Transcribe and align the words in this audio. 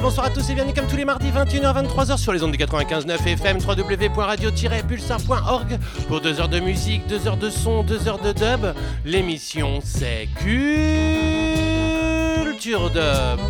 Bonsoir 0.00 0.26
à 0.26 0.30
tous 0.30 0.48
et 0.48 0.54
bienvenue 0.54 0.72
comme 0.72 0.86
tous 0.86 0.96
les 0.96 1.04
mardis 1.04 1.28
21h 1.28 1.84
23h 1.84 2.16
sur 2.16 2.32
les 2.32 2.42
ondes 2.42 2.52
du 2.52 2.56
95.9 2.56 3.26
FM 3.26 3.58
www.radio-pulsar.org 3.58 5.78
pour 6.08 6.22
2 6.22 6.40
heures 6.40 6.48
de 6.48 6.58
musique, 6.58 7.06
2 7.06 7.28
heures 7.28 7.36
de 7.36 7.50
son, 7.50 7.82
2 7.82 8.08
heures 8.08 8.18
de 8.18 8.32
dub. 8.32 8.72
L'émission 9.04 9.80
c'est 9.84 10.30
Culture 10.38 10.54
Dub. 12.88 13.40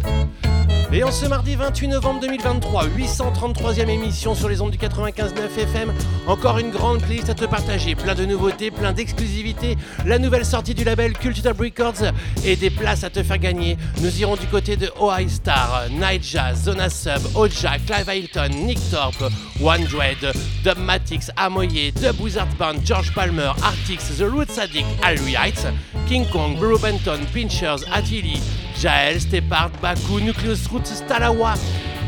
Et 0.97 1.03
en 1.03 1.11
ce 1.11 1.27
mardi 1.27 1.57
28 1.57 1.89
novembre 1.89 2.21
2023, 2.21 2.87
833e 2.87 3.89
émission 3.89 4.37
sur 4.37 4.49
les 4.49 4.61
ondes 4.61 4.71
du 4.71 4.79
95.9 4.79 5.59
FM, 5.59 5.93
encore 6.29 6.59
une 6.59 6.71
grande 6.71 7.03
playlist 7.03 7.29
à 7.31 7.35
te 7.35 7.47
partager, 7.47 7.97
plein 7.97 8.15
de 8.15 8.25
nouveautés, 8.25 8.71
plein 8.71 8.93
d'exclusivités, 8.93 9.77
la 10.07 10.21
nouvelle 10.21 10.45
sortie 10.45 10.73
du 10.73 10.85
label 10.85 11.15
Culture 11.15 11.53
Records 11.59 12.13
et 12.45 12.55
des 12.55 12.71
places 12.71 13.03
à 13.03 13.11
te 13.11 13.25
faire 13.25 13.39
gagner. 13.39 13.77
Nous 14.03 14.21
irons 14.21 14.37
du 14.37 14.47
côté 14.47 14.77
de 14.77 14.89
OI 15.01 15.29
Star, 15.29 15.87
Night 15.91 16.23
Jazz, 16.23 16.63
Zona 16.63 16.89
Sub, 16.89 17.23
Oja, 17.35 17.73
Clive 17.85 18.09
Hilton, 18.15 18.51
Nick 18.65 18.79
Thorpe, 18.89 19.33
One 19.61 19.83
Dread, 19.87 20.33
Dubmatics, 20.63 21.29
Amoye, 21.37 21.91
Dub 21.91 22.21
Wizard 22.21 22.55
Band, 22.57 22.85
George 22.85 23.13
Palmer, 23.13 23.51
Artix, 23.65 24.17
The 24.17 24.31
Root 24.31 24.49
Sadik, 24.49 24.87
Alry 25.03 25.35
Heights, 25.35 25.67
King 26.07 26.25
Kong, 26.31 26.57
Burrow 26.57 26.79
Benton, 26.79 27.19
Pinchers, 27.33 27.83
Attili, 27.93 28.41
Jael, 28.81 29.21
Stepard, 29.21 29.71
Baku, 29.81 30.21
Nucleus 30.21 30.67
Roots, 30.71 31.03
Stalawa, 31.03 31.57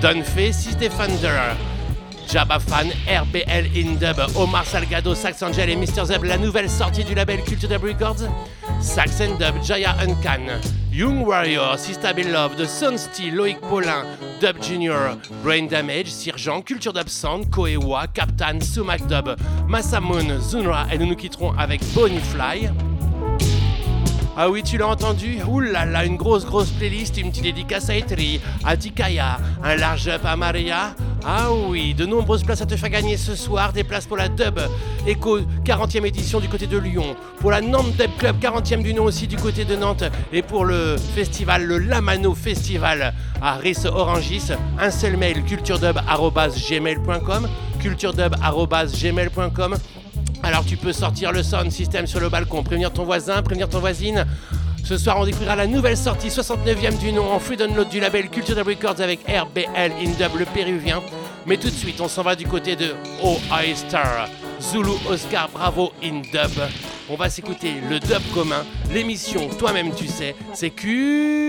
Dunfe, 0.00 0.52
Six 0.52 0.76
Defender, 0.76 1.56
Jabba 2.26 2.60
Fan, 2.60 2.90
RBL 3.06 3.66
Indub, 3.74 4.18
Omar 4.36 4.64
Salgado, 4.64 5.14
Sax 5.14 5.42
Angel 5.42 5.70
et 5.70 5.76
Mr. 5.76 6.04
Zeb, 6.04 6.24
la 6.24 6.36
nouvelle 6.36 6.68
sortie 6.68 7.04
du 7.04 7.14
label 7.14 7.42
Culture 7.44 7.68
Dub 7.68 7.84
Records, 7.84 8.28
Sax 8.80 9.18
Dub, 9.38 9.62
Jaya 9.62 9.94
Uncan, 10.00 10.60
Young 10.92 11.24
Warrior, 11.24 11.78
Sista 11.78 12.12
Love, 12.12 12.56
The 12.56 12.66
Sun 12.66 12.98
Steel, 12.98 13.34
Loïc 13.34 13.60
Paulin, 13.60 14.04
Dub 14.40 14.60
Junior, 14.60 15.16
Brain 15.44 15.66
Damage, 15.66 16.08
Sirjan, 16.08 16.62
Culture 16.62 16.92
Dub 16.92 17.08
Sound, 17.08 17.48
Koewa, 17.50 18.06
Captain, 18.12 18.60
Sumac 18.60 19.06
Dub, 19.06 19.36
Masamoon, 19.68 20.40
Zunra 20.40 20.86
et 20.92 20.98
nous 20.98 21.06
nous 21.06 21.16
quitterons 21.16 21.52
avec 21.56 21.80
Bonnie 21.94 22.18
Fly. 22.18 22.70
Ah 24.38 24.50
oui, 24.50 24.62
tu 24.62 24.76
l'as 24.76 24.88
entendu. 24.88 25.38
Là, 25.72 26.04
une 26.04 26.16
grosse 26.16 26.44
grosse 26.44 26.70
playlist, 26.70 27.16
une 27.16 27.30
petite 27.30 27.44
dédicace 27.44 27.88
à 27.88 27.96
Etri, 27.96 28.38
à 28.64 28.76
Tikaya, 28.76 29.38
un 29.64 29.76
large 29.76 30.08
up 30.08 30.26
à 30.26 30.36
Maria. 30.36 30.94
Ah 31.24 31.50
oui, 31.50 31.94
de 31.94 32.04
nombreuses 32.04 32.44
places 32.44 32.60
à 32.60 32.66
te 32.66 32.76
faire 32.76 32.90
gagner 32.90 33.16
ce 33.16 33.34
soir, 33.34 33.72
des 33.72 33.82
places 33.82 34.04
pour 34.04 34.18
la 34.18 34.28
Dub 34.28 34.60
Echo 35.06 35.38
40e 35.64 36.04
édition 36.04 36.38
du 36.38 36.48
côté 36.48 36.66
de 36.66 36.76
Lyon, 36.76 37.16
pour 37.40 37.50
la 37.50 37.62
Nantes 37.62 37.96
Dub 37.98 38.10
Club 38.18 38.36
40e 38.38 38.82
du 38.82 38.92
nom 38.92 39.04
aussi 39.04 39.26
du 39.26 39.36
côté 39.36 39.64
de 39.64 39.74
Nantes, 39.74 40.04
et 40.32 40.42
pour 40.42 40.66
le 40.66 40.96
festival, 41.14 41.64
le 41.64 41.78
Lamano 41.78 42.34
Festival 42.34 43.14
à 43.40 43.54
Riss 43.54 43.86
Orangis, 43.86 44.52
un 44.78 44.90
seul 44.90 45.16
mail 45.16 45.44
culturedub.gmail.com 45.44 47.48
culturedub.gmail.com 47.80 49.76
alors 50.42 50.64
tu 50.64 50.76
peux 50.76 50.92
sortir 50.92 51.32
le 51.32 51.42
sound 51.42 51.70
system 51.70 52.06
sur 52.06 52.20
le 52.20 52.28
balcon, 52.28 52.62
prévenir 52.62 52.92
ton 52.92 53.04
voisin, 53.04 53.42
prévenir 53.42 53.68
ton 53.68 53.80
voisine. 53.80 54.24
Ce 54.84 54.96
soir, 54.96 55.18
on 55.18 55.24
découvrira 55.24 55.56
la 55.56 55.66
nouvelle 55.66 55.96
sortie 55.96 56.28
69e 56.28 56.96
du 56.98 57.12
nom 57.12 57.32
en 57.32 57.40
free 57.40 57.56
download 57.56 57.88
du 57.88 57.98
label 57.98 58.28
Culture 58.28 58.54
Dub 58.54 58.68
Records 58.68 59.00
avec 59.00 59.20
RBL 59.28 59.92
Indub 59.98 60.36
le 60.38 60.44
péruvien. 60.44 61.02
Mais 61.44 61.56
tout 61.56 61.68
de 61.68 61.74
suite, 61.74 62.00
on 62.00 62.06
s'en 62.06 62.22
va 62.22 62.36
du 62.36 62.46
côté 62.46 62.76
de 62.76 62.94
OI 63.20 63.74
Star, 63.74 64.28
Zulu 64.60 64.92
Oscar 65.08 65.48
Bravo 65.48 65.92
Indub. 66.04 66.60
On 67.08 67.16
va 67.16 67.30
s'écouter 67.30 67.74
le 67.88 67.98
dub 67.98 68.22
commun, 68.32 68.64
l'émission 68.92 69.48
Toi-même 69.58 69.92
tu 69.94 70.06
sais, 70.06 70.36
c'est 70.54 70.70
Culture 70.70 71.48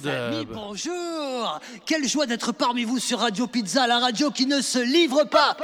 Dub. 0.00 0.48
bonjour 0.54 1.60
Quelle 1.84 2.06
joie 2.08 2.26
d'être 2.26 2.52
parmi 2.52 2.84
vous 2.84 2.98
sur 2.98 3.18
Radio 3.18 3.46
Pizza, 3.46 3.86
la 3.86 3.98
radio 3.98 4.30
qui 4.30 4.46
ne 4.46 4.60
se 4.60 4.78
livre 4.78 5.24
pas 5.24 5.56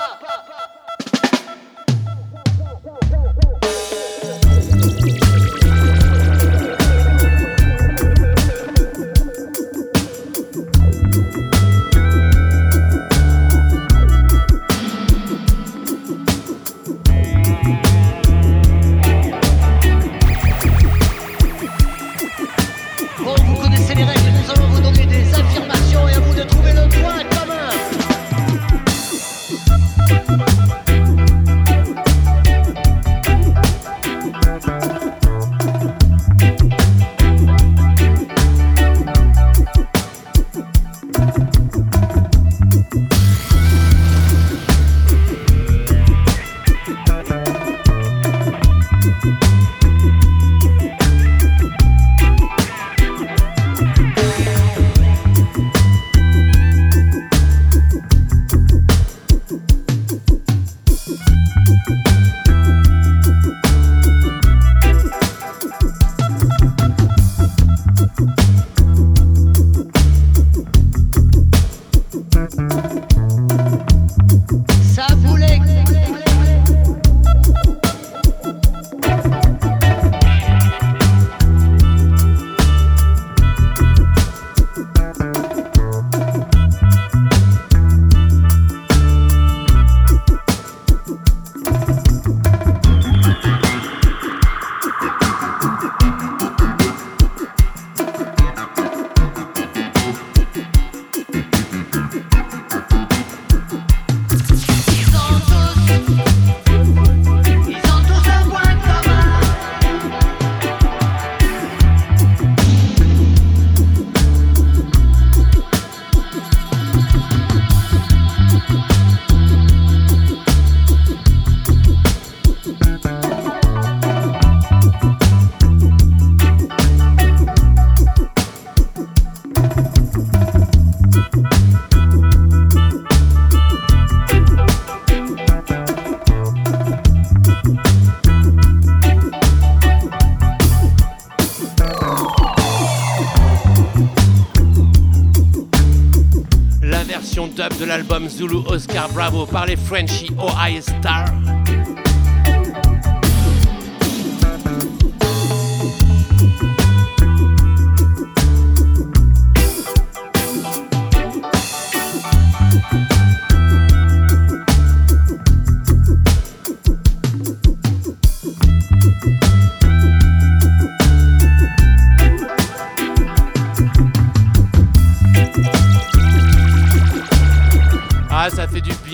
Zulu 148.28 148.62
Oscar 148.66 149.08
Bravo 149.12 149.46
par 149.46 149.66
les 149.66 149.76
Frenchies 149.76 150.30
OI 150.38 150.80
Star. 150.80 151.43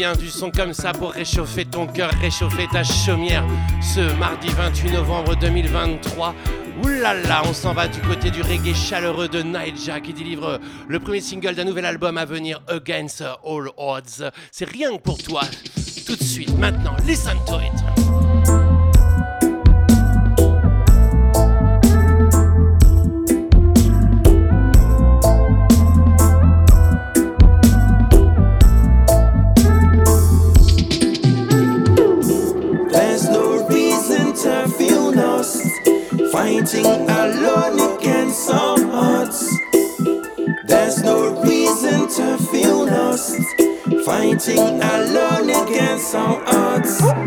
Du 0.00 0.30
son 0.30 0.50
comme 0.50 0.72
ça 0.72 0.92
pour 0.92 1.12
réchauffer 1.12 1.66
ton 1.66 1.86
cœur, 1.86 2.10
réchauffer 2.22 2.66
ta 2.72 2.82
chaumière. 2.82 3.44
Ce 3.82 4.00
mardi 4.18 4.48
28 4.48 4.92
novembre 4.92 5.36
2023. 5.36 6.34
Oulala, 6.82 7.42
on 7.44 7.52
s'en 7.52 7.74
va 7.74 7.86
du 7.86 8.00
côté 8.00 8.30
du 8.30 8.40
reggae 8.40 8.74
chaleureux 8.74 9.28
de 9.28 9.42
Nightja 9.42 10.00
qui 10.00 10.14
délivre 10.14 10.58
le 10.88 11.00
premier 11.00 11.20
single 11.20 11.54
d'un 11.54 11.64
nouvel 11.64 11.84
album 11.84 12.16
à 12.16 12.24
venir, 12.24 12.62
Against 12.68 13.22
All 13.44 13.68
Odds. 13.76 14.30
C'est 14.50 14.68
rien 14.68 14.96
que 14.96 15.02
pour 15.02 15.18
toi. 15.18 15.42
Tout 16.06 16.16
de 16.16 16.24
suite, 16.24 16.56
maintenant, 16.56 16.96
listen 17.06 17.36
to 17.46 17.56
it. 17.60 17.99
Fighting 44.56 44.82
alone 44.82 45.50
against 45.50 46.14
our 46.14 46.42
odds. 46.46 47.19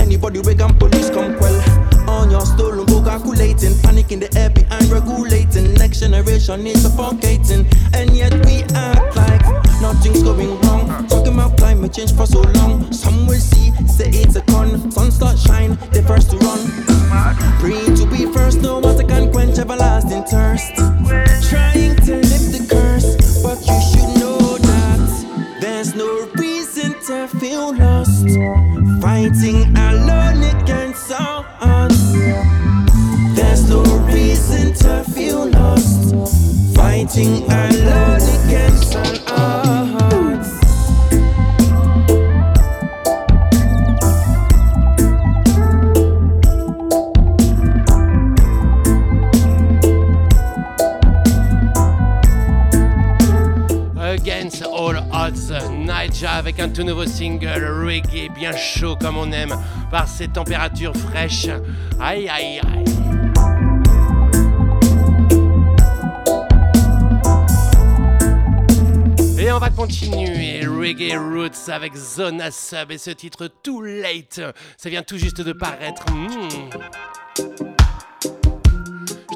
Anybody 0.00 0.40
wake 0.40 0.60
up, 0.60 0.78
police 0.78 1.10
come 1.10 1.36
quell. 1.36 1.60
On 2.08 2.30
your 2.30 2.44
stolen 2.44 2.86
calculating, 3.10 3.76
panic 3.82 4.12
in 4.12 4.20
the 4.20 4.30
air 4.38 4.50
behind 4.50 4.86
regulating. 4.86 5.74
Next 5.74 6.00
generation 6.00 6.66
is 6.66 6.82
suffocating, 6.82 7.66
and 7.92 8.16
yet 8.16 8.32
we 8.46 8.62
act 8.74 9.16
like 9.16 9.42
nothing's 9.80 10.22
going 10.22 10.60
wrong. 10.60 11.06
Talking 11.08 11.34
about 11.34 11.56
climate 11.56 11.92
change 11.92 12.14
for 12.14 12.26
so 12.26 12.40
long. 12.58 12.92
Some 12.92 13.26
will 13.26 13.38
see, 13.38 13.72
say 13.86 14.10
it's 14.10 14.36
a 14.36 14.42
con. 14.42 14.90
Sun 14.92 15.10
start 15.10 15.38
shine, 15.38 15.76
they 15.92 16.02
first 16.02 16.30
to 16.30 16.36
run. 16.38 16.60
Praying 17.58 17.96
to 17.96 18.06
be 18.06 18.26
first, 18.32 18.60
no 18.62 18.78
water 18.78 19.04
can 19.04 19.32
quench 19.32 19.58
everlasting 19.58 20.22
thirst. 20.24 20.74
Trying 21.50 21.96
to 22.06 22.29
Fighting 29.30 29.76
alone 29.76 30.42
against 30.42 31.12
all. 31.12 31.44
There's 33.36 33.70
no 33.70 33.84
reason 34.12 34.74
to 34.74 35.04
feel 35.04 35.48
lost. 35.48 36.16
Fighting 36.74 37.48
alone 37.48 37.69
single 57.10 57.84
reggae 57.84 58.28
bien 58.34 58.52
chaud 58.56 58.96
comme 58.96 59.18
on 59.18 59.30
aime 59.32 59.54
par 59.90 60.08
ces 60.08 60.28
températures 60.28 60.96
fraîches. 60.96 61.48
Aïe 62.00 62.28
aïe 62.28 62.60
aïe. 62.60 62.84
Et 69.38 69.50
on 69.52 69.58
va 69.58 69.70
continuer 69.70 70.66
Reggae 70.66 71.18
Roots 71.18 71.70
avec 71.70 71.94
Zona 71.96 72.50
Sub 72.50 72.92
et 72.92 72.98
ce 72.98 73.10
titre 73.10 73.48
Too 73.62 73.82
Late. 73.82 74.40
Ça 74.76 74.90
vient 74.90 75.02
tout 75.02 75.16
juste 75.16 75.40
de 75.40 75.52
paraître. 75.52 76.04
Hmm. 76.12 77.69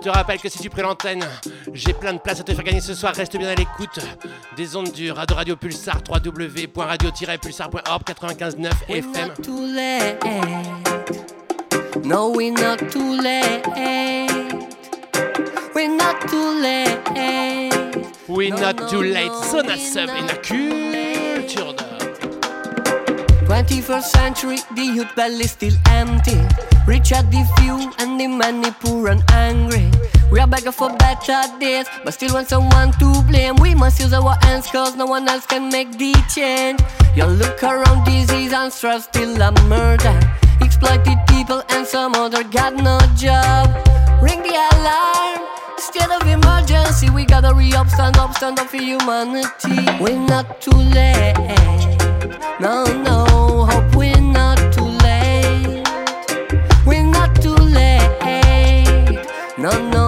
Je 0.04 0.10
te 0.10 0.14
rappelle 0.14 0.38
que 0.38 0.50
si 0.50 0.58
tu 0.58 0.68
prends 0.68 0.82
l'antenne, 0.82 1.24
j'ai 1.72 1.94
plein 1.94 2.12
de 2.12 2.18
places 2.18 2.40
à 2.40 2.42
te 2.42 2.52
faire 2.52 2.62
gagner 2.62 2.82
ce 2.82 2.92
soir. 2.92 3.14
Reste 3.14 3.38
bien 3.38 3.48
à 3.48 3.54
l'écoute 3.54 4.00
des 4.54 4.76
ondes 4.76 4.92
dures 4.92 5.14
de 5.26 5.32
Radio 5.32 5.56
Pulsar, 5.56 5.96
www.radio-pulsar.org 6.10 8.02
95.9 8.02 8.70
FM. 8.86 9.28
not 9.28 9.42
too 9.42 9.66
late. 9.66 10.18
No, 12.04 12.28
we're 12.28 12.52
not 12.52 12.90
too 12.90 13.18
late. 13.18 13.62
We're 15.74 15.96
not 15.96 16.20
too 16.28 16.60
late. 16.60 17.00
We 18.28 18.50
No, 18.50 18.58
not 18.58 18.80
no, 18.80 18.88
too 18.90 19.02
late, 19.02 19.28
no, 19.28 19.42
Zona 19.42 19.68
we're 19.68 19.78
Sub 19.78 20.10
et 20.10 20.20
la 20.20 20.34
not 20.34 20.42
culture 20.42 21.72
d'or. 21.72 22.03
21st 23.54 24.02
century, 24.02 24.58
the 24.74 24.82
youth 24.82 25.14
belly 25.14 25.44
still 25.44 25.74
empty. 25.86 26.34
Rich 26.88 27.12
are 27.12 27.22
the 27.22 27.46
few 27.56 27.88
and 28.00 28.18
the 28.18 28.26
many 28.26 28.72
poor 28.80 29.06
and 29.06 29.22
angry. 29.30 29.92
We 30.32 30.40
are 30.40 30.46
begging 30.48 30.72
for 30.72 30.90
better 30.96 31.40
days, 31.60 31.86
but 32.02 32.14
still 32.14 32.34
want 32.34 32.48
someone 32.48 32.90
to 32.98 33.22
blame. 33.28 33.54
We 33.62 33.76
must 33.76 34.00
use 34.00 34.12
our 34.12 34.34
hands 34.42 34.66
cause 34.66 34.96
no 34.96 35.06
one 35.06 35.28
else 35.28 35.46
can 35.46 35.70
make 35.70 35.92
the 35.92 36.12
change. 36.34 36.80
You 37.14 37.26
look 37.26 37.62
around, 37.62 38.04
disease 38.04 38.52
and 38.52 38.72
stress 38.72 39.04
still 39.04 39.40
a 39.40 39.52
murder. 39.68 40.18
Exploited 40.60 41.18
people 41.28 41.62
and 41.68 41.86
some 41.86 42.16
other 42.16 42.42
got 42.42 42.74
no 42.74 42.98
job. 43.14 43.70
Ring 44.20 44.42
the 44.42 44.56
alarm. 44.72 45.46
State 45.78 46.10
of 46.10 46.26
emergency, 46.26 47.08
we 47.08 47.24
gotta 47.24 47.54
re 47.54 47.72
up, 47.74 47.88
stand 47.88 48.16
up, 48.16 48.34
stand 48.34 48.58
up 48.58 48.66
for 48.66 48.78
humanity. 48.78 49.86
We're 50.02 50.18
not 50.18 50.60
too 50.60 50.72
late. 50.72 52.03
No, 52.60 52.84
no, 53.08 53.66
hope 53.70 53.94
we're 53.96 54.20
not 54.20 54.58
too 54.72 54.90
late. 55.06 55.82
We're 56.86 57.04
not 57.18 57.30
too 57.42 57.54
late. 57.54 59.18
No, 59.58 59.70
no, 59.90 60.03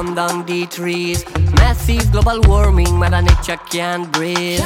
bomb 0.00 0.14
down 0.14 0.46
the 0.46 0.66
trees. 0.66 1.24
Massive 1.52 2.10
global 2.12 2.40
warming, 2.48 2.96
Mother 2.96 3.22
Nature 3.22 3.58
can't 3.70 4.10
breathe. 4.12 4.60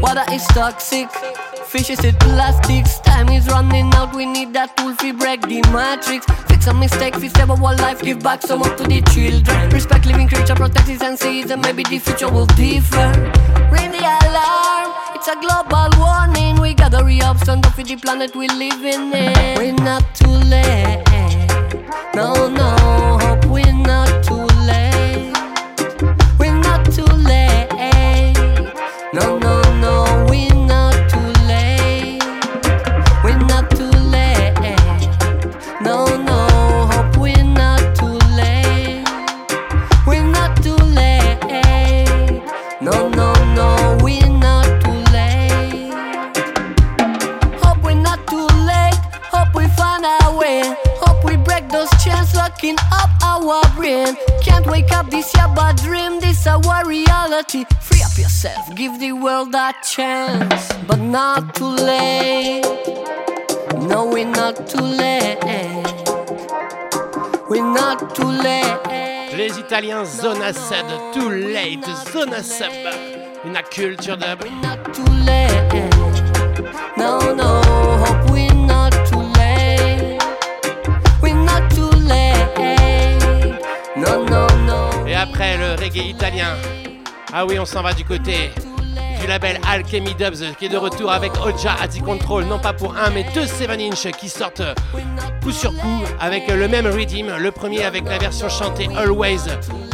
Water 0.00 0.24
is 0.32 0.46
toxic, 0.48 1.08
Fishes 1.66 2.00
with 2.02 2.18
plastics. 2.18 2.98
Time 3.00 3.28
is 3.28 3.46
running 3.46 3.92
out. 3.94 4.14
We 4.16 4.24
need 4.24 4.54
that 4.54 4.76
tool 4.76 4.96
to 4.96 5.12
break 5.12 5.42
the 5.42 5.60
matrix. 5.70 6.24
Fix 6.48 6.66
a 6.66 6.74
mistake, 6.74 7.14
fix 7.16 7.32
step 7.34 7.50
our 7.50 7.76
life. 7.76 8.00
Give 8.00 8.18
back 8.20 8.42
some 8.42 8.62
up 8.62 8.76
to 8.78 8.84
the 8.84 9.02
children. 9.12 9.70
Respect 9.70 10.06
living 10.06 10.28
creature, 10.28 10.54
protect 10.54 11.02
and 11.02 11.18
seas, 11.18 11.50
and 11.50 11.60
maybe 11.60 11.82
the 11.84 11.98
future 11.98 12.30
will 12.32 12.46
differ. 12.46 13.08
Ring 13.70 13.90
the 13.92 14.00
alarm. 14.00 14.88
It's 15.14 15.28
a 15.28 15.36
global 15.44 15.90
warning. 15.98 16.60
We 16.60 16.72
gotta 16.74 17.04
re-up, 17.04 17.36
stand 17.38 17.66
up 17.66 17.76
the 17.76 17.96
planet 17.96 18.34
we 18.34 18.48
live 18.48 18.84
in. 18.84 19.12
Eh. 19.12 19.56
We're 19.58 19.72
not 19.74 20.14
too 20.14 20.36
late. 20.48 21.47
No, 22.14 22.48
no, 22.48 23.18
hope 23.20 23.44
we're 23.46 23.72
not 23.72 24.07
locking 52.58 52.76
up 52.92 53.10
our 53.22 53.62
brain. 53.76 54.16
Can't 54.42 54.66
wake 54.66 54.90
up 54.92 55.10
this 55.10 55.32
year 55.34 55.46
but 55.54 55.76
dream 55.76 56.20
this 56.20 56.46
our 56.46 56.86
reality. 56.86 57.64
Free 57.80 58.02
up 58.02 58.16
yourself, 58.18 58.74
give 58.74 58.98
the 58.98 59.12
world 59.12 59.54
a 59.54 59.72
chance, 59.82 60.72
but 60.86 60.98
not 60.98 61.54
too 61.54 61.66
late. 61.66 62.64
No, 63.88 64.06
we're 64.06 64.26
not 64.26 64.66
too 64.66 64.80
late. 64.80 65.38
We're 67.48 67.62
not 67.62 68.14
too 68.14 68.24
late. 68.24 69.34
Les 69.36 69.56
Italiens 69.58 70.04
Zona 70.04 70.52
Sub, 70.52 71.14
Too 71.14 71.30
Late, 71.30 71.86
Zona 72.12 72.42
Sub, 72.42 72.72
une 73.44 73.62
culture 73.70 74.16
dub. 74.16 74.42
We're 74.42 74.50
not 74.60 74.92
too 74.92 75.04
late. 75.24 75.48
No, 76.96 77.20
no, 77.34 77.60
après 85.28 85.56
le 85.56 85.74
reggae 85.74 86.08
italien, 86.08 86.56
ah 87.32 87.44
oui, 87.44 87.58
on 87.58 87.64
s'en 87.64 87.82
va 87.82 87.92
du 87.92 88.04
côté 88.04 88.50
du 89.20 89.26
label 89.26 89.60
Alchemy 89.66 90.14
Dubs 90.14 90.54
qui 90.58 90.66
est 90.66 90.68
de 90.68 90.76
retour 90.76 91.10
avec 91.10 91.32
Oja 91.44 91.74
Ati 91.80 92.00
Control, 92.00 92.44
non 92.44 92.58
pas 92.58 92.72
pour 92.72 92.96
un 92.96 93.10
mais 93.10 93.26
deux 93.34 93.46
7 93.46 93.70
inch 93.70 94.10
qui 94.18 94.28
sortent 94.28 94.62
coup 95.42 95.52
sur 95.52 95.72
coup 95.72 96.02
avec 96.20 96.48
le 96.48 96.68
même 96.68 96.86
rhythm. 96.86 97.36
Le 97.38 97.50
premier 97.50 97.84
avec 97.84 98.04
la 98.04 98.18
version 98.18 98.48
chantée 98.48 98.88
Always 98.96 99.44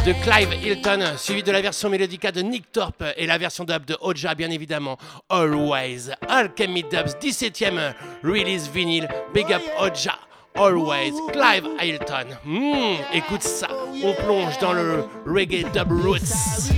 de 0.05 0.13
Clive 0.23 0.53
Hilton, 0.63 1.13
suivi 1.17 1.43
de 1.43 1.51
la 1.51 1.61
version 1.61 1.89
mélodica 1.89 2.31
de 2.31 2.41
Nick 2.41 2.71
Thorpe 2.71 3.03
et 3.17 3.25
la 3.25 3.37
version 3.37 3.63
dub 3.63 3.85
de 3.85 3.97
Oja, 4.01 4.35
bien 4.35 4.51
évidemment. 4.51 4.97
Always. 5.29 6.11
Alchemy 6.29 6.83
Dubs, 6.83 7.15
17ème 7.21 7.93
release 8.23 8.69
vinyle. 8.69 9.07
Big 9.33 9.51
up 9.51 9.61
Oja. 9.79 10.17
Always, 10.57 11.11
Clive 11.33 11.67
Hilton. 11.81 12.37
Hmm, 12.45 12.95
écoute 13.13 13.43
ça, 13.43 13.67
on 14.01 14.13
plonge 14.13 14.57
dans 14.59 14.71
le 14.71 15.03
reggae 15.25 15.69
dub 15.73 15.91
roots. 15.91 16.71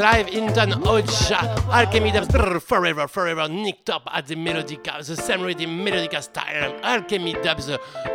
Clive 0.00 0.28
Hinton, 0.28 0.82
Oja, 0.86 1.54
Alchemy 1.70 2.10
Dubs, 2.10 2.28
Forever, 2.64 3.06
Forever, 3.06 3.46
Nick 3.50 3.84
Top 3.84 4.08
at 4.10 4.26
the 4.26 4.34
Melodica, 4.34 5.04
The 5.04 5.14
Same 5.14 5.42
Rhythm, 5.42 5.84
Melodica 5.84 6.22
Style, 6.22 6.74
Alchemy 6.82 7.34
Dubs, 7.42 7.70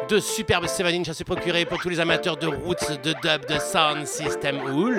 deux 0.10 0.20
superbes 0.20 0.66
7 0.66 0.88
inch 0.88 1.10
à 1.10 1.14
se 1.14 1.24
procurer 1.24 1.64
pour 1.66 1.78
tous 1.78 1.90
les 1.90 2.00
amateurs 2.00 2.38
de 2.38 2.48
roots, 2.48 2.90
de 3.04 3.14
dub, 3.22 3.46
de 3.48 3.60
sound 3.60 4.08
system. 4.08 4.62
Ouh. 4.62 4.96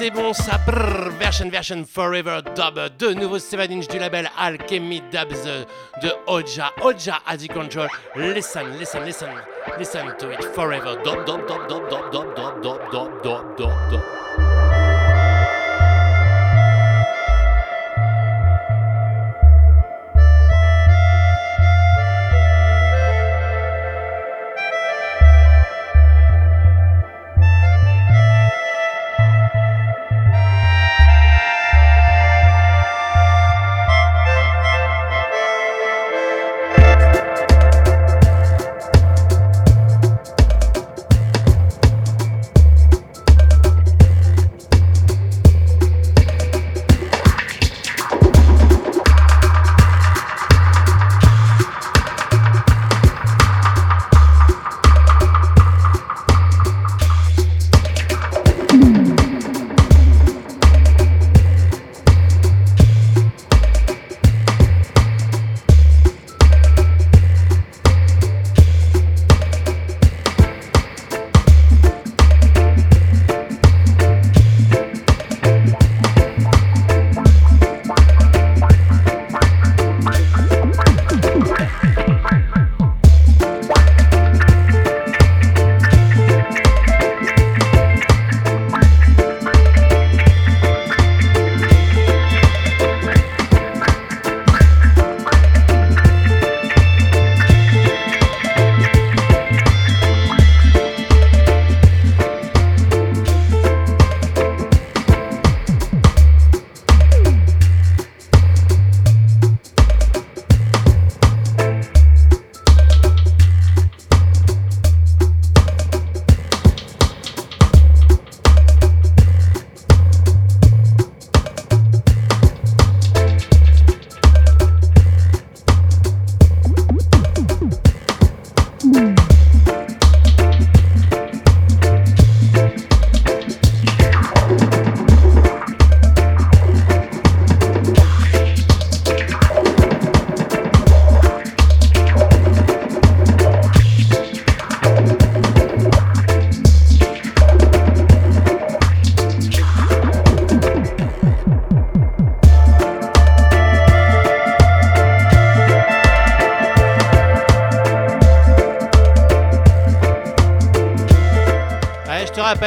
C'est 0.00 0.10
bon, 0.10 0.32
ça 0.32 0.56
brrr, 0.66 1.10
version 1.18 1.50
version 1.50 1.84
forever 1.84 2.40
dub, 2.56 2.80
de 2.98 3.12
nouveaux 3.12 3.38
7 3.38 3.70
inch 3.70 3.86
du 3.86 3.98
label 3.98 4.30
Alchemy 4.38 5.02
Dubs 5.12 5.44
de 6.02 6.10
Oja, 6.26 6.72
Oja 6.82 7.18
Adi 7.26 7.48
Control. 7.48 7.86
Listen, 8.16 8.78
listen, 8.78 9.04
listen, 9.04 9.28
listen 9.78 10.06
to 10.18 10.30
it 10.30 10.42
forever. 10.54 10.96
Dub, 11.04 11.26
dub, 11.26 11.46
dub, 11.46 11.68
dub, 11.68 11.90
dub, 11.90 12.10
dub, 12.10 12.34
dub, 12.34 12.62
dub, 12.62 12.90
dub, 12.90 13.22
dub, 13.22 13.56
dub, 13.58 13.90
dub. 13.90 14.69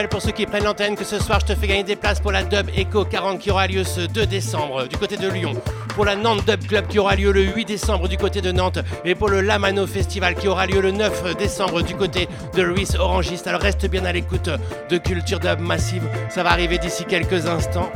Pour 0.10 0.24
ceux 0.24 0.32
qui 0.32 0.48
prennent 0.48 0.64
l'antenne 0.64 0.96
que 0.96 1.04
ce 1.04 1.20
soir 1.20 1.40
je 1.40 1.54
te 1.54 1.56
fais 1.56 1.68
gagner 1.68 1.84
des 1.84 1.96
places 1.96 2.20
pour 2.20 2.32
la 2.32 2.44
Dub 2.44 2.68
Echo 2.76 3.06
40 3.06 3.40
qui 3.40 3.52
aura 3.52 3.68
lieu 3.68 3.84
ce 3.84 4.02
2 4.02 4.26
décembre 4.26 4.88
du 4.88 4.98
côté 4.98 5.18
de 5.18 5.30
Lyon, 5.30 5.54
pour 5.90 6.04
la 6.04 6.16
Nantes 6.16 6.44
Dub 6.48 6.66
Club 6.66 6.88
qui 6.88 6.98
aura 6.98 7.16
lieu 7.16 7.32
le 7.32 7.44
8 7.44 7.66
décembre 7.66 8.08
du 8.08 8.18
côté 8.18 8.42
de 8.42 8.52
Nantes 8.52 8.80
et 9.06 9.14
pour 9.14 9.30
le 9.30 9.42
Lamano 9.42 9.86
Festival 9.86 10.34
qui 10.34 10.48
aura 10.48 10.66
lieu 10.66 10.82
le 10.82 10.92
9 10.92 11.38
décembre 11.38 11.84
du 11.84 11.94
côté 11.94 12.28
de 12.56 12.64
Ruiz 12.64 12.96
Orangiste. 12.96 13.46
Alors 13.46 13.62
reste 13.62 13.86
bien 13.86 14.04
à 14.06 14.12
l'écoute 14.12 14.50
de 14.90 14.98
Culture 14.98 15.40
Dub 15.40 15.60
Massive, 15.60 16.04
ça 16.30 16.42
va 16.42 16.52
arriver 16.52 16.80
d'ici 16.80 17.06
quelques 17.06 17.46
instants. 17.46 17.92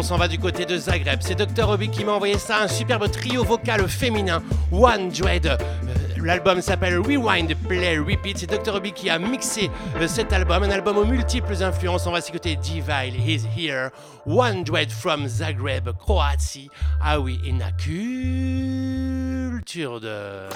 On 0.00 0.02
s'en 0.02 0.16
va 0.16 0.28
du 0.28 0.38
côté 0.38 0.64
de 0.64 0.78
Zagreb. 0.78 1.20
C'est 1.20 1.34
Dr. 1.34 1.68
Obi 1.68 1.90
qui 1.90 2.06
m'a 2.06 2.12
envoyé 2.12 2.38
ça, 2.38 2.62
un 2.62 2.68
superbe 2.68 3.10
trio 3.10 3.44
vocal 3.44 3.86
féminin, 3.86 4.42
One 4.72 5.10
Dread. 5.10 5.44
Euh, 5.44 5.58
l'album 6.16 6.62
s'appelle 6.62 6.96
Rewind, 6.96 7.54
Play, 7.68 7.98
Repeat. 7.98 8.38
C'est 8.38 8.46
Dr. 8.46 8.76
Obi 8.76 8.92
qui 8.92 9.10
a 9.10 9.18
mixé 9.18 9.70
euh, 9.96 10.08
cet 10.08 10.32
album, 10.32 10.62
un 10.62 10.70
album 10.70 10.96
aux 10.96 11.04
multiples 11.04 11.62
influences. 11.62 12.06
On 12.06 12.12
va 12.12 12.22
s'écouter 12.22 12.56
Divile 12.56 13.14
Is 13.28 13.42
Here, 13.54 13.90
One 14.24 14.64
Dread 14.64 14.90
from 14.90 15.28
Zagreb, 15.28 15.90
Croatie. 15.98 16.70
Ah 17.02 17.20
oui, 17.20 17.38
et 17.44 17.52
culture 19.58 20.00
de. 20.00 20.48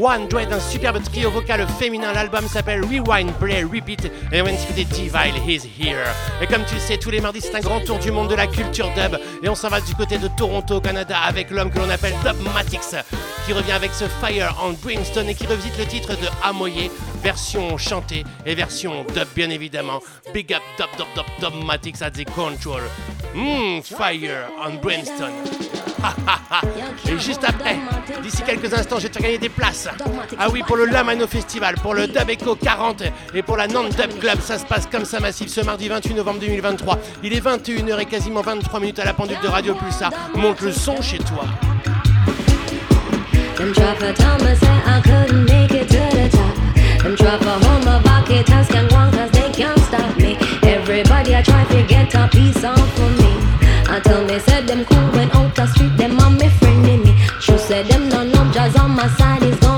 One 0.00 0.28
Dread, 0.28 0.50
un 0.50 0.60
superbe 0.60 1.02
trio 1.02 1.30
vocal 1.30 1.66
féminin. 1.78 2.14
L'album 2.14 2.48
s'appelle 2.48 2.80
Rewind, 2.82 3.32
Play, 3.34 3.64
Repeat. 3.64 4.10
Et 4.32 4.40
on 4.40 4.44
vient 4.46 4.54
de 4.54 4.82
Divile, 4.82 5.34
He's 5.46 5.66
Here. 5.78 6.06
Et 6.40 6.46
comme 6.46 6.64
tu 6.64 6.74
le 6.74 6.80
sais, 6.80 6.96
tous 6.96 7.10
les 7.10 7.20
mardis, 7.20 7.42
c'est 7.42 7.54
un 7.54 7.60
grand 7.60 7.80
tour 7.80 7.98
du 7.98 8.10
monde 8.10 8.28
de 8.28 8.34
la 8.34 8.46
culture 8.46 8.88
dub. 8.94 9.18
Et 9.42 9.48
on 9.50 9.54
s'en 9.54 9.68
va 9.68 9.82
du 9.82 9.94
côté 9.94 10.16
de 10.16 10.28
Toronto, 10.28 10.76
au 10.76 10.80
Canada, 10.80 11.18
avec 11.26 11.50
l'homme 11.50 11.70
que 11.70 11.78
l'on 11.78 11.90
appelle 11.90 12.14
Dubmatix, 12.24 12.94
qui 13.44 13.52
revient 13.52 13.72
avec 13.72 13.92
ce 13.92 14.06
Fire 14.24 14.56
on 14.64 14.72
Brimstone 14.72 15.28
et 15.28 15.34
qui 15.34 15.46
revisite 15.46 15.76
le 15.78 15.84
titre 15.84 16.12
de 16.12 16.28
Amoye, 16.42 16.90
version 17.22 17.76
chantée 17.76 18.24
et 18.46 18.54
version 18.54 19.04
dub, 19.14 19.28
bien 19.36 19.50
évidemment. 19.50 20.00
Big 20.32 20.54
up, 20.54 20.62
dub, 20.78 20.88
dub, 20.96 21.06
dub, 21.14 21.52
Dubmatix 21.52 22.00
at 22.00 22.12
the 22.12 22.24
control. 22.34 22.80
Mmm, 23.34 23.82
Fire 23.82 24.48
on 24.64 24.80
Brimstone. 24.80 25.69
Et 27.06 27.18
juste 27.18 27.44
après, 27.46 27.76
d'ici 28.22 28.42
quelques 28.42 28.72
instants, 28.72 28.98
je 28.98 29.04
vais 29.04 29.08
te 29.08 29.18
gagner 29.18 29.38
des 29.38 29.48
places. 29.48 29.88
Ah 30.38 30.48
oui, 30.50 30.62
pour 30.66 30.76
le 30.76 30.86
Lamano 30.86 31.26
Festival, 31.26 31.74
pour 31.76 31.94
le 31.94 32.06
Dub 32.06 32.28
Echo 32.28 32.54
40 32.54 33.02
et 33.34 33.42
pour 33.42 33.56
la 33.56 33.66
Nantes 33.66 33.96
Dub 33.96 34.18
Club. 34.18 34.40
Ça 34.40 34.58
se 34.58 34.64
passe 34.64 34.86
comme 34.86 35.04
ça 35.04 35.20
massif 35.20 35.48
ce 35.48 35.60
mardi 35.60 35.88
28 35.88 36.14
novembre 36.14 36.40
2023. 36.40 36.98
Il 37.22 37.32
est 37.32 37.44
21h 37.44 38.00
et 38.00 38.04
quasiment 38.06 38.42
23 38.42 38.80
minutes 38.80 38.98
à 38.98 39.04
la 39.04 39.14
pendule 39.14 39.38
de 39.42 39.48
Radio 39.48 39.74
Pulsar. 39.74 40.10
Monte 40.34 40.60
le 40.62 40.72
son 40.72 41.00
chez 41.00 41.18
toi. 41.18 41.44
Everybody 50.62 51.34
I 51.34 51.42
try 51.42 51.64
to 51.64 51.82
get 51.86 52.14
a 52.14 52.28
piece 52.28 52.62
me. 52.62 53.19
Tell 54.02 54.24
me, 54.24 54.38
said 54.38 54.66
them 54.66 54.84
cool 54.84 55.10
when 55.12 55.30
out 55.32 55.54
the 55.54 55.66
street, 55.66 55.96
them 55.96 56.18
and 56.18 56.38
me 56.38 56.48
friend 56.58 56.86
in 56.86 57.02
me. 57.02 57.14
She 57.40 57.56
said 57.58 57.86
them 57.86 58.08
no 58.08 58.24
no 58.24 58.50
jazz 58.52 58.76
on 58.76 58.90
my 58.92 59.08
side 59.08 59.42
is 59.42 59.58
gonna 59.60 59.69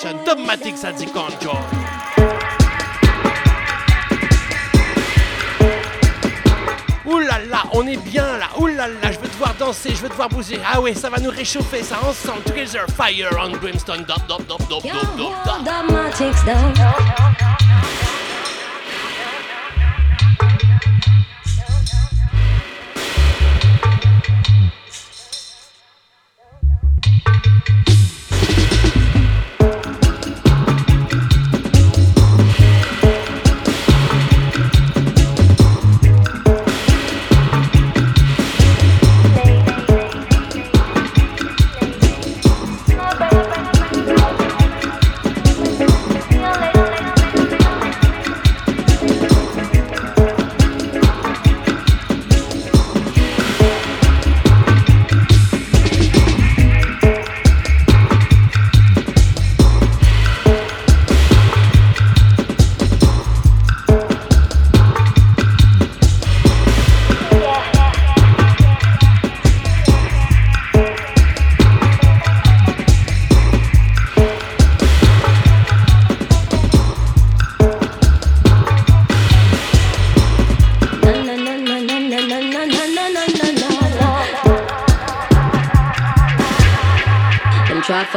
Dubmatics 0.00 0.84
at 0.84 0.96
the 0.96 1.06
control. 1.06 1.58
Ouh 7.04 7.18
là 7.18 7.40
là, 7.50 7.64
on 7.72 7.84
est 7.84 7.96
bien 7.96 8.38
là. 8.38 8.46
Ouh 8.58 8.68
là 8.68 8.86
là, 8.86 9.10
je 9.10 9.18
veux 9.18 9.26
te 9.26 9.36
voir 9.38 9.54
danser, 9.54 9.90
je 9.90 9.96
veux 10.02 10.08
te 10.08 10.14
voir 10.14 10.28
bouger. 10.28 10.60
Ah 10.64 10.80
ouais, 10.80 10.94
ça 10.94 11.10
va 11.10 11.18
nous 11.18 11.30
réchauffer 11.30 11.82
ça 11.82 11.98
ensemble. 12.08 12.42
Together, 12.42 12.86
fire 12.96 13.28
on 13.42 13.50
brimstone. 13.56 14.04
Dub, 14.04 14.24
dub, 14.28 14.46
dub, 14.46 14.68
dub, 14.68 14.82
dub, 14.82 15.16
dub. 15.16 15.32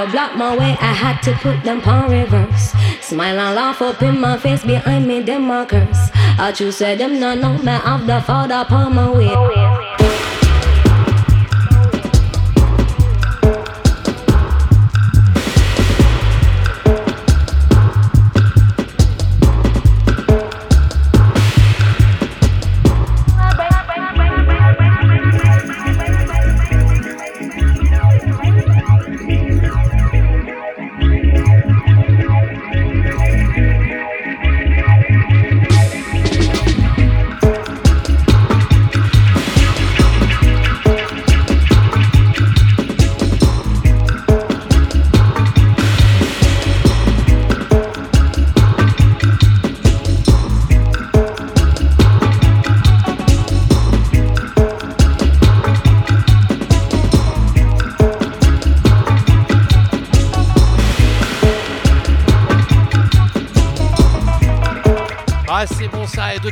To 0.05 0.11
block 0.11 0.35
my 0.35 0.57
way, 0.57 0.75
I 0.79 0.93
had 0.93 1.21
to 1.23 1.33
put 1.33 1.63
them 1.63 1.81
on 1.81 2.09
reverse. 2.09 2.73
Smile 3.01 3.39
and 3.39 3.55
laugh 3.55 3.81
up 3.81 4.01
in 4.01 4.19
my 4.19 4.37
face 4.37 4.63
behind 4.63 5.07
me, 5.07 5.21
them 5.21 5.43
markers. 5.43 5.97
I 6.39 6.51
choose 6.55 6.79
them 6.79 7.19
no 7.19 7.35
know 7.35 7.57
me 7.57 7.71
have 7.71 8.07
the 8.07 8.21
father 8.21 8.55
upon 8.55 8.95
my 8.95 9.09
way. 9.09 9.60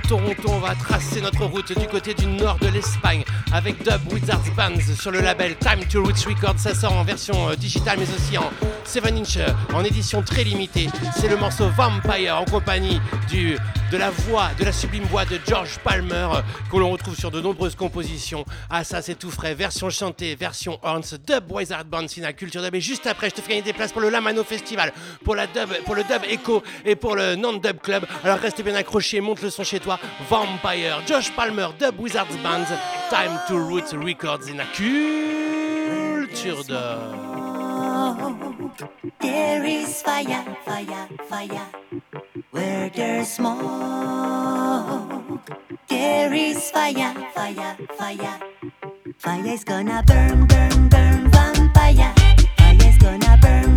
Toronto, 0.07 0.47
on 0.47 0.59
va 0.59 0.75
tracer 0.75 1.21
notre 1.21 1.45
route 1.45 1.77
du 1.77 1.87
côté 1.87 2.13
du 2.13 2.25
nord 2.25 2.57
de 2.59 2.67
l'Espagne 2.67 3.23
avec 3.51 3.83
Dub 3.83 4.01
Wizards 4.11 4.51
Bands 4.55 4.95
sur 4.99 5.11
le 5.11 5.21
label 5.21 5.55
Time 5.57 5.85
to 5.91 6.03
Roots 6.03 6.25
Records. 6.27 6.59
Ça 6.59 6.75
sort 6.75 6.93
en 6.93 7.03
version 7.03 7.49
euh, 7.49 7.55
digitale 7.55 7.97
mais 7.99 8.05
aussi 8.05 8.37
en 8.37 8.49
7 8.83 9.05
inch 9.07 9.37
euh, 9.37 9.49
en 9.73 9.83
édition 9.83 10.21
très 10.21 10.43
limitée. 10.43 10.89
C'est 11.15 11.27
le 11.27 11.37
morceau 11.37 11.69
Vampire 11.69 12.37
en 12.37 12.45
compagnie 12.45 13.01
du, 13.29 13.57
de 13.91 13.97
la 13.97 14.11
voix, 14.11 14.49
de 14.59 14.65
la 14.65 14.71
sublime 14.71 15.03
voix 15.03 15.25
de 15.25 15.39
George 15.47 15.79
Palmer 15.83 16.27
euh, 16.33 16.41
que 16.71 16.77
l'on 16.77 16.91
retrouve 16.91 17.15
sur 17.15 17.31
de 17.31 17.41
nombreuses 17.41 17.75
compositions. 17.75 18.45
Ah, 18.69 18.83
ça 18.83 19.01
c'est 19.01 19.15
tout 19.15 19.31
frais, 19.31 19.55
version 19.55 19.89
chantée, 19.89 20.35
version 20.35 20.79
Horns, 20.83 21.17
Dub 21.25 21.51
Wizard 21.51 21.85
Bands, 21.85 22.05
la 22.17 22.33
culture 22.33 22.61
dub. 22.61 22.75
Et 22.75 22.81
juste 22.81 23.07
après, 23.07 23.29
je 23.29 23.35
te 23.35 23.41
fais 23.41 23.49
gagner 23.49 23.61
des 23.63 23.73
places 23.73 23.91
pour 23.91 24.01
le 24.01 24.09
Lamano 24.09 24.43
Festival, 24.43 24.93
pour, 25.23 25.35
la 25.35 25.47
dub, 25.47 25.69
pour 25.85 25.95
le 25.95 26.03
Dub 26.03 26.21
Echo 26.29 26.61
et 26.85 26.95
pour 26.95 27.15
le 27.15 27.35
Non-Dub 27.35 27.79
Club. 27.81 28.05
Alors 28.23 28.37
reste 28.37 28.61
bien 28.61 28.75
accroché, 28.75 29.21
monte 29.21 29.41
le 29.41 29.49
son 29.49 29.63
chez 29.63 29.79
toi. 29.79 29.99
Vampire, 30.29 31.01
Josh 31.07 31.31
Palmer, 31.31 31.69
Dub 31.79 31.99
Wizards 31.99 32.37
Bands, 32.43 32.67
Time 33.09 33.39
to 33.47 33.57
Roots 33.57 33.93
Records 33.93 34.47
in 34.49 34.57
la 34.57 34.65
culture 34.65 36.63
There 39.19 39.65
is 39.65 40.01
fire, 40.01 40.45
fire, 40.63 41.07
fire. 41.27 41.67
Where 42.51 42.89
there's 42.89 43.27
smoke, 43.27 43.59
there 45.89 46.33
is 46.33 46.71
fire, 46.71 47.13
fire, 47.35 47.75
fire. 47.97 48.39
Fire 49.17 49.47
is 49.47 49.65
gonna 49.65 50.01
burn, 50.07 50.47
burn, 50.47 50.87
burn, 50.87 51.29
vampire. 51.29 52.13
Fire 52.57 52.87
is 52.87 52.97
gonna 52.99 53.37
burn, 53.41 53.68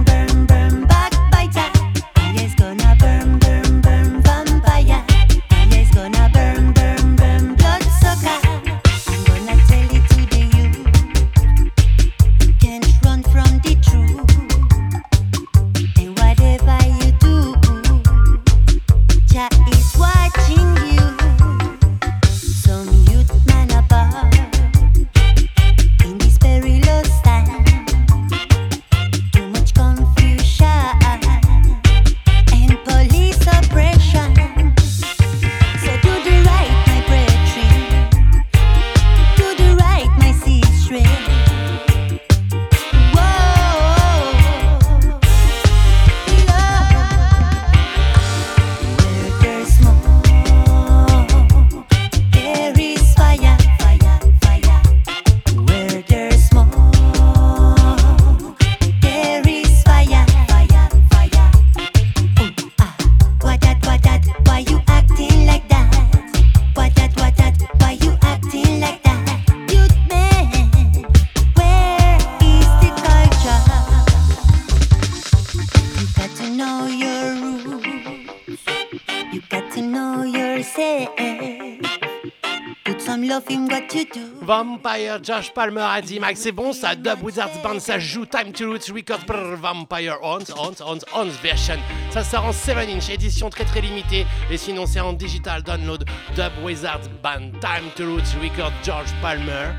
Vampire, 84.52 85.18
Josh 85.22 85.50
Palmer 85.54 85.80
a 85.80 86.02
dit 86.02 86.20
Max, 86.20 86.40
c'est 86.40 86.52
bon 86.52 86.74
ça, 86.74 86.94
Dub 86.94 87.22
Wizards 87.22 87.62
Band, 87.62 87.80
ça 87.80 87.98
joue 87.98 88.26
Time 88.26 88.52
to 88.52 88.70
Roots 88.70 88.92
Records, 88.94 89.24
brr, 89.26 89.56
Vampire 89.56 90.18
Ons, 90.20 90.52
Ons, 90.58 90.78
Ons, 90.84 90.98
Ons 91.14 91.30
version. 91.42 91.78
Ça 92.10 92.22
sort 92.22 92.44
en 92.44 92.52
7 92.52 92.76
inch, 92.90 93.08
édition 93.08 93.48
très 93.48 93.64
très 93.64 93.80
limitée, 93.80 94.26
et 94.50 94.58
sinon 94.58 94.84
c'est 94.84 95.00
en 95.00 95.14
digital 95.14 95.62
download. 95.62 96.04
Dub 96.36 96.52
Wizards 96.62 97.08
Band, 97.22 97.52
Time 97.62 97.88
to 97.96 98.04
Roots 98.04 98.36
Records, 98.42 98.74
George 98.84 99.08
Palmer, 99.22 99.70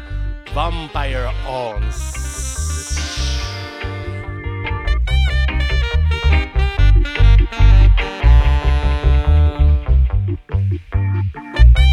Vampire. 0.55 1.31
Thank 10.91 11.92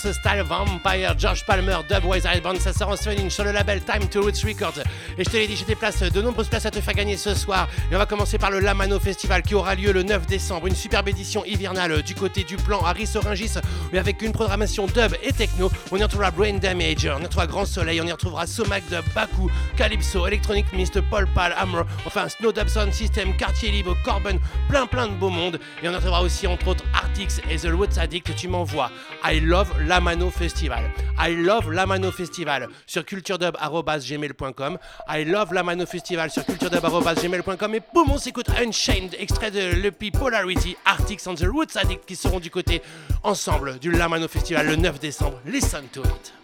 Style 0.00 0.42
Vampire, 0.44 1.14
George 1.18 1.44
Palmer, 1.44 1.76
Dub 1.88 2.04
Wise 2.04 2.26
Band, 2.42 2.58
ça 2.58 2.72
sort 2.72 2.88
en 2.88 2.96
streaming 2.96 3.28
sur 3.28 3.44
le 3.44 3.52
label 3.52 3.80
Time 3.82 4.08
to 4.08 4.22
Roots 4.22 4.42
Records. 4.44 4.78
Et 5.18 5.24
je 5.24 5.30
te 5.30 5.36
l'ai 5.36 5.46
dit, 5.46 5.56
j'ai 5.56 5.66
des 5.66 5.74
places, 5.74 6.02
de 6.02 6.22
nombreuses 6.22 6.48
places 6.48 6.64
à 6.64 6.70
te 6.70 6.80
faire 6.80 6.94
gagner 6.94 7.16
ce 7.16 7.34
soir. 7.34 7.68
Et 7.90 7.94
on 7.94 7.98
va 7.98 8.06
commencer 8.06 8.38
par 8.38 8.50
le 8.50 8.60
Lamano 8.60 8.98
Festival 8.98 9.42
qui 9.42 9.54
aura 9.54 9.74
lieu 9.74 9.92
le 9.92 10.02
9 10.02 10.26
décembre. 10.26 10.68
Une 10.68 10.74
superbe 10.74 11.08
édition 11.08 11.44
hivernale 11.44 12.02
du 12.02 12.14
côté 12.14 12.44
du 12.44 12.56
plan 12.56 12.80
Harris 12.80 13.10
Oringis, 13.14 13.54
mais 13.92 13.98
avec 13.98 14.22
une 14.22 14.32
programmation 14.32 14.86
dub 14.86 15.14
et 15.22 15.32
techno. 15.32 15.70
On 15.90 15.96
y 15.98 16.02
retrouvera 16.02 16.30
Brain 16.30 16.54
Damage, 16.54 17.06
on 17.06 17.20
y 17.20 17.24
retrouvera 17.24 17.46
Grand 17.46 17.66
Soleil, 17.66 18.00
on 18.00 18.06
y 18.06 18.12
retrouvera 18.12 18.46
Somac 18.46 18.82
Dub, 18.88 19.04
Baku, 19.14 19.50
Calypso, 19.76 20.26
Electronic 20.26 20.72
Mist, 20.72 21.00
Paul 21.10 21.26
Pal, 21.34 21.54
Hammer, 21.58 21.82
enfin 22.06 22.28
Snow 22.28 22.52
Dub 22.52 22.68
Sound 22.68 22.92
System, 22.92 23.36
Quartier 23.36 23.70
Libre, 23.70 23.96
Corben, 24.04 24.38
plein 24.68 24.86
plein 24.86 25.08
de 25.08 25.14
beau 25.14 25.28
monde. 25.28 25.60
Et 25.82 25.88
on 25.88 25.92
y 25.92 25.94
retrouvera 25.94 26.22
aussi 26.22 26.46
entre 26.46 26.68
autres 26.68 26.84
Et 27.20 27.56
The 27.56 27.72
Woods 27.72 27.98
Addict. 27.98 28.34
Tu 28.34 28.48
m'envoies. 28.48 28.90
I 29.24 29.40
love 29.40 29.68
Lamano 29.86 30.30
Festival. 30.30 30.90
I 31.18 31.34
love 31.36 31.70
Lamano 31.70 32.10
Festival 32.10 32.68
sur 32.86 33.04
culturedub.gmail.com. 33.04 34.78
I 35.08 35.24
love 35.24 35.52
Lamano 35.52 35.84
Festival 35.84 36.30
sur 36.30 36.44
culturedub.gmail.com. 36.46 37.74
Et 37.74 37.82
boum, 37.92 38.10
on 38.10 38.18
s'écoute 38.18 38.48
Unchained, 38.50 39.14
extrait 39.18 39.50
de 39.50 39.82
l'EP 39.82 40.10
Polarity, 40.10 40.76
Arctics 40.86 41.26
and 41.26 41.34
the 41.34 41.44
Roots 41.44 41.76
Addict 41.76 42.06
qui 42.06 42.16
seront 42.16 42.40
du 42.40 42.50
côté 42.50 42.80
ensemble 43.22 43.78
du 43.78 43.90
Lamano 43.90 44.26
Festival 44.26 44.66
le 44.66 44.76
9 44.76 44.98
décembre. 44.98 45.38
Listen 45.44 45.88
to 45.92 46.00
it. 46.02 46.39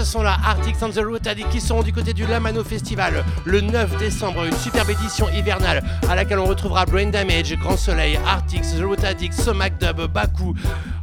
Ce 0.00 0.12
sont 0.12 0.22
là 0.22 0.38
Arctic 0.46 0.82
and 0.82 0.90
the 0.92 1.04
Root 1.04 1.18
qui 1.50 1.60
seront 1.60 1.82
du 1.82 1.92
côté 1.92 2.14
du 2.14 2.24
Lamano 2.26 2.64
Festival 2.64 3.22
le 3.44 3.60
9 3.60 3.98
décembre. 3.98 4.44
Une 4.44 4.56
superbe 4.56 4.88
édition 4.88 5.28
hivernale 5.28 5.82
à 6.08 6.14
laquelle 6.14 6.38
on 6.38 6.46
retrouvera 6.46 6.86
Brain 6.86 7.10
Damage, 7.10 7.54
Grand 7.58 7.76
Soleil, 7.76 8.18
Arctic, 8.26 8.62
The 8.62 8.82
Root 8.82 9.04
Addict, 9.04 9.34
Somac 9.34 9.78
Dub, 9.78 10.00
Baku. 10.10 10.54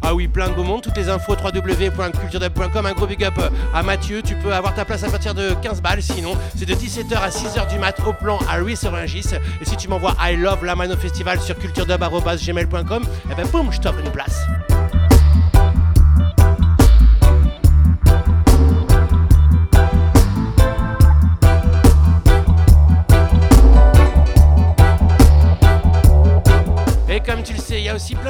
Ah 0.02 0.16
oui, 0.16 0.28
plein 0.28 0.50
de 0.50 0.56
beau 0.56 0.64
monde. 0.64 0.82
Toutes 0.82 0.98
les 0.98 1.10
infos 1.10 1.34
www.culturedub.com. 1.34 2.86
Un 2.88 2.94
gros 2.94 3.06
big 3.06 3.24
up 3.24 3.40
à 3.72 3.84
Mathieu. 3.84 4.24
Tu 4.24 4.34
peux 4.34 4.52
avoir 4.52 4.74
ta 4.74 4.84
place 4.84 5.04
à 5.04 5.10
partir 5.10 5.36
de 5.36 5.54
15 5.62 5.80
balles. 5.80 6.02
Sinon, 6.02 6.36
c'est 6.56 6.66
de 6.66 6.74
17h 6.74 7.18
à 7.18 7.30
6h 7.30 7.70
du 7.70 7.78
mat 7.78 8.02
au 8.04 8.14
plan 8.14 8.40
à 8.50 8.58
Louis 8.58 8.80
Ringis. 8.84 9.30
Et 9.62 9.66
si 9.66 9.78
tu 9.78 9.90
m'envoies 9.90 10.16
I 10.20 10.36
love 10.36 10.66
Lamano 10.66 10.98
Festival 10.98 11.40
sur 11.40 11.56
culturedub.gmail.com, 11.60 13.04
et 13.04 13.08
eh 13.32 13.36
ben 13.36 13.48
boum, 13.48 13.72
je 13.72 13.80
t'offre 13.80 14.00
une 14.00 14.12
place. 14.12 14.47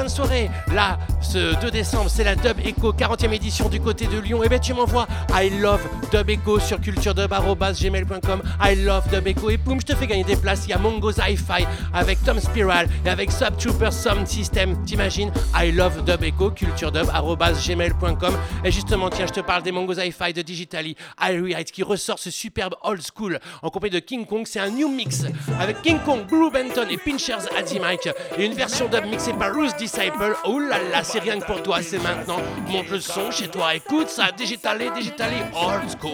De 0.08 0.12
soirées. 0.12 0.50
Là, 0.72 0.98
ce 1.20 1.60
2 1.60 1.70
décembre, 1.70 2.08
c'est 2.08 2.24
la 2.24 2.34
Dub 2.34 2.58
Echo 2.64 2.92
40e 2.92 3.32
édition 3.32 3.68
du 3.68 3.80
côté 3.80 4.06
de 4.06 4.18
Lyon. 4.18 4.42
Et 4.42 4.46
eh 4.46 4.48
bien 4.48 4.58
tu 4.58 4.74
m'envoies 4.74 5.06
I 5.32 5.50
love 5.60 5.80
Dub 6.10 6.30
Echo 6.30 6.58
sur 6.58 6.80
culturedub.gmail.com. 6.80 8.42
I 8.60 8.74
love 8.76 9.08
Dub 9.10 9.26
Echo. 9.26 9.50
Et 9.50 9.56
boum, 9.56 9.80
je 9.80 9.86
te 9.86 9.94
fais 9.94 10.06
gagner 10.06 10.24
des 10.24 10.36
places. 10.36 10.64
Il 10.66 10.70
y 10.70 10.72
a 10.72 10.78
Mongo's 10.78 11.18
Hi-Fi 11.18 11.66
avec 11.92 12.22
Tom 12.24 12.40
Spiral 12.40 12.88
et 13.04 13.08
avec 13.08 13.30
Subtrooper 13.30 13.90
Sound 13.90 14.26
System. 14.26 14.82
T'imagines? 14.84 15.30
I 15.54 15.72
love 15.72 16.04
Dub 16.04 16.22
Echo, 16.22 16.50
culturedub.gmail.com. 16.50 18.34
Et 18.64 18.70
justement, 18.70 19.10
tiens, 19.10 19.26
je 19.26 19.32
te 19.32 19.40
parle 19.40 19.62
des 19.62 19.72
Mongo's 19.72 19.98
Hi-Fi 19.98 20.32
de 20.32 20.42
Digitally. 20.42 20.96
I 21.20 21.54
Heights 21.54 21.72
qui 21.72 21.82
ressort 21.82 22.18
ce 22.18 22.30
superbe 22.30 22.74
old 22.82 23.02
school 23.02 23.38
en 23.62 23.70
compagnie 23.70 23.94
de 23.94 24.00
King 24.00 24.26
Kong. 24.26 24.46
C'est 24.46 24.60
un 24.60 24.70
new 24.70 24.88
mix 24.88 25.24
avec 25.60 25.82
King 25.82 25.98
Kong, 26.04 26.26
Blue 26.26 26.50
Benton 26.50 26.86
et 26.90 26.96
Pinchers 26.96 27.46
Addy 27.56 27.78
Mike. 27.80 28.08
Et 28.36 28.44
une 28.44 28.54
version 28.54 28.88
dub 28.88 29.04
mixé 29.06 29.32
par 29.32 29.54
Ruth 29.54 29.76
Disciple. 29.78 30.36
Oh 30.44 30.58
là 30.58 30.78
là, 30.90 31.02
c'est 31.02 31.20
rien 31.20 31.38
que 31.38 31.46
pour 31.46 31.62
toi, 31.62 31.82
c'est 31.82 32.02
maintenant. 32.02 32.38
Monte 32.68 32.90
le 32.90 33.00
son 33.00 33.30
chez 33.30 33.48
toi, 33.48 33.74
écoute 33.74 34.08
ça, 34.08 34.30
digitally, 34.32 34.90
digitally, 34.90 35.40
old 35.54 35.88
school. 35.90 35.97
Tell 36.00 36.12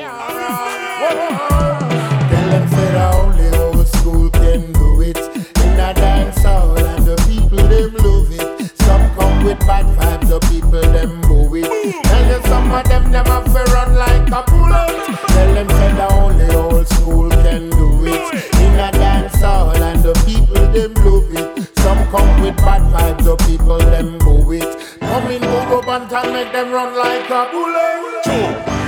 them 2.49 2.69
say 2.69 2.93
only 3.13 3.49
old 3.59 3.87
school 3.87 4.31
can 4.31 4.73
do 4.73 5.03
it. 5.03 5.19
In 5.19 5.79
a 5.79 5.93
dance 5.93 6.43
hall 6.43 6.79
and 6.79 7.05
the 7.05 7.17
people 7.29 7.59
love 7.59 8.33
it. 8.33 8.73
Some 8.81 9.15
come 9.15 9.45
with 9.45 9.59
bad 9.61 9.85
vibes, 9.97 10.29
the 10.29 10.41
people 10.49 10.81
boo 11.29 11.55
it. 11.57 12.03
Tell 12.05 12.43
some 12.45 12.73
of 12.73 12.89
them 12.89 13.11
never 13.11 13.43
run 13.75 13.95
like 13.95 14.27
a 14.29 14.43
bullet. 14.51 15.05
Tell 15.29 15.55
them 15.55 15.69
say 15.69 15.93
that 15.99 16.13
only 16.13 16.49
old 16.55 16.89
school 16.89 17.29
can 17.29 17.69
do 17.69 18.07
it. 18.07 18.35
In 18.61 18.81
a 18.81 18.91
dance 18.91 19.39
hall 19.43 19.77
and 19.77 20.03
the 20.03 20.15
people 20.25 20.65
love 21.05 21.31
it. 21.35 21.79
Some 21.81 22.09
come 22.09 22.41
with 22.41 22.57
bad 22.57 22.83
vibes, 22.91 23.25
the 23.25 23.37
people 23.45 23.81
boo 24.19 24.51
it. 24.53 24.99
Come 25.01 25.31
in, 25.31 25.45
up 25.45 25.89
and 25.89 26.33
make 26.33 26.53
them 26.53 26.73
run 26.73 26.97
like 26.97 27.29
a 27.29 27.51
bullet. 27.53 28.25
Two. 28.25 28.84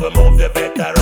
vamos 0.00 0.38
the 0.38 0.48
better 0.48 0.99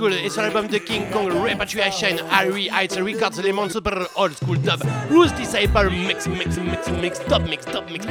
School 0.00 0.14
et 0.14 0.30
sur 0.30 0.40
l'album 0.40 0.66
de 0.66 0.78
King 0.78 1.02
Kong 1.12 1.30
Repatriation, 1.30 2.16
Harry 2.30 2.70
Heights 2.70 2.96
Records, 2.96 3.42
les 3.42 3.52
mondes 3.52 3.70
super 3.70 3.92
old 4.16 4.32
school 4.34 4.56
dub, 4.58 4.80
Roots 5.10 5.34
Disciple, 5.36 5.90
mix, 5.90 6.26
mix, 6.26 6.56
mix, 6.56 6.88
mix, 7.02 7.20
top, 7.28 7.42
mix, 7.42 7.66
top, 7.66 7.84
mix. 7.90 8.06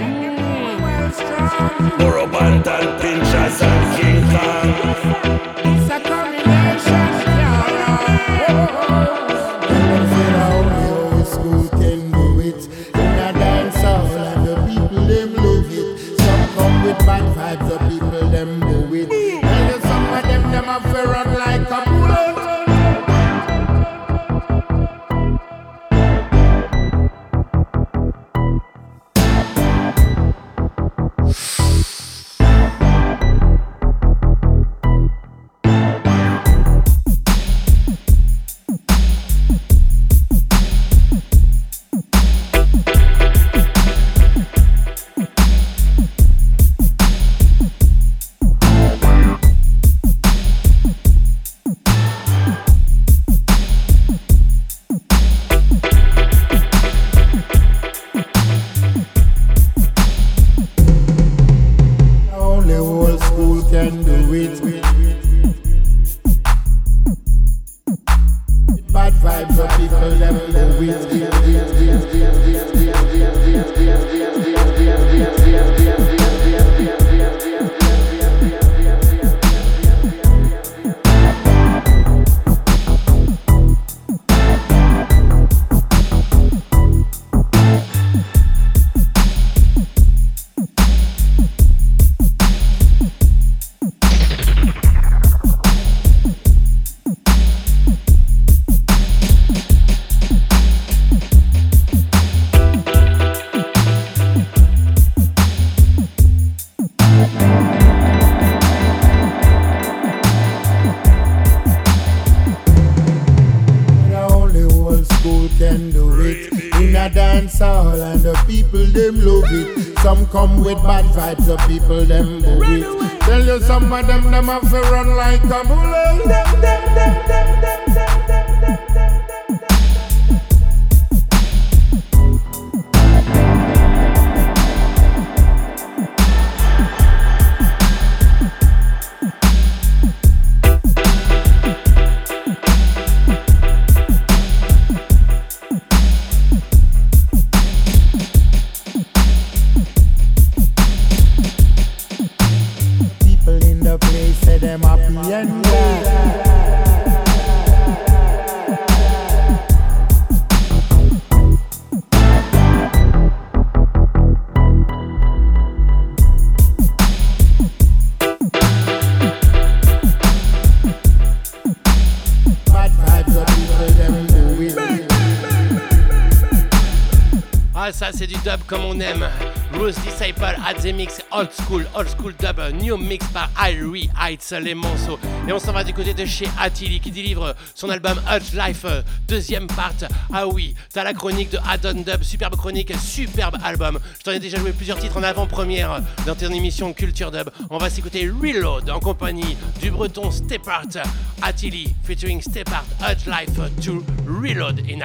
Comme 178.70 178.86
on 178.86 179.00
aime. 179.00 179.28
Rose 179.74 179.96
Disciple 180.04 180.56
at 180.66 180.76
the 180.76 180.94
mix, 180.94 181.22
old 181.32 181.52
school, 181.52 181.84
old 181.96 182.08
school 182.08 182.34
dub, 182.34 182.60
new 182.82 182.98
mix 182.98 183.26
par 183.28 183.50
Irie 183.58 184.10
Heights, 184.20 184.54
les 184.62 184.76
morceaux. 184.76 185.20
Et 185.48 185.52
on 185.52 185.60
s'en 185.60 185.74
va 185.74 185.84
du 185.84 185.94
côté 185.94 186.14
de 186.14 186.26
chez 186.26 186.48
Attili 186.60 187.00
qui 187.00 187.12
délivre 187.12 187.56
son 187.74 187.90
album 187.90 188.20
Hot 188.30 188.56
Life, 188.56 188.86
deuxième 189.28 189.68
part. 189.68 189.94
Ah 190.32 190.48
oui, 190.48 190.76
t'as 190.94 191.04
la 191.04 191.14
chronique 191.14 191.52
de 191.52 191.58
Adon 191.68 192.02
Dub, 192.02 192.22
superbe 192.22 192.56
chronique, 192.56 192.94
superbe 192.96 193.58
album. 193.64 194.00
Je 194.20 194.24
t'en 194.24 194.32
ai 194.32 194.40
déjà 194.40 194.60
joué 194.60 194.72
plusieurs 194.72 195.00
titres 195.00 195.18
en 195.18 195.24
avant-première 195.24 196.02
dans 196.26 196.36
ton 196.36 196.52
émission 196.52 196.94
Culture 196.94 197.32
Dub. 197.32 197.50
On 197.70 197.78
va 197.78 197.90
s'écouter 197.90 198.30
Reload 198.30 198.90
en 198.90 199.00
compagnie 199.00 199.58
du 199.82 199.90
breton 199.90 200.30
Stepart, 200.30 200.98
Attili 201.42 201.96
featuring 202.04 202.42
Stepart, 202.42 202.86
Hot 203.02 203.30
Life 203.30 203.60
to 203.84 204.04
Reload 204.28 204.82
et 204.88 204.96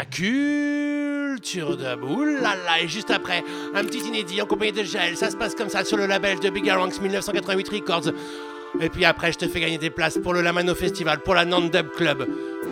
Culture 1.35 1.77
Dub. 1.77 2.05
Oulala, 2.05 2.81
et 2.81 2.87
juste 2.87 3.11
après, 3.11 3.43
un 3.75 3.83
petit 3.83 3.99
inédit 3.99 4.41
en 4.41 4.47
compagnie 4.47 4.71
de 4.71 4.85
Gel. 4.85 5.17
Ça 5.17 5.31
se 5.31 5.37
passe 5.37 5.57
comme 5.57 5.69
ça 5.69 5.85
sur 5.85 5.97
le 5.97 6.07
label 6.07 6.39
de 6.39 6.49
Bigger 6.49 6.75
Ranks 6.75 7.01
1988 7.01 7.69
Records. 7.71 8.13
Et 8.81 8.89
puis 8.89 9.05
après, 9.05 9.33
je 9.33 9.39
te 9.39 9.49
fais 9.49 9.59
gagner 9.59 9.79
des 9.79 9.91
places 9.91 10.17
pour 10.17 10.33
le 10.33 10.43
Lamano 10.43 10.77
Festival, 10.77 11.19
pour 11.19 11.35
la 11.35 11.45
Nantes 11.45 11.73
Dub 11.73 11.91
Club, 11.91 12.29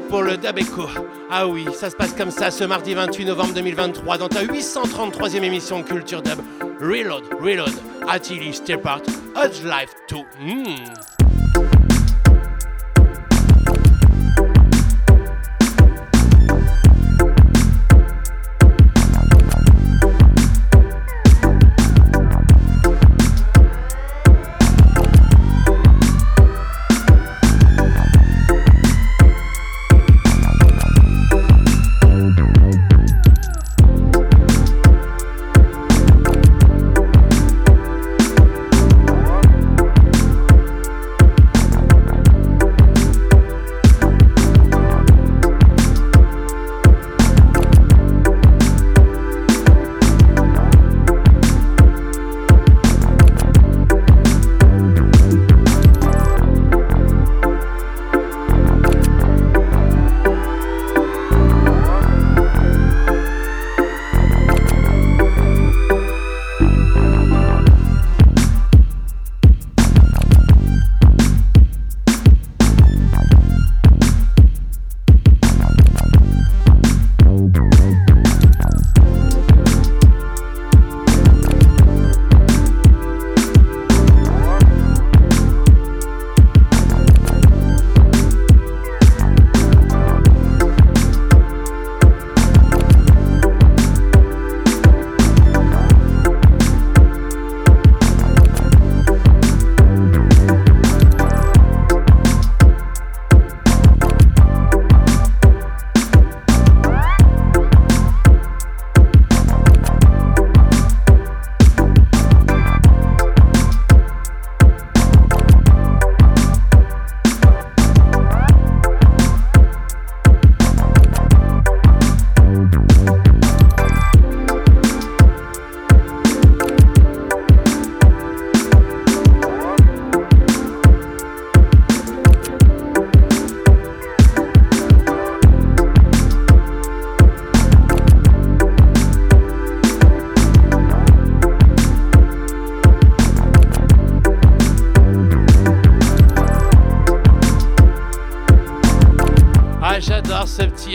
pour 0.09 0.23
le 0.23 0.37
Dub 0.37 0.57
Echo. 0.57 0.87
Ah 1.29 1.49
oui, 1.49 1.67
ça 1.75 1.91
se 1.91 1.97
passe 1.97 2.13
comme 2.13 2.31
ça 2.31 2.53
ce 2.53 2.63
mardi 2.63 2.95
28 2.95 3.25
novembre 3.25 3.53
2023 3.53 4.19
dans 4.19 4.29
ta 4.29 4.45
833e 4.45 5.43
émission 5.43 5.83
Culture 5.83 6.23
Dub. 6.23 6.39
Reload, 6.81 7.25
Reload, 7.41 7.75
Attili, 8.09 8.55
Step 8.55 8.87
Out, 8.87 9.09
Hudge 9.35 9.65
Life 9.65 9.93
2. 10.09 10.19
Hmm. 10.39 11.12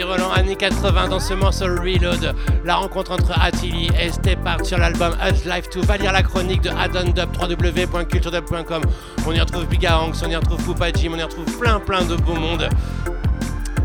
Roland 0.04 0.32
années 0.32 0.56
80 0.56 1.08
dans 1.10 1.20
ce 1.20 1.34
morceau 1.34 1.66
Reload. 1.66 2.36
La 2.66 2.76
rencontre 2.76 3.12
entre 3.12 3.32
Attili 3.40 3.90
et 4.00 4.12
Stepart 4.12 4.66
sur 4.66 4.78
l'album 4.78 5.16
Hudge 5.22 5.46
Life 5.46 5.70
2. 5.74 5.82
Va 5.82 5.98
lire 5.98 6.12
la 6.12 6.24
chronique 6.24 6.62
de 6.62 6.70
Adon 6.70 7.12
Dub, 7.12 7.30
www.culturedub.com. 7.40 8.82
On 9.26 9.32
y 9.32 9.40
retrouve 9.40 9.66
Biga 9.66 10.00
Hanks, 10.00 10.22
on 10.26 10.30
y 10.30 10.36
retrouve 10.36 10.64
Poupa 10.64 10.92
Jim, 10.92 11.12
on 11.14 11.18
y 11.18 11.24
retrouve 11.24 11.58
plein 11.58 11.80
plein 11.80 12.04
de 12.06 12.16
beaux 12.16 12.36
mondes. 12.36 12.70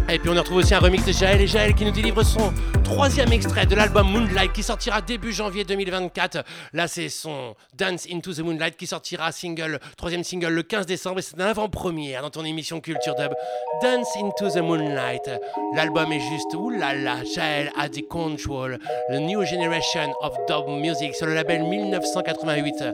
Et 0.09 0.19
puis 0.19 0.29
on 0.29 0.35
retrouve 0.35 0.59
aussi 0.59 0.75
un 0.75 0.79
remix 0.79 1.05
de 1.05 1.13
Jaël 1.13 1.41
et 1.41 1.47
Jaël 1.47 1.75
qui 1.75 1.85
nous 1.85 1.91
délivre 1.91 2.23
son 2.23 2.53
troisième 2.85 3.33
extrait 3.33 3.65
de 3.67 3.75
l'album 3.75 4.11
Moonlight 4.11 4.53
qui 4.53 4.63
sortira 4.63 5.01
début 5.01 5.33
janvier 5.33 5.65
2024. 5.65 6.45
Là 6.75 6.87
c'est 6.87 7.09
son 7.09 7.55
Dance 7.75 8.07
into 8.13 8.35
the 8.35 8.41
Moonlight 8.41 8.77
qui 8.77 8.87
sortira 8.87 9.33
single, 9.33 9.79
troisième 9.97 10.25
single 10.25 10.49
le 10.49 10.63
15 10.63 10.87
décembre 10.87 11.21
et 11.21 11.23
c'est 11.23 11.37
une 11.37 11.43
avant-première 11.43 12.23
dans 12.23 12.31
ton 12.31 12.45
émission 12.45 12.81
Culture 12.81 13.15
Dub. 13.15 13.33
Dance 13.81 14.09
into 14.17 14.51
the 14.51 14.63
Moonlight. 14.63 15.31
L'album 15.75 16.13
est 16.13 16.21
juste, 16.21 16.55
oulala, 16.55 17.25
Jaël 17.35 17.71
a 17.79 17.89
the 17.89 18.07
control. 18.07 18.79
The 19.11 19.19
new 19.19 19.45
generation 19.45 20.13
of 20.21 20.37
dub 20.47 20.69
music 20.69 21.15
sur 21.15 21.27
le 21.27 21.35
label 21.35 21.63
1988. 21.63 22.85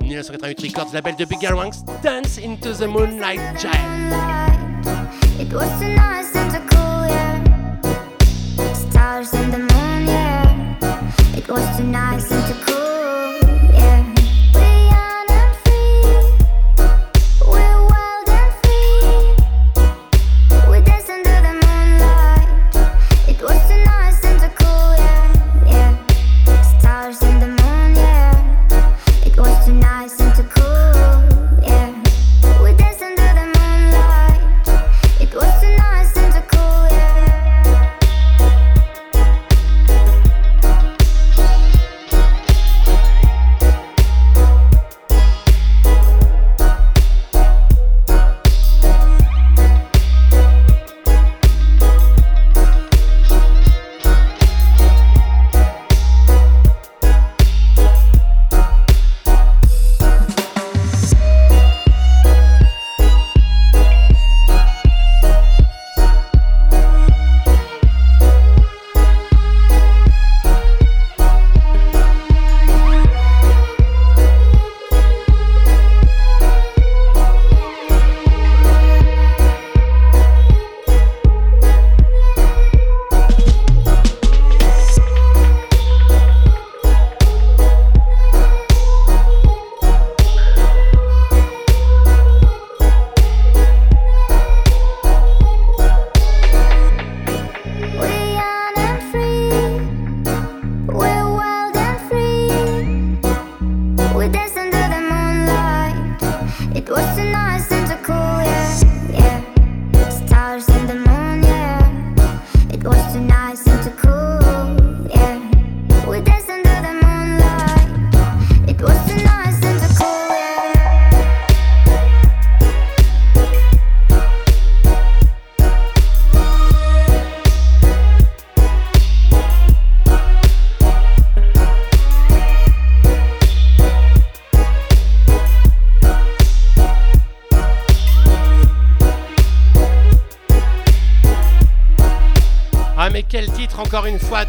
1988 0.00 0.76
Records, 0.76 0.92
label 0.92 1.16
de 1.16 1.24
Big 1.24 1.42
Ranks. 1.50 1.84
Dance 2.02 2.38
into 2.38 2.72
the 2.72 2.86
Moonlight, 2.86 3.40
Jaël. 3.60 4.47
It 5.40 5.52
was 5.52 5.70
so 5.78 5.86
nice 5.86 6.34
and 6.34 6.50
so 6.50 6.58
cool, 6.72 7.06
yeah. 7.06 8.72
Stars 8.72 9.32
in 9.34 9.50
the 9.52 9.58
moon, 9.58 10.06
yeah. 10.06 11.36
It 11.36 11.48
was 11.48 11.64
too 11.76 11.84
nice 11.84 12.30
and 12.32 12.44
too 12.48 12.60
cool, 12.66 12.87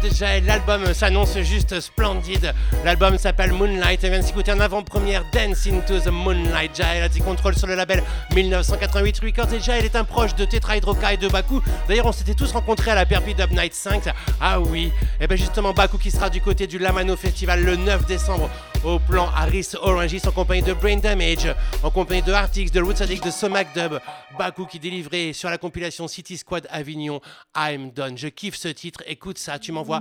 déjà, 0.02 0.40
l'album 0.40 0.89
s'annonce 1.00 1.38
juste 1.38 1.80
splendide. 1.80 2.52
L'album 2.84 3.16
s'appelle 3.16 3.54
Moonlight 3.54 4.04
et 4.04 4.10
vient 4.10 4.18
de 4.18 4.22
s'écouter 4.22 4.52
en 4.52 4.60
avant-première 4.60 5.24
Dance 5.32 5.66
into 5.66 5.98
the 5.98 6.12
Moonlight. 6.12 6.76
Jael 6.76 7.02
a 7.02 7.08
dit 7.08 7.20
contrôle 7.20 7.56
sur 7.56 7.66
le 7.66 7.74
label 7.74 8.02
1988 8.34 9.20
Records 9.20 9.54
et 9.54 9.60
Jael 9.60 9.86
est 9.86 9.96
un 9.96 10.04
proche 10.04 10.34
de 10.34 10.44
Tetra 10.44 10.76
et 10.76 10.80
de 11.16 11.28
Baku. 11.28 11.62
D'ailleurs, 11.88 12.04
on 12.04 12.12
s'était 12.12 12.34
tous 12.34 12.52
rencontrés 12.52 12.90
à 12.90 12.96
la 12.96 13.06
Perpi 13.06 13.34
Dub 13.34 13.50
Night 13.52 13.72
5. 13.72 14.10
Ah 14.42 14.60
oui, 14.60 14.92
et 15.18 15.26
bien 15.26 15.38
justement, 15.38 15.72
Baku 15.72 15.96
qui 15.96 16.10
sera 16.10 16.28
du 16.28 16.42
côté 16.42 16.66
du 16.66 16.78
Lamano 16.78 17.16
Festival 17.16 17.64
le 17.64 17.76
9 17.76 18.04
décembre 18.04 18.50
au 18.84 18.98
plan 18.98 19.28
Harris 19.36 19.72
Orangis 19.80 20.22
en 20.26 20.32
compagnie 20.32 20.62
de 20.62 20.72
Brain 20.72 20.96
Damage, 20.96 21.54
en 21.82 21.90
compagnie 21.90 22.22
de 22.22 22.32
Artix, 22.32 22.70
de 22.72 22.80
Roots 22.80 23.00
Addict, 23.00 23.24
de 23.24 23.30
Somac 23.30 23.68
Dub, 23.74 23.98
Baku 24.38 24.66
qui 24.66 24.78
délivrait 24.78 25.32
sur 25.32 25.50
la 25.50 25.58
compilation 25.58 26.08
City 26.08 26.36
Squad 26.36 26.66
Avignon, 26.70 27.20
I'm 27.56 27.90
Done. 27.90 28.16
Je 28.16 28.28
kiffe 28.28 28.56
ce 28.56 28.68
titre, 28.68 29.02
écoute 29.06 29.38
ça, 29.38 29.58
tu 29.58 29.72
m'envoies 29.72 30.00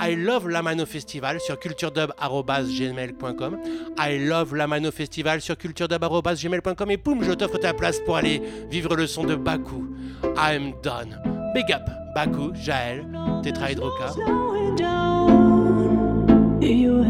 I 0.00 0.14
Love 0.14 0.31
Lamano 0.48 0.86
Festival 0.86 1.38
sur 1.40 1.58
culturedub.gmail.com 1.58 3.58
I 3.98 4.26
Love 4.26 4.56
Lamano 4.56 4.90
Festival 4.90 5.40
sur 5.40 5.56
culturedub.gmail.com 5.56 6.90
et 6.90 6.96
poum, 6.96 7.22
je 7.22 7.32
t'offre 7.32 7.58
ta 7.58 7.74
place 7.74 8.00
pour 8.00 8.16
aller 8.16 8.42
vivre 8.70 8.96
le 8.96 9.06
son 9.06 9.24
de 9.24 9.36
Baku, 9.36 9.86
I'm 10.36 10.72
Done. 10.82 11.20
Big 11.54 11.70
up, 11.72 11.82
Baku, 12.14 12.52
Jaël, 12.54 13.06
Tetra 13.42 13.70
Hydroca. 13.70 14.14
You. 16.62 17.02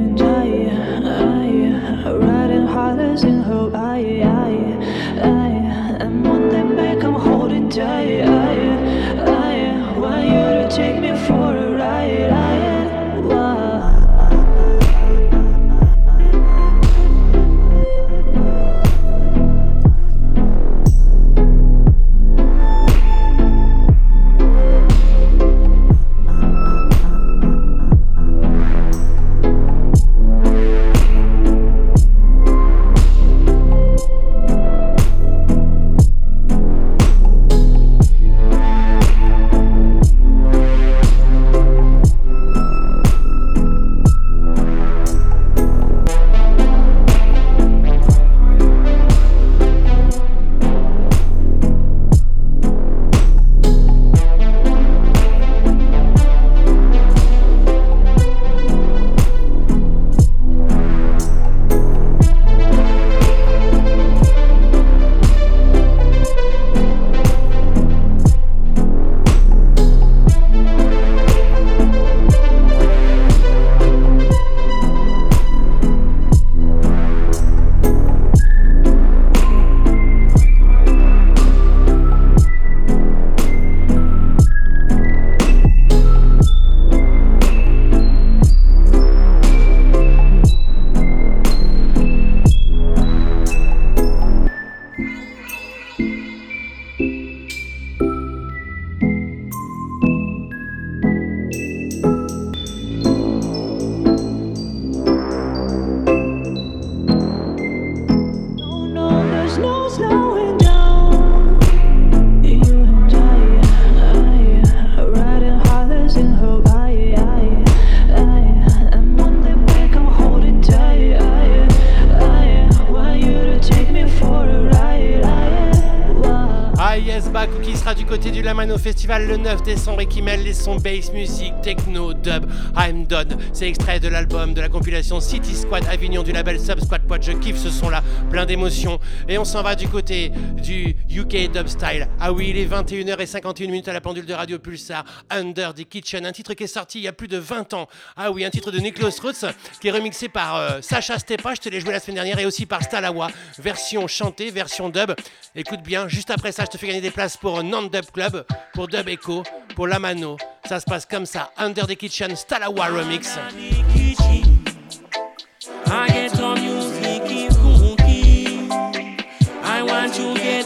Le 128.84 129.36
9 129.36 129.62
décembre 129.62 130.00
et 130.00 130.06
qui 130.06 130.22
mêle 130.22 130.42
les 130.42 130.54
sons 130.54 130.76
bass 130.76 131.12
music, 131.12 131.52
techno, 131.62 132.12
dub, 132.14 132.46
I'm 132.76 133.06
done. 133.06 133.38
C'est 133.52 133.68
extrait 133.68 134.00
de 134.00 134.08
l'album 134.08 134.54
de 134.54 134.60
la 134.60 134.68
compilation 134.68 135.20
City 135.20 135.54
Squad 135.54 135.84
Avignon 135.88 136.24
du 136.24 136.32
label 136.32 136.58
Sub 136.58 136.80
Squad 136.80 137.02
Pod. 137.02 137.22
Je 137.22 137.32
kiffe 137.32 137.58
ce 137.58 137.70
son 137.70 137.88
là, 137.88 138.02
plein 138.30 138.44
d'émotions. 138.44 138.98
Et 139.28 139.38
on 139.38 139.44
s'en 139.44 139.62
va 139.62 139.76
du 139.76 139.86
côté 139.86 140.32
du 140.62 140.96
UK 141.12 141.52
dub 141.52 141.66
style. 141.66 142.08
Ah 142.20 142.32
oui, 142.32 142.48
il 142.50 142.56
est 142.56 142.64
21h51 142.64 143.66
minutes 143.66 143.88
à 143.88 143.92
la 143.92 144.00
pendule 144.00 144.24
de 144.24 144.32
Radio 144.32 144.58
Pulsar. 144.58 145.04
Under 145.28 145.74
the 145.74 145.84
Kitchen, 145.84 146.24
un 146.24 146.32
titre 146.32 146.54
qui 146.54 146.64
est 146.64 146.66
sorti 146.66 147.00
il 147.00 147.02
y 147.02 147.08
a 147.08 147.12
plus 147.12 147.28
de 147.28 147.36
20 147.36 147.74
ans. 147.74 147.86
Ah 148.16 148.30
oui, 148.30 148.44
un 148.44 148.50
titre 148.50 148.70
de 148.70 148.78
Nicholas 148.78 149.14
Roots 149.22 149.44
qui 149.80 149.88
est 149.88 149.90
remixé 149.90 150.30
par 150.30 150.56
euh, 150.56 150.80
Sacha 150.80 151.18
Stepa, 151.18 151.54
je 151.54 151.60
te 151.60 151.68
l'ai 151.68 151.80
joué 151.80 151.92
la 151.92 152.00
semaine 152.00 152.16
dernière, 152.16 152.38
et 152.38 152.46
aussi 152.46 152.64
par 152.64 152.82
Stalawa. 152.82 153.28
Version 153.58 154.08
chantée, 154.08 154.50
version 154.50 154.88
dub. 154.88 155.12
Écoute 155.54 155.82
bien, 155.82 156.08
juste 156.08 156.30
après 156.30 156.50
ça, 156.50 156.64
je 156.64 156.70
te 156.70 156.78
fais 156.78 156.86
gagner 156.86 157.02
des 157.02 157.10
places 157.10 157.36
pour 157.36 157.62
Non 157.62 157.82
Dub 157.82 158.06
Club, 158.12 158.46
pour 158.72 158.88
Dub 158.88 159.06
Echo, 159.08 159.42
pour 159.74 159.86
La 159.86 159.98
Mano. 159.98 160.38
Ça 160.66 160.80
se 160.80 160.84
passe 160.86 161.04
comme 161.04 161.26
ça, 161.26 161.50
Under 161.58 161.86
the 161.86 161.94
Kitchen, 161.94 162.34
Stalawa 162.34 162.86
Remix. 162.86 163.38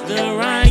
The 0.06 0.36
right 0.36 0.65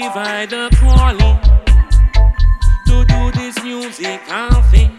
I 0.00 0.46
the 0.46 0.68
calling 0.76 1.38
to 2.86 3.04
do 3.04 3.32
this 3.32 3.60
music 3.64 4.20
and 4.28 4.64
thing. 4.66 4.94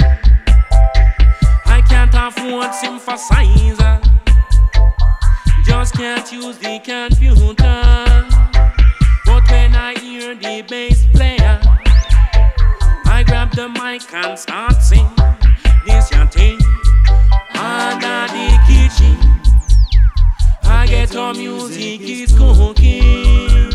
I 1.66 1.82
can't 1.88 2.14
afford 2.14 2.72
synthesizer. 2.72 4.04
Just 5.64 5.94
can't 5.96 6.30
use 6.34 6.58
the 6.58 6.80
computer. 6.80 8.26
But 9.26 9.50
when 9.50 9.74
I 9.74 9.96
hear 10.00 10.36
the 10.36 10.64
bass 10.68 11.06
player, 11.14 11.62
I 13.06 13.24
grab 13.26 13.52
the 13.52 13.70
mic 13.70 14.14
and 14.14 14.38
start 14.38 14.82
sing. 14.82 15.10
this 15.86 16.12
your 16.12 16.26
thing. 16.26 16.60
Under 17.56 18.28
the 18.34 18.60
kitchen, 18.68 19.18
I 20.64 20.86
get 20.88 21.16
our 21.16 21.34
music 21.34 22.02
is 22.02 22.38
cooking. 22.38 23.69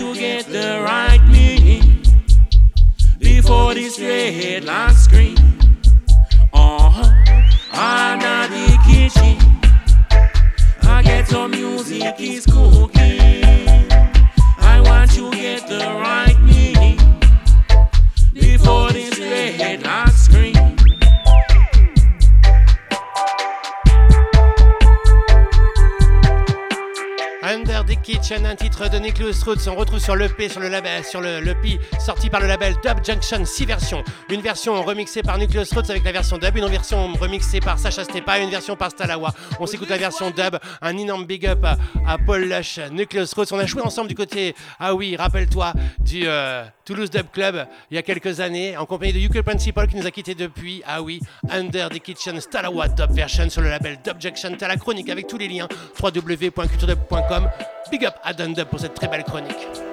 You 0.00 0.14
get 0.14 0.46
the 0.46 0.82
right 0.82 1.22
meaning 1.26 2.02
before 3.18 3.74
this 3.74 4.00
red 4.00 4.64
light 4.64 4.94
screen. 4.94 5.36
Uh-huh. 6.54 7.04
Under 7.70 8.48
the 8.48 8.78
kitchen, 8.88 9.36
I 10.84 11.02
get 11.02 11.30
our 11.34 11.48
music 11.48 12.18
is 12.18 12.46
cooking. 12.46 13.44
I 14.58 14.80
want 14.82 15.14
you 15.18 15.30
get 15.32 15.68
the 15.68 15.84
right 16.00 16.40
meaning 16.40 16.98
before 18.32 18.92
this 18.92 19.18
red 19.18 19.82
light 19.82 20.19
Kitchen, 28.02 28.46
un 28.46 28.54
titre 28.54 28.88
de 28.88 28.98
Nicholas 28.98 29.38
Roots. 29.44 29.68
On 29.68 29.74
retrouve 29.74 29.98
sur 29.98 30.16
l'EP, 30.16 30.48
sur 30.48 30.60
le 30.60 30.68
label, 30.68 31.04
sur 31.04 31.20
le, 31.20 31.40
l'EP, 31.40 31.78
sorti 31.98 32.30
par 32.30 32.40
le 32.40 32.46
label 32.46 32.74
Dub 32.82 33.04
Junction, 33.04 33.44
6 33.44 33.66
versions. 33.66 34.02
Une 34.28 34.40
version 34.40 34.82
remixée 34.82 35.22
par 35.22 35.38
Nicholas 35.38 35.68
Roots 35.72 35.90
avec 35.90 36.04
la 36.04 36.12
version 36.12 36.38
dub, 36.38 36.56
une 36.56 36.66
version 36.66 37.12
remixée 37.14 37.60
par 37.60 37.78
Sacha 37.78 38.04
Stepa 38.04 38.38
une 38.38 38.50
version 38.50 38.76
par 38.76 38.90
Stalawa. 38.90 39.32
On 39.58 39.66
s'écoute 39.66 39.90
la 39.90 39.98
version 39.98 40.30
dub, 40.30 40.56
un 40.82 40.96
énorme 40.96 41.24
big 41.24 41.46
up 41.46 41.64
à, 41.64 42.18
Paul 42.18 42.44
Lush, 42.44 42.80
Nicholas 42.90 43.30
Roots. 43.36 43.52
On 43.52 43.58
a 43.58 43.66
joué 43.66 43.82
ensemble 43.82 44.08
du 44.08 44.14
côté, 44.14 44.54
ah 44.78 44.94
oui, 44.94 45.16
rappelle-toi, 45.16 45.72
du 45.98 46.22
euh, 46.26 46.64
Toulouse 46.90 47.08
Dub 47.08 47.30
Club 47.30 47.68
il 47.88 47.94
y 47.94 47.98
a 47.98 48.02
quelques 48.02 48.40
années, 48.40 48.76
en 48.76 48.84
compagnie 48.84 49.12
de 49.12 49.20
Yukel 49.20 49.44
Principal 49.44 49.86
qui 49.86 49.94
nous 49.94 50.06
a 50.08 50.10
quittés 50.10 50.34
depuis, 50.34 50.82
ah 50.84 51.00
oui, 51.00 51.20
Under 51.48 51.88
the 51.88 52.00
Kitchen, 52.00 52.40
Stalawa 52.40 52.88
Dub 52.88 53.12
version 53.12 53.48
sur 53.48 53.62
le 53.62 53.68
label 53.68 53.98
Dub 54.04 54.20
Junction. 54.20 54.56
T'as 54.58 54.66
la 54.66 54.76
chronique 54.76 55.08
avec 55.08 55.28
tous 55.28 55.38
les 55.38 55.46
liens, 55.46 55.68
www.culturedub.com. 56.02 57.48
Big 57.92 58.04
up 58.04 58.14
à 58.24 58.32
Dundub 58.32 58.66
pour 58.66 58.80
cette 58.80 58.94
très 58.94 59.06
belle 59.06 59.22
chronique. 59.22 59.89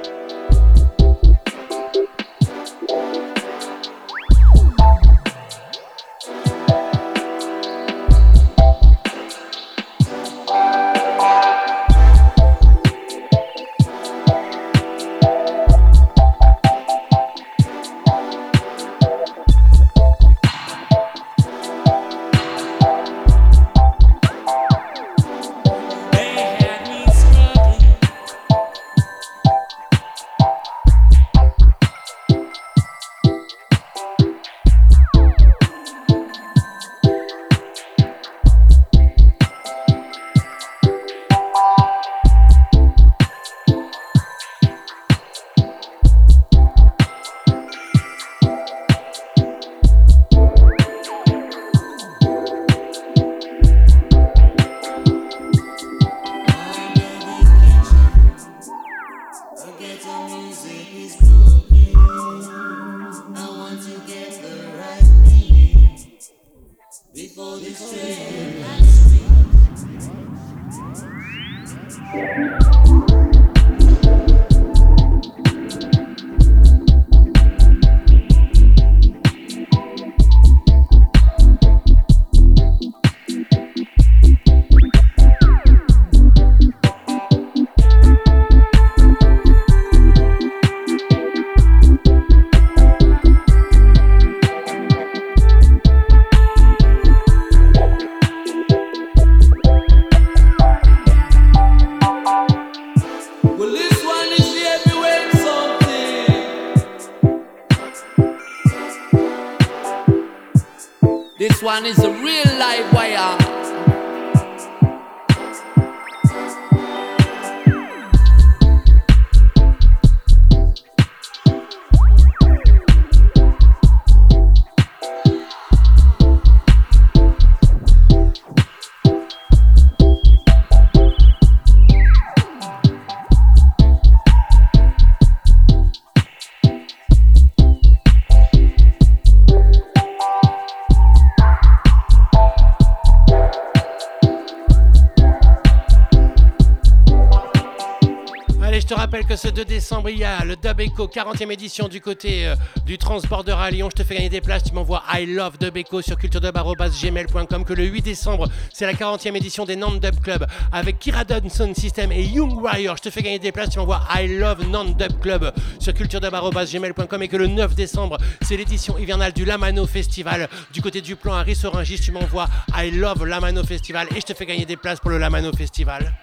Que 149.87 149.93
ce 149.93 149.95
2 149.95 150.01
décembre, 150.01 150.09
il 150.09 150.17
y 150.19 150.23
a 150.23 150.43
le 150.43 150.55
Dub 150.55 150.79
Echo 150.79 151.07
40e 151.07 151.51
édition 151.51 151.87
du 151.87 152.01
côté 152.01 152.47
euh, 152.47 152.55
du 152.85 152.97
Transborder 152.97 153.55
à 153.57 153.71
Lyon. 153.71 153.89
Je 153.89 154.01
te 154.01 154.07
fais 154.07 154.15
gagner 154.15 154.29
des 154.29 154.41
places. 154.41 154.63
Tu 154.63 154.73
m'envoies 154.73 155.01
I 155.13 155.25
love 155.25 155.57
Dub 155.59 155.77
Echo 155.77 156.01
sur 156.01 156.17
culturedub.gmail.com. 156.17 157.63
Que 157.63 157.73
le 157.73 157.85
8 157.85 158.01
décembre, 158.01 158.49
c'est 158.73 158.85
la 158.85 158.93
40e 158.93 159.35
édition 159.35 159.65
des 159.65 159.75
Non 159.75 159.91
Dub 159.91 160.19
Club 160.21 160.45
avec 160.71 160.99
Kira 160.99 161.23
Sound 161.49 161.75
System 161.75 162.11
et 162.11 162.23
Young 162.23 162.61
Warrior. 162.61 162.97
Je 162.97 163.03
te 163.03 163.09
fais 163.09 163.21
gagner 163.21 163.39
des 163.39 163.51
places. 163.51 163.69
Tu 163.69 163.79
m'envoies 163.79 164.01
I 164.15 164.27
love 164.37 164.67
Non 164.67 164.85
Dub 164.85 165.19
Club 165.21 165.53
sur 165.79 165.93
culturedub.gmail.com. 165.93 167.23
Et 167.23 167.27
que 167.27 167.37
le 167.37 167.47
9 167.47 167.75
décembre, 167.75 168.17
c'est 168.41 168.57
l'édition 168.57 168.97
hivernale 168.97 169.33
du 169.33 169.45
Lamano 169.45 169.85
Festival 169.85 170.49
du 170.73 170.81
côté 170.81 171.01
du 171.01 171.15
plan 171.15 171.33
à 171.33 171.43
Rissorangis. 171.43 171.99
Tu 171.99 172.11
m'envoies 172.11 172.47
I 172.75 172.91
love 172.91 173.25
Lamano 173.25 173.63
Festival 173.63 174.07
et 174.15 174.19
je 174.19 174.25
te 174.25 174.33
fais 174.33 174.45
gagner 174.45 174.65
des 174.65 174.77
places 174.77 174.99
pour 174.99 175.11
le 175.11 175.17
Lamano 175.17 175.51
Festival. 175.53 176.13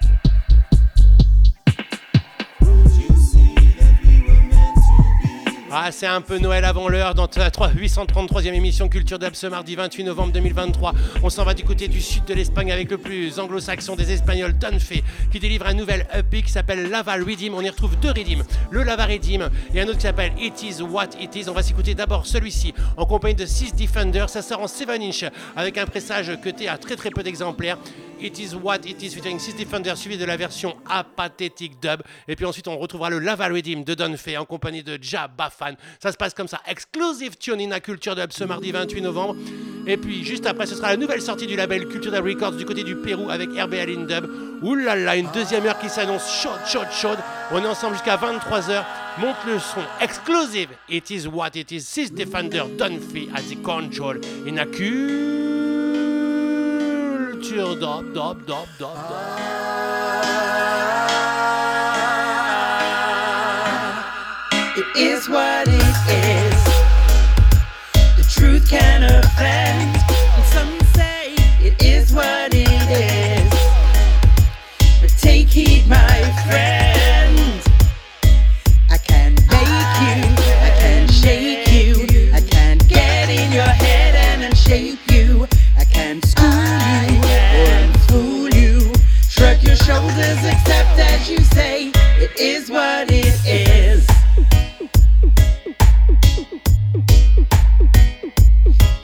Ah, 5.77 5.91
c'est 5.91 6.07
un 6.07 6.20
peu 6.20 6.39
Noël 6.39 6.64
avant 6.64 6.89
l'heure 6.89 7.16
dans 7.16 7.27
3 7.27 7.49
833e 7.49 8.55
émission 8.55 8.89
Culture 8.89 9.18
Dub 9.18 9.35
ce 9.35 9.49
mardi 9.49 9.75
28 9.75 10.05
novembre 10.05 10.33
2023. 10.33 10.95
On 11.25 11.31
s'en 11.31 11.43
va 11.43 11.53
du 11.53 11.64
côté 11.64 11.89
du 11.89 12.01
sud 12.01 12.25
de 12.27 12.33
l'Espagne 12.33 12.70
avec 12.70 12.89
le 12.93 12.97
plus 12.97 13.41
anglo-saxon 13.41 13.97
des 13.97 14.12
Espagnols, 14.12 14.57
Dunfe, 14.57 14.93
qui 15.33 15.41
délivre 15.41 15.66
un 15.66 15.75
nouvel 15.75 16.07
EP 16.14 16.43
qui 16.43 16.53
s'appelle 16.53 16.89
Lava 16.91 17.14
Redeem. 17.14 17.55
On 17.55 17.61
y 17.61 17.68
retrouve 17.68 17.99
deux 17.99 18.11
Redeem, 18.11 18.45
le 18.70 18.85
Lava 18.85 19.07
Redeem 19.07 19.51
et 19.75 19.81
un 19.81 19.87
autre 19.87 19.97
qui 19.97 20.03
s'appelle 20.03 20.33
It 20.39 20.62
Is 20.62 20.81
What 20.81 21.20
It 21.20 21.35
Is. 21.35 21.49
On 21.49 21.55
va 21.55 21.64
s'écouter 21.64 21.97
d'abord 21.97 22.25
celui-ci 22.25 22.72
en 22.97 23.05
compagnie 23.05 23.35
de 23.35 23.45
6 23.45 23.75
Defenders. 23.75 24.31
Ça 24.31 24.43
sort 24.43 24.61
en 24.61 24.68
7 24.68 24.91
inch 24.91 25.25
avec 25.57 25.77
un 25.77 25.87
pressage 25.87 26.31
cuté 26.41 26.68
à 26.68 26.79
très 26.79 26.95
très 26.95 27.11
peu 27.11 27.25
d'exemplaires. 27.25 27.79
It 28.20 28.39
Is 28.39 28.55
What 28.55 28.87
It 28.87 29.03
Is 29.03 29.11
featuring 29.11 29.41
6 29.41 29.57
Defenders 29.57 29.99
suivi 29.99 30.18
de 30.18 30.25
la 30.25 30.37
version 30.37 30.77
apathétique 30.89 31.81
dub. 31.83 32.01
Et 32.29 32.37
puis 32.37 32.47
ensuite 32.47 32.68
on 32.68 32.79
retrouvera 32.79 33.11
le 33.11 33.18
Lava 33.18 33.49
Redeem 33.49 33.83
de 33.83 33.95
Dunfe 33.95 34.29
en 34.39 34.45
compagnie 34.45 34.85
de 34.85 34.99
Ja 35.03 35.29
Ça 36.01 36.12
se 36.12 36.17
passe 36.17 36.35
comme 36.35 36.49
ça. 36.49 36.61
Exclusive 36.67 37.37
tune 37.37 37.61
in 37.61 37.73
a 37.73 37.81
culture 37.81 38.15
dub 38.15 38.33
ce 38.33 38.45
mardi 38.45 38.73
28 38.73 39.01
novembre. 39.01 39.37
Et 39.87 39.97
puis 39.97 40.25
juste 40.25 40.47
après, 40.47 40.67
ce 40.67 40.75
sera 40.75 40.91
la 40.91 40.97
nouvelle 40.97 41.21
sortie 41.21 41.47
du 41.47 41.57
label 41.57 41.87
Cultura 41.87 42.21
Records 42.21 42.53
du 42.53 42.65
côté 42.65 42.85
du 42.85 42.97
Pérou 42.97 43.29
avec 43.29 43.51
RBL 43.51 43.91
Indub. 43.91 44.27
Ouh 44.62 44.75
là 44.75 44.97
là, 44.97 45.17
une 45.17 45.31
deuxième 45.33 45.67
heure 45.67 45.79
qui 45.79 45.91
s'annonce 45.91 46.31
chaude, 46.43 46.61
chaude, 46.67 46.91
chaude. 46.91 47.19
On 47.53 47.62
est 47.62 47.67
ensemble 47.67 47.95
jusqu'à 47.95 48.17
23h. 48.17 48.83
Monte 49.19 49.37
le 49.47 49.59
son 49.59 49.83
exclusive. 50.01 50.69
It 50.89 51.11
is 51.11 51.29
what 51.29 51.51
it 51.55 51.71
is. 51.71 51.81
Six 51.83 52.11
Defender 52.12 52.65
Dunphy 52.79 53.29
as 53.35 53.43
the 53.43 53.62
control 53.62 54.17
in 54.47 54.57
a 54.59 54.67
culture. 54.67 55.45
Dop, 57.79 58.12
dop, 58.15 58.47
dop, 58.47 58.67
dop, 58.79 58.97
It 59.41 59.54
is 64.97 65.28
what 65.28 65.66
it 65.66 65.97
is. 66.09 66.64
The 68.16 68.24
truth 68.30 68.68
can 68.68 69.03
offend. 69.03 69.97
And 70.36 70.45
some 70.45 70.80
say 70.95 71.34
it 71.61 71.82
is 71.82 72.12
what 72.12 72.55
it 72.55 72.68
is. 72.90 73.53
But 75.01 75.11
take 75.18 75.49
heed, 75.49 75.88
my 75.88 76.20
friend. 76.47 77.61
I 78.88 78.99
can 78.99 79.34
make 79.34 79.95
you, 80.05 80.22
I 80.62 80.70
can 80.78 81.09
shake 81.09 81.72
you, 81.72 82.30
I 82.32 82.40
can 82.40 82.78
get 82.78 83.28
in 83.30 83.51
your 83.51 83.62
head 83.62 84.14
and 84.14 84.55
you. 85.11 85.49
I 85.76 85.84
can 85.84 86.22
school 86.22 86.47
you 86.86 87.18
or 87.62 87.99
fool 88.07 88.49
you. 88.51 88.92
Shrug 89.28 89.61
your 89.62 89.76
shoulders, 89.76 90.38
accept 90.45 90.99
as 91.01 91.28
you 91.28 91.38
say, 91.38 91.90
it 92.22 92.38
is 92.38 92.70
what 92.70 93.11
it 93.11 93.34
is. 93.45 93.74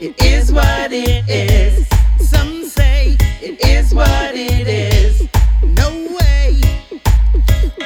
It 0.01 0.19
is 0.19 0.51
what 0.51 0.91
it 0.91 1.29
is. 1.29 1.87
Some 2.27 2.65
say 2.65 3.15
it 3.39 3.63
is 3.63 3.93
what 3.93 4.33
it 4.33 4.67
is. 4.67 5.29
No 5.61 5.91
way. 6.17 6.59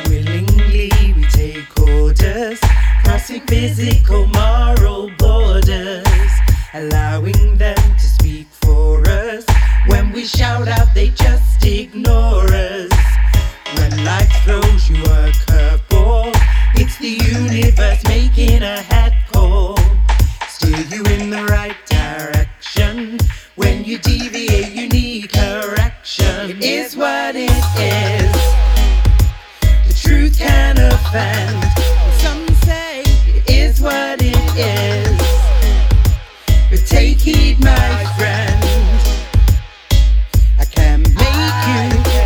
Willingly 0.07 0.91
we 1.13 1.25
take 1.25 1.77
orders, 1.77 2.57
crossing 3.03 3.41
physical, 3.47 4.27
moral 4.27 5.11
borders, 5.17 6.31
allowing 6.73 7.57
them 7.57 7.75
to 7.75 8.07
speak 8.07 8.47
for 8.61 9.05
us. 9.09 9.45
When 9.87 10.13
we 10.13 10.23
shout 10.23 10.69
out, 10.69 10.87
they 10.95 11.09
just 11.09 11.65
ignore 11.65 12.47
us. 12.47 12.93
When 13.75 14.05
life 14.05 14.31
throws 14.45 14.89
you 14.89 15.03
a 15.03 15.33
curveball, 15.43 16.31
it's 16.75 16.97
the 16.97 17.09
universe 17.09 18.01
making 18.05 18.63
a 18.63 18.81
hat 18.83 19.14
offend. 31.15 31.63
Some 32.19 32.47
say 32.65 33.03
it 33.27 33.49
is 33.49 33.81
what 33.81 34.19
it 34.21 34.35
is. 34.57 35.17
But 36.69 36.85
take 36.85 37.19
heed, 37.19 37.59
my 37.59 38.05
friend. 38.17 38.63
I 40.59 40.65
can 40.65 41.01
make 41.01 41.61
you, 41.71 41.83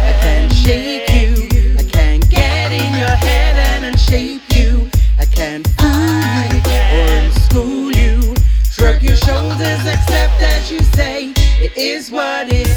I 0.09 0.13
can 0.21 0.49
shake 0.49 1.09
you, 1.09 1.75
I 1.77 1.83
can 1.83 2.19
get 2.21 2.71
in 2.71 2.91
your 2.97 3.15
head 3.27 3.55
and 3.69 3.85
unshape 3.93 4.41
you. 4.55 4.89
I 5.19 5.25
can 5.25 5.63
fool 5.63 6.51
you 6.53 6.81
or 6.97 7.31
school 7.45 7.91
you. 7.91 8.35
Shrug 8.71 9.01
your 9.03 9.17
shoulders, 9.17 9.85
accept 9.85 10.41
as 10.41 10.71
you 10.71 10.79
say, 10.95 11.33
it 11.61 11.77
is 11.77 12.09
what 12.11 12.47
it 12.47 12.67
is. 12.67 12.68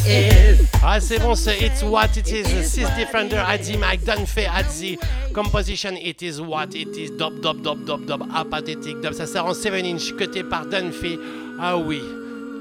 Ah, 0.94 1.00
c'est 1.00 1.18
bon, 1.20 1.34
c'est 1.34 1.58
It's 1.58 1.82
What 1.82 2.18
It 2.18 2.30
Is. 2.30 2.64
Six 2.68 2.84
Defender 2.98 3.38
at 3.38 3.60
the 3.60 3.78
mic, 3.78 4.04
Dunphy 4.04 4.44
at 4.44 4.64
the 4.64 4.98
composition. 5.32 5.96
It 5.96 6.20
is 6.20 6.38
what 6.38 6.74
it 6.74 6.94
is. 6.98 7.12
Dub, 7.12 7.40
dub, 7.40 7.62
dub, 7.62 7.86
dub, 7.86 8.04
dub. 8.04 8.22
Apathetic 8.34 9.00
dub. 9.00 9.14
Ça 9.14 9.24
sort 9.24 9.46
en 9.46 9.54
7 9.54 9.72
inch, 9.86 10.14
cuté 10.14 10.44
par 10.44 10.66
Dunphy. 10.66 11.18
Ah 11.58 11.78
oui, 11.78 12.02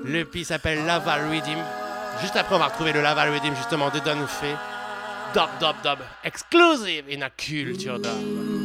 le 0.05 0.23
P 0.23 0.45
s'appelle 0.45 0.85
Laval 0.85 1.27
Redeem. 1.27 1.57
Juste 2.21 2.37
après, 2.37 2.55
on 2.55 2.59
va 2.59 2.67
retrouver 2.67 2.93
le 2.93 3.01
Laval 3.01 3.33
Redeem 3.33 3.53
justement 3.53 3.89
de 3.89 3.99
Dunphy. 3.99 4.55
Dub, 5.33 5.49
dub, 5.59 5.75
dub. 5.83 5.99
Exclusive 6.23 7.03
in 7.11 7.23
a 7.23 7.29
culture 7.31 7.99
dub. 7.99 8.61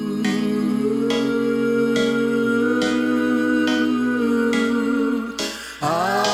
Et 5.83 6.26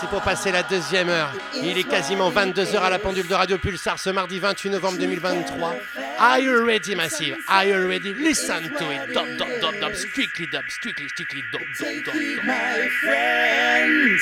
c'est 0.00 0.08
pour 0.08 0.22
passer 0.22 0.52
la 0.52 0.62
deuxième 0.62 1.08
heure. 1.08 1.32
Il 1.54 1.78
est 1.78 1.88
quasiment 1.88 2.30
22h 2.30 2.78
à 2.78 2.90
la 2.90 2.98
pendule 2.98 3.26
de 3.26 3.34
Radio 3.34 3.58
Pulsar 3.58 3.98
ce 3.98 4.10
mardi 4.10 4.38
28 4.38 4.70
novembre 4.70 4.98
2023. 4.98 5.74
Are 6.18 6.38
you 6.38 6.64
ready, 6.64 6.94
Massive? 6.94 7.36
Are 7.48 7.64
you 7.64 7.86
ready? 7.86 8.12
Listen 8.14 8.62
to 8.78 8.90
it. 8.90 9.14
Dub, 9.14 9.26
dub, 9.38 9.48
dub, 9.60 9.80
dub. 9.80 9.94
Strictly 9.94 10.46
dub. 10.46 10.62
Strictly, 10.68 11.08
strictly 11.08 11.42
dub, 11.52 11.62
dub, 11.78 12.04
dub, 12.04 12.14
dub. 12.14 12.44
my 12.44 12.88
friend. 13.02 14.18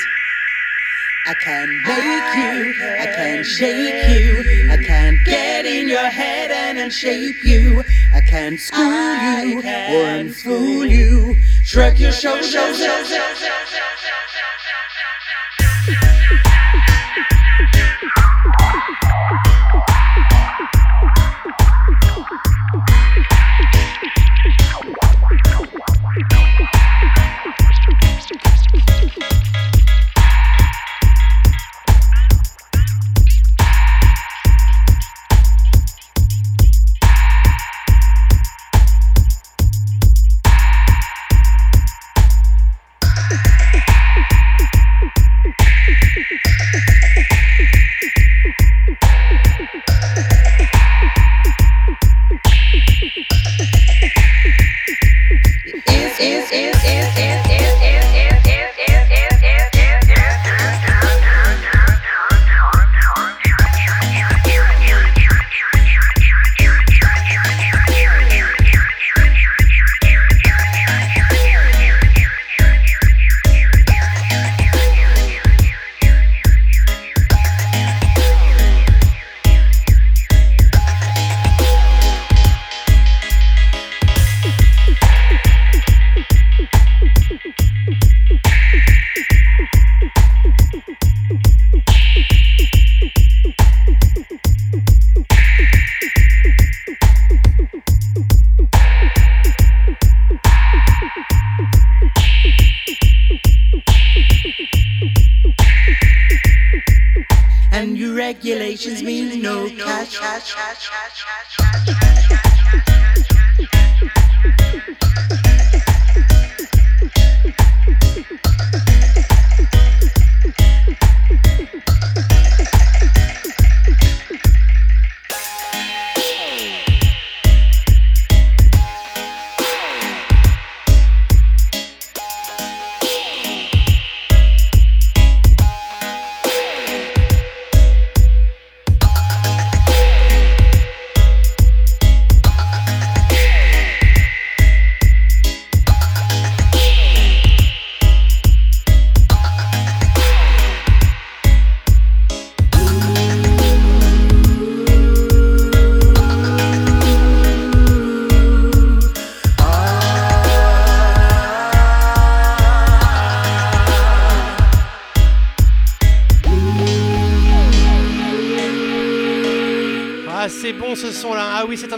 I 1.27 1.33
can 1.33 1.67
make 1.87 2.35
you, 2.35 2.73
I 2.99 3.05
can 3.15 3.43
shake 3.43 4.09
you, 4.09 4.69
I 4.71 4.77
can 4.77 5.17
get 5.25 5.65
in 5.65 5.89
your 5.89 6.05
head 6.05 6.51
and 6.51 6.77
unshape 6.77 7.43
you, 7.43 7.83
I 8.13 8.21
can 8.21 8.59
school 8.59 8.83
you 8.83 9.57
or 9.57 10.05
unfool 10.21 10.87
you, 10.87 11.35
shrug 11.63 11.97
your 11.97 12.11
shoulders. 12.11 12.53
Thank 19.01 19.47
you. 25.31 25.44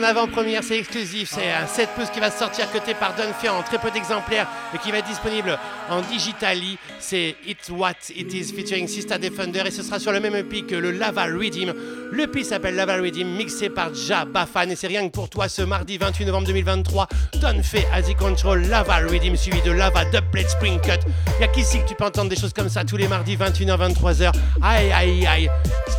Avant-première, 0.08 0.64
c'est 0.64 0.80
exclusif. 0.80 1.30
C'est 1.34 1.51
un 1.51 1.68
7 1.68 1.89
pouces 1.89 2.10
qui 2.10 2.20
va 2.20 2.32
sortir 2.32 2.72
côté 2.72 2.93
par 2.93 3.14
Dunphy 3.16 3.49
en 3.49 3.62
très 3.62 3.78
peu 3.78 3.91
d'exemplaires 3.91 4.47
et 4.74 4.78
qui 4.78 4.89
va 4.91 4.99
être 4.99 5.08
disponible 5.08 5.60
en 5.89 6.01
digitali. 6.01 6.78
C'est 6.99 7.36
It's 7.45 7.70
What 7.70 7.93
It 8.16 8.34
Is 8.34 8.53
featuring 8.53 8.88
Sista 8.88 9.18
Defender 9.18 9.64
et 9.66 9.72
ce 9.72 9.84
sera 9.84 9.99
sur 9.99 10.14
le 10.14 10.20
même 10.22 10.36
EP 10.36 10.62
que 10.62 10.76
le 10.76 10.91
Lava 10.91 11.26
Redeem. 11.26 11.74
Le 12.12 12.24
EP 12.24 12.43
s'appelle 12.45 12.76
Lava 12.76 12.95
Redeem, 12.95 13.28
mixé 13.28 13.70
par 13.70 13.93
Ja 13.93 14.24
Bafan 14.24 14.70
et 14.70 14.76
c'est 14.78 14.88
rien 14.88 15.05
que 15.08 15.12
pour 15.12 15.30
toi 15.30 15.49
ce 15.49 15.62
mardi 15.62 15.97
28 15.97 16.26
novembre 16.26 16.47
2023. 16.47 17.08
Dunphy, 17.41 17.80
Asi 17.93 18.16
Control, 18.16 18.66
Lava 18.68 18.97
Redeem 18.97 19.36
suivi 19.36 19.62
de 19.62 19.72
Lava 19.72 20.05
Dubplate 20.05 20.49
Spring 20.49 20.80
Cut. 20.80 21.05
Y'a 21.41 21.49
qu'ici 21.49 21.80
que 21.80 21.88
tu 21.88 21.95
peux 21.95 22.05
entendre 22.05 22.30
des 22.30 22.38
choses 22.38 22.53
comme 22.53 22.70
ça 22.70 22.86
tous 22.86 22.97
les 22.97 23.10
mardis 23.10 23.36
21h-23h. 23.36 24.32
Aïe 24.62 24.91
aïe 24.91 25.28
aïe, 25.28 25.49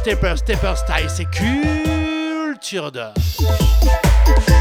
Stepper 0.01 0.35
Stepper 0.37 0.75
Style, 0.77 1.09
c'est 1.09 1.27
culture 1.31 2.91
d'or. 2.91 3.13
Bye. 4.37 4.58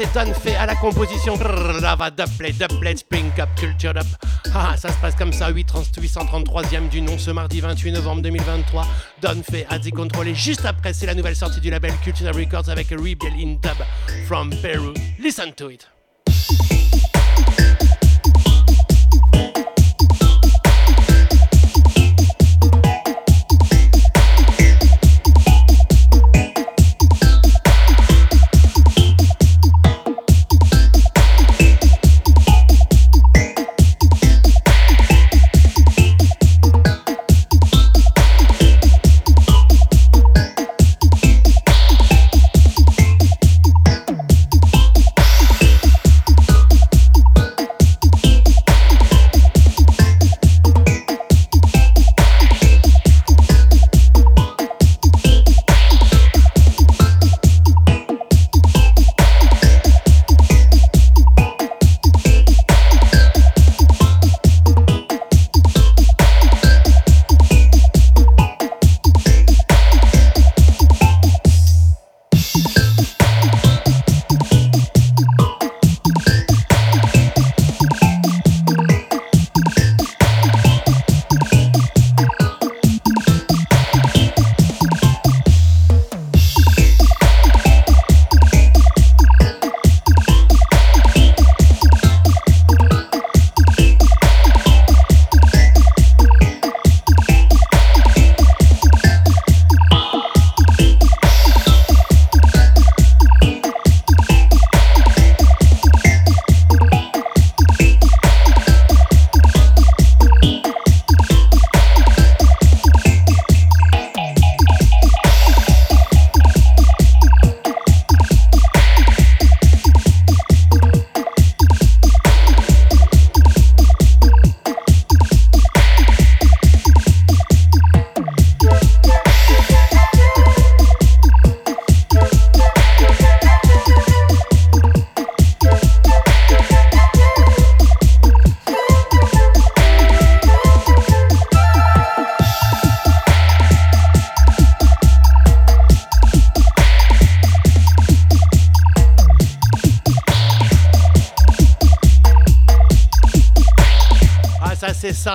C'est 0.00 0.14
Don 0.14 0.32
fait 0.32 0.56
à 0.56 0.66
la 0.66 0.74
composition. 0.74 1.36
Lava 1.80 2.10
Dubplate, 2.10 2.56
Dubplate, 2.58 2.98
Spring 2.98 3.30
Up, 3.38 3.48
Culture 3.56 3.90
Up. 3.96 4.06
Ah, 4.54 4.74
ça 4.76 4.90
se 4.90 4.98
passe 4.98 5.14
comme 5.14 5.32
ça, 5.32 5.50
8, 5.50 5.68
833e 6.00 6.88
du 6.88 7.02
nom 7.02 7.18
ce 7.18 7.30
mardi 7.30 7.60
28 7.60 7.92
novembre 7.92 8.22
2023. 8.22 8.86
Don 9.20 9.42
fait 9.42 9.66
à 9.68 9.78
contrôler 9.90 10.34
juste 10.34 10.64
après, 10.64 10.92
c'est 10.92 11.06
la 11.06 11.14
nouvelle 11.14 11.36
sortie 11.36 11.60
du 11.60 11.70
label 11.70 11.92
Culture 12.02 12.34
Records 12.34 12.68
avec 12.68 12.88
Rebel 12.90 13.32
in 13.38 13.56
Dub 13.60 14.26
from 14.26 14.50
Peru. 14.62 14.94
Listen 15.18 15.52
to 15.52 15.70
it. 15.70 15.86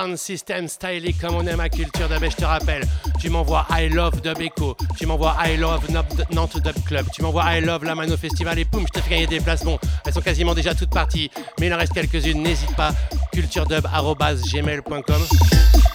Sound 0.06 0.18
System 0.18 0.68
Styling 0.68 1.14
comme 1.20 1.34
on 1.34 1.44
aime 1.46 1.58
à 1.58 1.68
culture 1.68 2.08
dub. 2.08 2.22
Et 2.22 2.30
je 2.30 2.36
te 2.36 2.44
rappelle, 2.44 2.84
tu 3.20 3.28
m'envoies 3.28 3.66
I 3.70 3.88
Love 3.88 4.20
Dub 4.20 4.40
Echo, 4.40 4.76
tu 4.96 5.06
m'envoies 5.06 5.34
I 5.44 5.56
Love 5.56 5.90
Nantes 6.30 6.62
Dub 6.62 6.84
Club, 6.84 7.06
tu 7.12 7.22
m'envoies 7.22 7.56
I 7.56 7.60
Love 7.60 7.84
La 7.84 7.96
Mano 7.96 8.16
Festival 8.16 8.56
et 8.58 8.64
poum, 8.64 8.86
je 8.86 9.00
te 9.00 9.04
fais 9.04 9.10
gagner 9.10 9.26
des 9.26 9.40
places. 9.40 9.64
Bon, 9.64 9.78
elles 10.04 10.12
sont 10.12 10.20
quasiment 10.20 10.54
déjà 10.54 10.74
toutes 10.74 10.90
parties, 10.90 11.30
mais 11.58 11.66
il 11.66 11.74
en 11.74 11.76
reste 11.76 11.92
quelques-unes. 11.92 12.40
N'hésite 12.40 12.74
pas, 12.76 12.92
culturedub.gmail.com. 13.32 15.85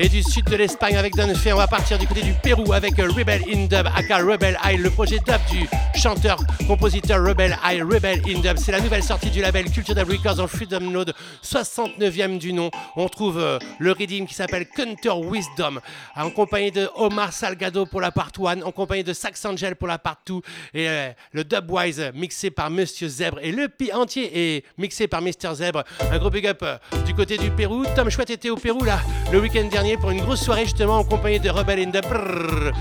Et 0.00 0.08
du 0.08 0.22
sud 0.22 0.44
de 0.44 0.54
l'Espagne 0.54 0.96
avec 0.96 1.16
Dunfe, 1.16 1.44
on 1.52 1.56
va 1.56 1.66
partir 1.66 1.98
du 1.98 2.06
côté 2.06 2.22
du 2.22 2.32
Pérou 2.32 2.72
avec 2.72 2.96
Rebel 2.98 3.42
in 3.52 3.66
Dub, 3.66 3.88
aka 3.96 4.18
Rebel 4.18 4.56
Eye, 4.64 4.76
le 4.76 4.90
projet 4.90 5.16
dub 5.18 5.40
du 5.50 5.66
chanteur, 5.98 6.38
compositeur 6.68 7.20
Rebel 7.20 7.58
Eye, 7.68 7.82
Rebel 7.82 8.22
in 8.28 8.38
Dub. 8.38 8.58
C'est 8.58 8.70
la 8.70 8.80
nouvelle 8.80 9.02
sortie 9.02 9.30
du 9.30 9.40
label 9.40 9.68
Culture 9.72 9.96
Dub 9.96 10.08
Records 10.08 10.38
en 10.38 10.46
Freedom 10.46 10.78
Node, 10.78 11.14
69e 11.42 12.38
du 12.38 12.52
nom. 12.52 12.70
On 12.94 13.08
trouve 13.08 13.40
euh, 13.40 13.58
le 13.80 13.90
redeem 13.90 14.28
qui 14.28 14.34
s'appelle 14.34 14.68
Counter 14.68 15.14
Wisdom, 15.20 15.80
en 16.14 16.30
compagnie 16.30 16.70
de 16.70 16.88
Omar 16.94 17.32
Salgado 17.32 17.84
pour 17.84 18.00
la 18.00 18.12
part 18.12 18.30
1, 18.38 18.62
en 18.62 18.70
compagnie 18.70 19.02
de 19.02 19.12
Sax 19.12 19.44
Angel 19.46 19.74
pour 19.74 19.88
la 19.88 19.98
part 19.98 20.18
2, 20.28 20.34
et 20.74 20.88
euh, 20.88 21.10
le 21.32 21.42
Dubwise 21.42 22.12
mixé 22.14 22.52
par 22.52 22.70
Monsieur 22.70 23.08
Zèbre, 23.08 23.40
et 23.42 23.50
le 23.50 23.68
pi 23.68 23.92
entier 23.92 24.30
est 24.32 24.64
mixé 24.78 25.08
par 25.08 25.22
Mr 25.22 25.54
Zèbre. 25.54 25.82
Un 26.12 26.18
gros 26.18 26.30
big 26.30 26.46
up 26.46 26.60
euh, 26.62 26.78
du 27.04 27.14
côté 27.14 27.36
du 27.36 27.50
Pérou. 27.50 27.84
Tom 27.96 28.08
Chouette 28.10 28.30
était 28.30 28.50
au 28.50 28.56
Pérou 28.56 28.84
là, 28.84 29.00
le 29.32 29.40
week-end 29.40 29.66
dernier 29.68 29.87
pour 29.96 30.10
une 30.10 30.20
grosse 30.20 30.42
soirée 30.42 30.64
justement 30.64 30.98
en 30.98 31.04
compagnie 31.04 31.40
de 31.40 31.48
Rebel 31.48 31.78
in 31.78 31.90
Dub. 31.90 32.04
Brrr. 32.04 32.72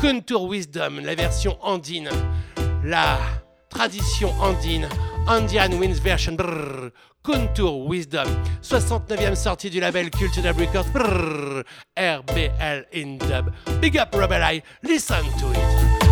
Contour 0.00 0.48
Wisdom, 0.48 1.00
la 1.02 1.14
version 1.14 1.58
andine, 1.62 2.08
la 2.84 3.18
tradition 3.68 4.30
andine, 4.40 4.88
Andian 5.26 5.72
Wins 5.78 6.00
version, 6.00 6.36
brrr. 6.36 6.90
Contour 7.22 7.86
Wisdom, 7.88 8.28
69e 8.62 9.34
sortie 9.34 9.70
du 9.70 9.80
label 9.80 10.10
Culture 10.10 10.42
Dub 10.42 10.58
Records, 10.58 10.90
brrr. 10.92 11.64
RBL 11.96 12.86
in 12.92 13.18
Dub. 13.18 13.50
Big 13.80 13.96
up 13.96 14.14
Rebel 14.14 14.42
Eye, 14.42 14.62
listen 14.82 15.24
to 15.38 15.50
it. 15.50 16.03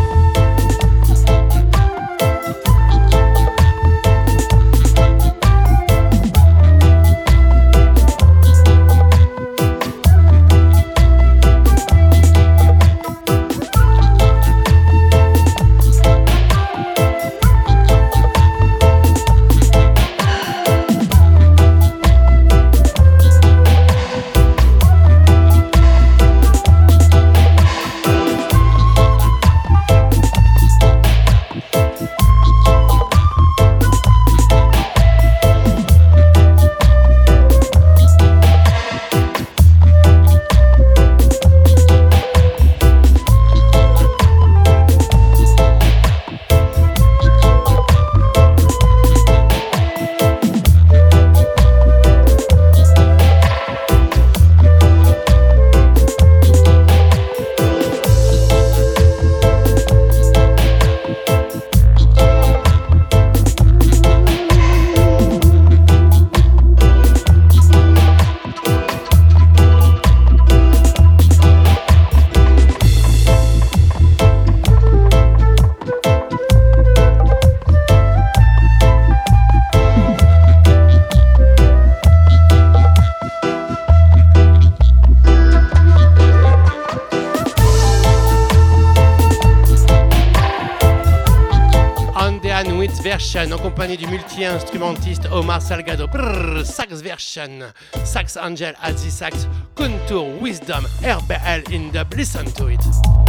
Compagnie 93.62 93.96
du 93.96 94.06
multi-instrumentiste 94.08 95.30
Omar 95.30 95.62
Salgado. 95.62 96.08
Brrr, 96.08 96.64
sax 96.64 97.00
version, 97.00 97.72
Sax 98.04 98.36
Angel 98.36 98.74
the 98.82 99.10
sax, 99.10 99.46
Contour 99.76 100.40
Wisdom, 100.40 100.84
RBL 101.02 101.70
in 101.72 101.92
dub. 101.92 102.12
Listen 102.14 102.44
to 102.54 102.66
it. 102.68 103.21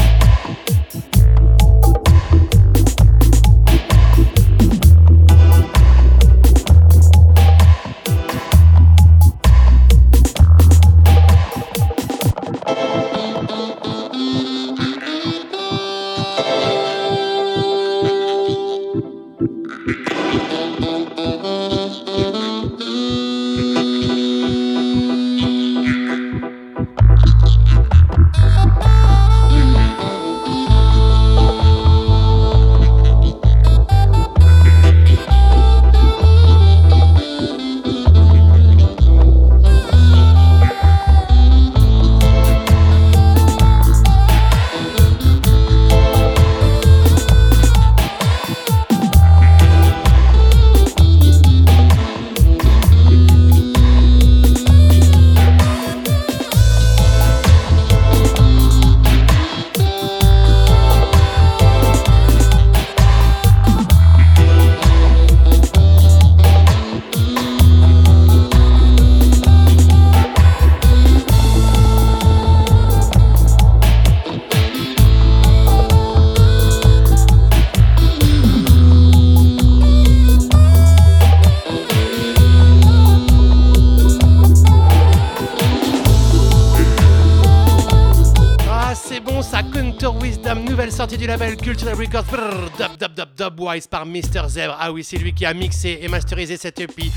Du 91.17 91.27
label 91.27 91.55
Cultural 91.57 91.95
Records, 91.95 92.25
Brrr, 92.25 92.69
dub 92.77 92.97
dub 92.97 93.13
dub 93.13 93.29
dubwise 93.37 93.87
par 93.87 94.05
Mr 94.05 94.47
Zebra. 94.47 94.77
Ah 94.79 94.91
oui, 94.91 95.03
c'est 95.03 95.17
lui 95.17 95.33
qui 95.33 95.45
a 95.45 95.53
mixé 95.53 95.99
et 96.01 96.07
masterisé 96.07 96.57
cette 96.57 96.79
EP. 96.79 97.11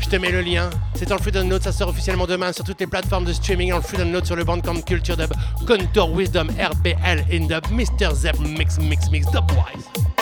Je 0.00 0.08
te 0.08 0.16
mets 0.16 0.30
le 0.30 0.40
lien, 0.40 0.70
c'est 0.94 1.08
dans 1.08 1.16
le 1.16 1.22
Freedom 1.22 1.44
Note, 1.44 1.62
ça 1.62 1.72
sort 1.72 1.88
officiellement 1.88 2.26
demain 2.26 2.52
sur 2.52 2.64
toutes 2.64 2.80
les 2.80 2.86
plateformes 2.86 3.24
de 3.24 3.32
streaming, 3.32 3.70
dans 3.70 3.76
le 3.76 3.82
Freedom 3.82 4.06
Note 4.06 4.26
sur 4.26 4.36
le 4.36 4.44
Bandcamp 4.44 4.80
Culture 4.82 5.16
Dub, 5.16 5.32
Contour 5.66 6.12
Wisdom, 6.12 6.48
RBL 6.58 7.24
in 7.32 7.46
dub, 7.46 7.64
Mr 7.70 8.14
Zeb, 8.14 8.36
mix 8.40 8.78
mix 8.78 9.10
mix 9.10 9.26
dubwise. 9.30 10.15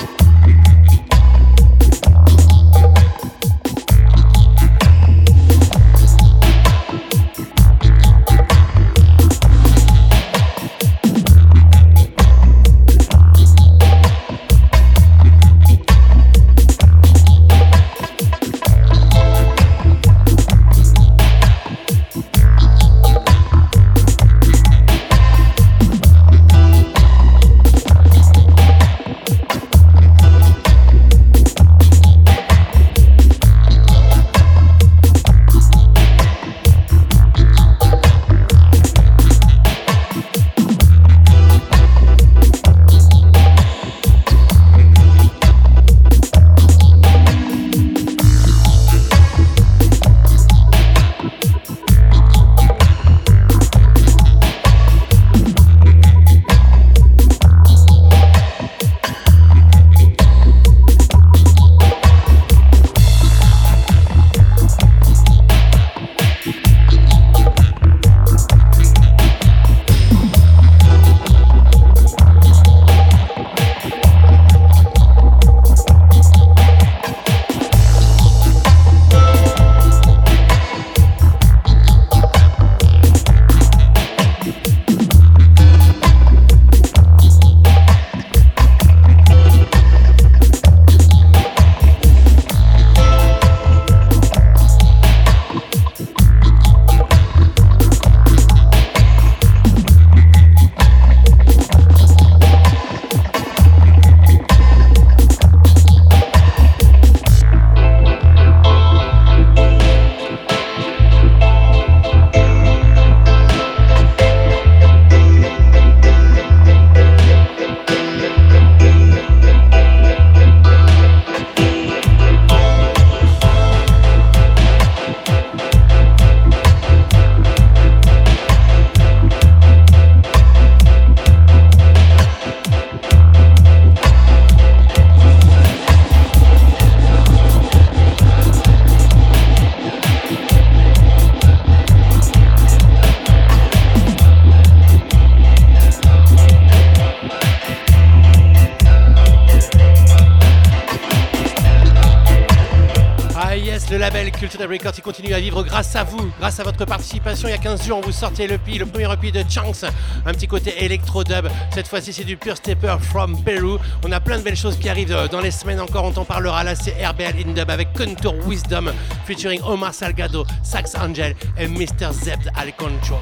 Grâce 155.63 155.95
à 155.97 156.05
vous, 156.05 156.31
grâce 156.41 156.59
à 156.61 156.65
votre 156.65 156.85
participation. 156.85 157.49
Il 157.49 157.53
y 157.53 157.55
a 157.55 157.59
15 157.59 157.87
jours, 157.87 157.99
on 157.99 158.07
vous 158.07 158.13
sortait 158.13 158.47
le 158.47 158.59
le 158.67 158.87
premier 158.87 159.13
EP 159.13 159.31
de 159.31 159.45
Chunks, 159.49 159.85
un 160.27 160.33
petit 160.33 160.47
côté 160.47 160.85
électro-dub. 160.85 161.49
Cette 161.73 161.87
fois-ci, 161.87 162.13
c'est 162.13 162.25
du 162.25 162.37
pure 162.37 162.57
stepper 162.57 162.97
from 163.01 163.43
Peru. 163.45 163.79
On 164.05 164.13
a 164.13 164.21
plein 164.21 164.39
de 164.39 164.43
belles 164.43 164.57
choses 164.57 164.79
qui 164.79 164.89
arrivent 164.89 165.13
euh, 165.13 165.29
dans 165.29 165.41
les 165.41 165.51
semaines 165.51 165.81
encore, 165.81 166.05
on 166.05 166.13
t'en 166.13 166.25
parlera. 166.25 166.65
Là, 166.65 166.75
c'est 166.75 167.05
RBL 167.05 167.35
in 167.47 167.53
dub 167.53 167.71
avec 167.71 167.93
Contour 167.93 168.35
Wisdom 168.47 168.91
featuring 169.27 169.61
Omar 169.65 169.93
Salgado, 169.93 170.45
Sax 170.63 170.95
Angel 170.97 171.35
et 171.59 171.69
Mr. 171.69 172.13
Zebd 172.13 172.51
al 172.57 172.75
Control. 172.75 173.21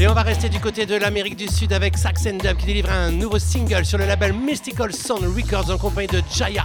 Et 0.00 0.08
on 0.08 0.14
va 0.14 0.22
rester 0.22 0.48
du 0.48 0.60
côté 0.60 0.86
de 0.86 0.94
l'Amérique 0.94 1.36
du 1.36 1.46
Sud 1.46 1.74
avec 1.74 1.98
Sax 1.98 2.26
and 2.26 2.38
Dub 2.42 2.56
qui 2.56 2.64
délivre 2.64 2.90
un 2.90 3.10
nouveau 3.10 3.38
single 3.38 3.84
sur 3.84 3.98
le 3.98 4.06
label 4.06 4.32
Mystical 4.32 4.94
Sound 4.94 5.24
Records 5.36 5.70
en 5.70 5.76
compagnie 5.76 6.06
de 6.06 6.22
Jaya 6.34 6.59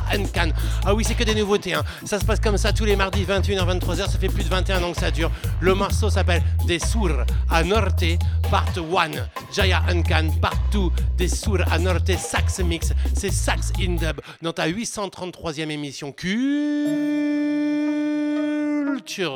Ah 0.86 0.94
oui, 0.94 1.03
c'est 1.03 1.15
que 1.15 1.23
des 1.23 1.36
nouveautés. 1.36 1.73
Hein. 1.73 1.84
Ça 2.06 2.19
se 2.19 2.26
passe 2.26 2.40
comme 2.40 2.57
ça 2.57 2.72
tous 2.73 2.86
les 2.86 2.95
mardis 2.95 3.23
21h-23h. 3.23 4.10
Ça 4.10 4.18
fait 4.19 4.30
plus 4.30 4.44
de 4.44 4.49
21 4.49 4.84
ans 4.84 4.91
que 4.91 4.99
ça 4.99 5.11
dure. 5.11 5.32
Le 5.60 5.73
morceau 5.73 6.10
s'appelle 6.10 6.44
Des 6.68 6.80
Sur 6.80 7.26
a 7.49 7.64
Norte 7.64 8.03
Part 8.49 8.73
1. 8.77 9.11
Jaya 9.53 9.84
Uncan 9.90 10.30
Part 10.41 10.57
2. 10.72 10.80
Des 11.18 11.27
Sur 11.27 11.61
a 11.72 11.80
Norte 11.80 12.18
Sax 12.18 12.60
Mix. 12.60 12.94
C'est 13.14 13.32
Sax 13.32 13.72
in 13.80 13.95
Dub 13.95 14.22
dans 14.41 14.53
ta 14.53 14.68
833e 14.68 15.69
émission 15.69 16.11
Culture 16.11 16.65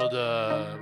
Dub. 0.09 0.79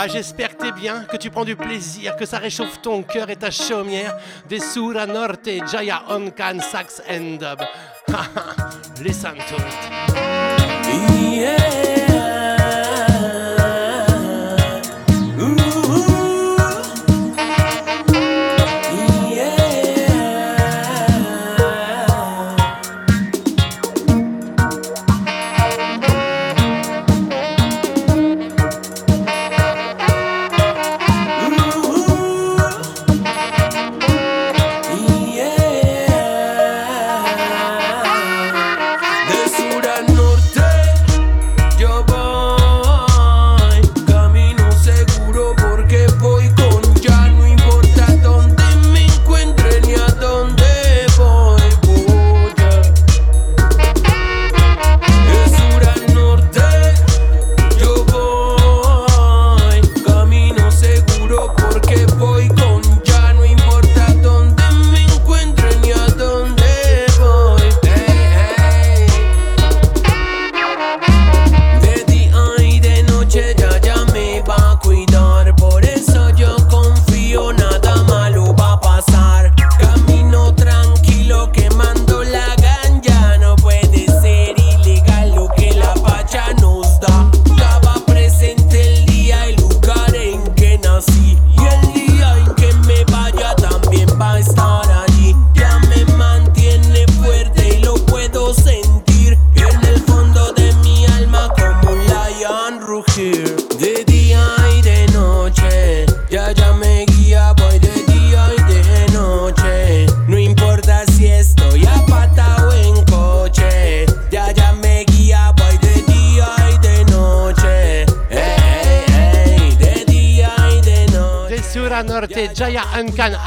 Ah, 0.00 0.06
j'espère 0.06 0.56
que 0.56 0.62
t'es 0.62 0.70
bien, 0.70 1.02
que 1.10 1.16
tu 1.16 1.28
prends 1.28 1.44
du 1.44 1.56
plaisir, 1.56 2.14
que 2.14 2.24
ça 2.24 2.38
réchauffe 2.38 2.80
ton 2.80 3.02
cœur 3.02 3.30
et 3.30 3.36
ta 3.36 3.50
chaumière. 3.50 4.16
Des 4.48 4.60
Sura 4.60 5.06
Norte, 5.06 5.48
Jaya 5.68 6.04
Onkan, 6.08 6.60
Sax 6.60 7.02
and 7.10 7.38
Dub. 7.40 7.60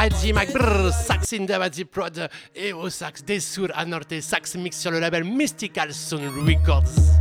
To 0.09 0.15
it. 0.15 1.31
Yeah. 1.31 1.45
Davadi 1.45 1.85
Prod 1.85 2.27
et 2.55 2.73
au 2.73 2.89
sax 2.89 3.23
des 3.23 3.39
Sour 3.39 3.67
à 3.75 3.85
Norte, 3.85 4.19
sax 4.19 4.55
mix 4.55 4.79
sur 4.79 4.89
le 4.89 4.99
label 4.99 5.23
Mystical 5.23 5.93
Sound 5.93 6.23
Records. 6.47 7.20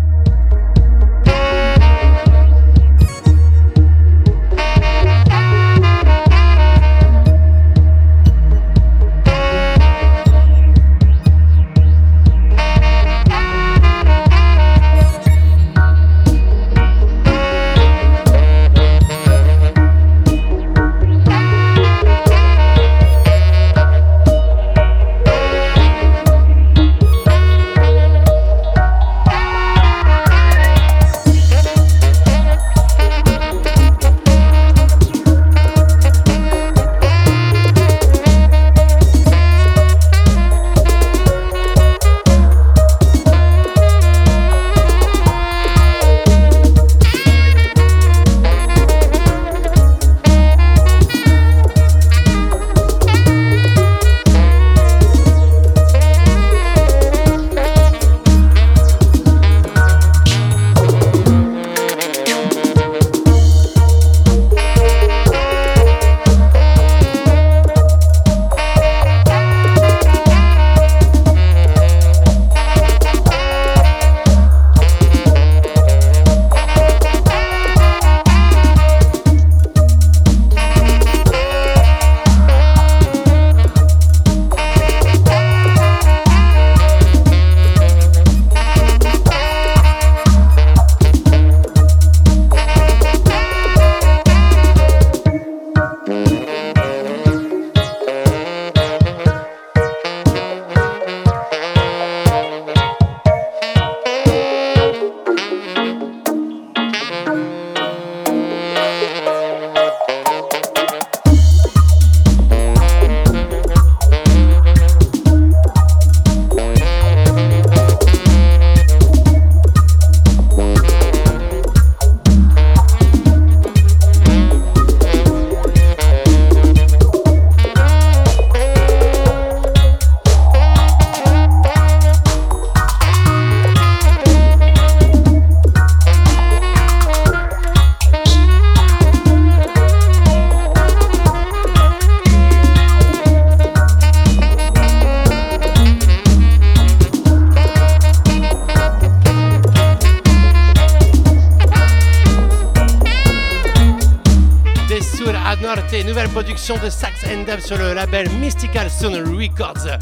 De 156.60 156.90
Sax 156.90 157.24
and 157.24 157.44
Dub 157.46 157.58
sur 157.60 157.78
le 157.78 157.94
label 157.94 158.28
Mystical 158.38 158.90
Sound 158.90 159.16
Records. 159.26 159.98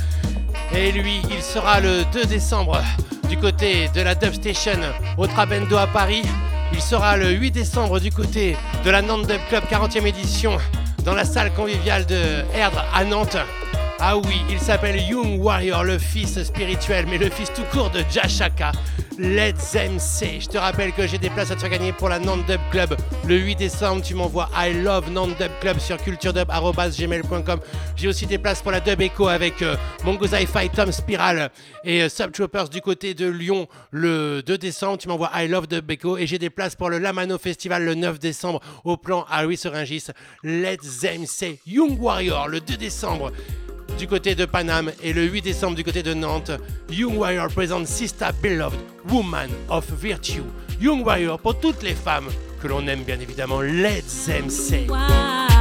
Et 0.74 0.90
lui, 0.90 1.22
il 1.30 1.40
sera 1.40 1.78
le 1.78 2.05
2 2.12 2.24
décembre 2.24 2.82
du 3.28 3.39
côté 3.39 3.89
de 3.94 4.02
la 4.02 4.16
Dub 4.16 4.35
Station 4.35 4.80
au 5.16 5.28
Trabendo 5.28 5.76
à 5.76 5.86
Paris. 5.86 6.22
Il 6.72 6.80
sera 6.80 7.16
le 7.16 7.30
8 7.30 7.52
décembre 7.52 8.01
du 8.01 8.10
côté 8.10 8.56
de 8.85 8.90
la 8.90 9.02
Nantes 9.02 9.28
Dub 9.28 9.40
Club 9.48 9.62
40e 9.70 10.05
édition 10.05 10.59
dans 11.05 11.14
la 11.14 11.24
salle 11.24 11.52
conviviale 11.55 12.05
de 12.06 12.44
Erdre 12.52 12.85
à 12.93 13.05
Nantes. 13.05 13.39
Ah 14.01 14.16
oui, 14.16 14.43
il 14.51 14.59
s'appelle 14.59 15.01
Young 15.01 15.40
Warrior, 15.40 15.85
le 15.85 15.98
fils 15.98 16.43
spirituel, 16.43 17.06
mais 17.09 17.18
le 17.18 17.30
fils 17.30 17.52
tout 17.55 17.64
court 17.72 17.90
de 17.90 18.02
Jashaka. 18.10 18.72
Let's 19.16 19.74
MC. 19.74 20.40
Je 20.40 20.48
te 20.48 20.59
rappelle 20.59 20.93
que 20.93 21.06
j'ai 21.06 21.18
des 21.18 21.30
places 21.30 21.52
à 21.52 21.55
te 21.55 21.60
faire 21.60 21.70
gagner 21.70 21.93
pour 21.93 22.09
la 22.09 22.18
Nantes 22.18 22.47
Dub 22.47 22.60
Club. 22.70 22.97
Le 23.28 23.36
8 23.36 23.56
décembre, 23.56 24.00
tu 24.00 24.14
m'envoies 24.14 24.48
I 24.56 24.72
love 24.72 25.10
Nantes 25.10 25.36
Dub 25.38 25.50
Club 25.60 25.78
sur 25.80 25.98
culturedub.gmail.com. 25.98 27.60
J'ai 27.94 28.09
aussi 28.09 28.24
des 28.24 28.38
places 28.38 28.62
pour 28.62 28.72
la 28.72 28.80
Dub 28.80 29.02
Echo 29.02 29.28
avec 29.28 29.60
euh, 29.60 29.76
Mongo 30.02 30.26
Fi 30.26 30.70
Tom 30.74 30.90
Spiral 30.90 31.50
et 31.84 32.02
euh, 32.02 32.66
du 32.72 32.80
côté 32.80 33.12
de 33.12 33.26
Lyon 33.26 33.68
le 33.90 34.40
2 34.40 34.56
décembre. 34.56 34.96
Tu 34.96 35.09
m'envoies 35.09 35.30
I 35.34 35.46
love 35.46 35.66
Dub 35.66 35.90
Echo. 35.90 36.16
Et 36.16 36.26
j'ai 36.26 36.38
des 36.38 36.48
places 36.48 36.74
pour 36.74 36.88
le 36.88 36.96
Lamano 36.96 37.36
Festival 37.36 37.84
le 37.84 37.94
9 37.94 38.18
décembre 38.18 38.60
au 38.84 38.96
plan 38.96 39.26
à 39.28 39.42
Louis 39.42 39.59
Seringis. 39.59 40.06
Let's 40.42 41.02
MC. 41.02 41.60
Young 41.66 42.00
Warrior 42.00 42.48
le 42.48 42.60
2 42.60 42.78
décembre 42.78 43.30
du 43.98 44.06
côté 44.06 44.36
de 44.36 44.46
Paname 44.46 44.90
et 45.02 45.12
le 45.12 45.24
8 45.24 45.42
décembre 45.42 45.76
du 45.76 45.84
côté 45.84 46.02
de 46.02 46.14
Nantes, 46.14 46.52
Young 46.90 47.18
Warrior 47.18 47.48
présente 47.48 47.86
Sista 47.86 48.32
Beloved, 48.32 48.78
Woman 49.10 49.50
of 49.68 49.84
Virtue. 50.00 50.44
Young 50.80 51.05
Warrior 51.05 51.38
pour 51.38 51.59
toutes 51.59 51.82
les 51.82 51.94
femmes 51.94 52.28
que 52.62 52.68
l'on 52.68 52.86
aime 52.86 53.02
bien 53.02 53.18
évidemment. 53.20 53.60
Let's 53.60 54.28
MC. 54.28 54.86
Don't 54.86 55.57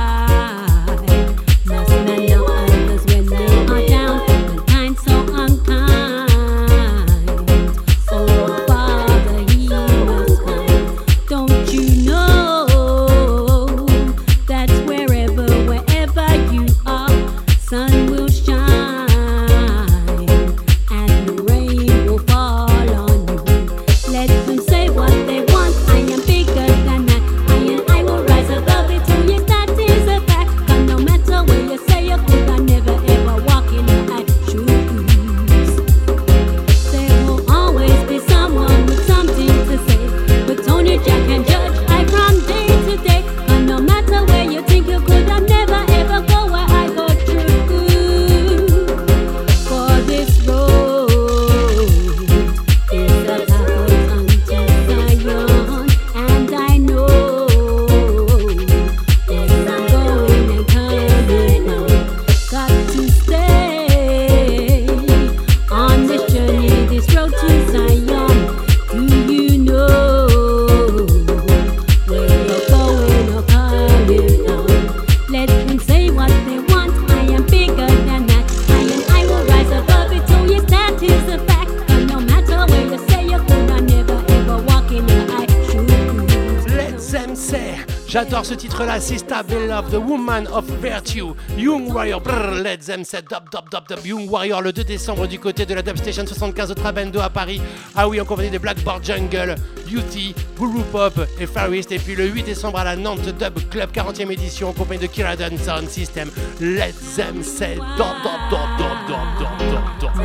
J'adore 88.18 88.48
ce 88.48 88.56
titre-là, 88.56 89.00
Sista 89.00 89.44
Beloved, 89.44 89.92
The 89.92 90.04
Woman 90.04 90.48
of 90.48 90.66
Virtue, 90.82 91.36
Young 91.56 91.94
Warrior, 91.94 92.20
brrr, 92.20 92.64
Let's 92.64 92.88
MC, 92.88 93.22
dub, 93.30 93.48
dub, 93.52 93.70
dub, 93.70 93.88
dub, 93.88 94.04
Young 94.04 94.28
Warrior, 94.28 94.64
le 94.64 94.74
2 94.74 94.84
décembre 94.86 95.28
du 95.28 95.38
côté 95.38 95.68
de 95.68 95.76
la 95.76 95.84
Dub 95.84 95.98
Station 95.98 96.26
75 96.26 96.72
au 96.72 96.74
Trabendo 96.74 97.20
à 97.20 97.30
Paris. 97.30 97.62
Ah 97.96 98.08
oui, 98.10 98.20
en 98.20 98.26
compagnie 98.26 98.50
de 98.50 98.58
Blackboard 98.58 99.06
Jungle, 99.06 99.54
Beauty, 99.88 100.34
Guru 100.58 100.82
Pop 100.92 101.14
et 101.40 101.46
Farist. 101.46 101.92
Et 101.92 102.00
puis 102.00 102.16
le 102.16 102.26
8 102.26 102.42
décembre 102.42 102.80
à 102.80 102.86
la 102.86 102.96
Nantes 102.96 103.22
Dub 103.22 103.54
Club 103.70 103.92
40e 103.92 104.32
édition 104.32 104.70
en 104.70 104.74
compagnie 104.74 105.02
de 105.02 105.06
Kiradan 105.06 105.56
Sound 105.56 105.88
System. 105.88 106.32
Let's 106.60 107.20
MC, 107.20 107.76
dub, 107.76 108.16
dub, 108.24 108.42
dub, 108.50 108.60
dub, 108.80 108.98
dub, 109.08 109.28
dub, 109.38 109.52
dub, 109.70 109.86
dub, 110.00 110.16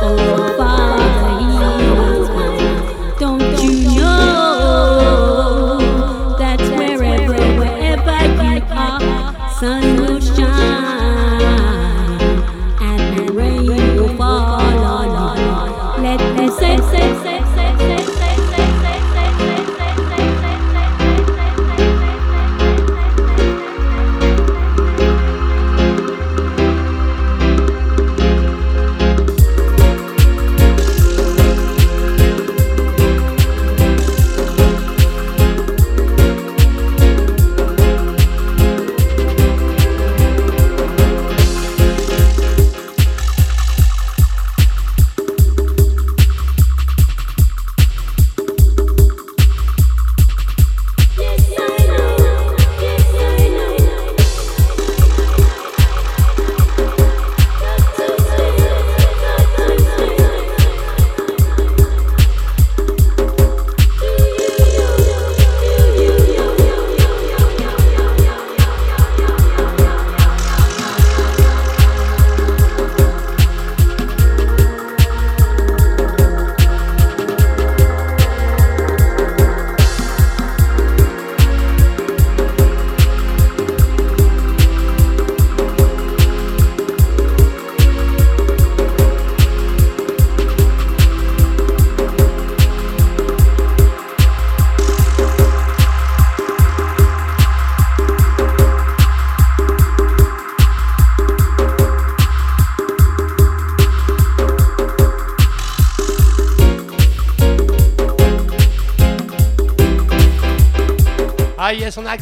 dub. 0.00 0.47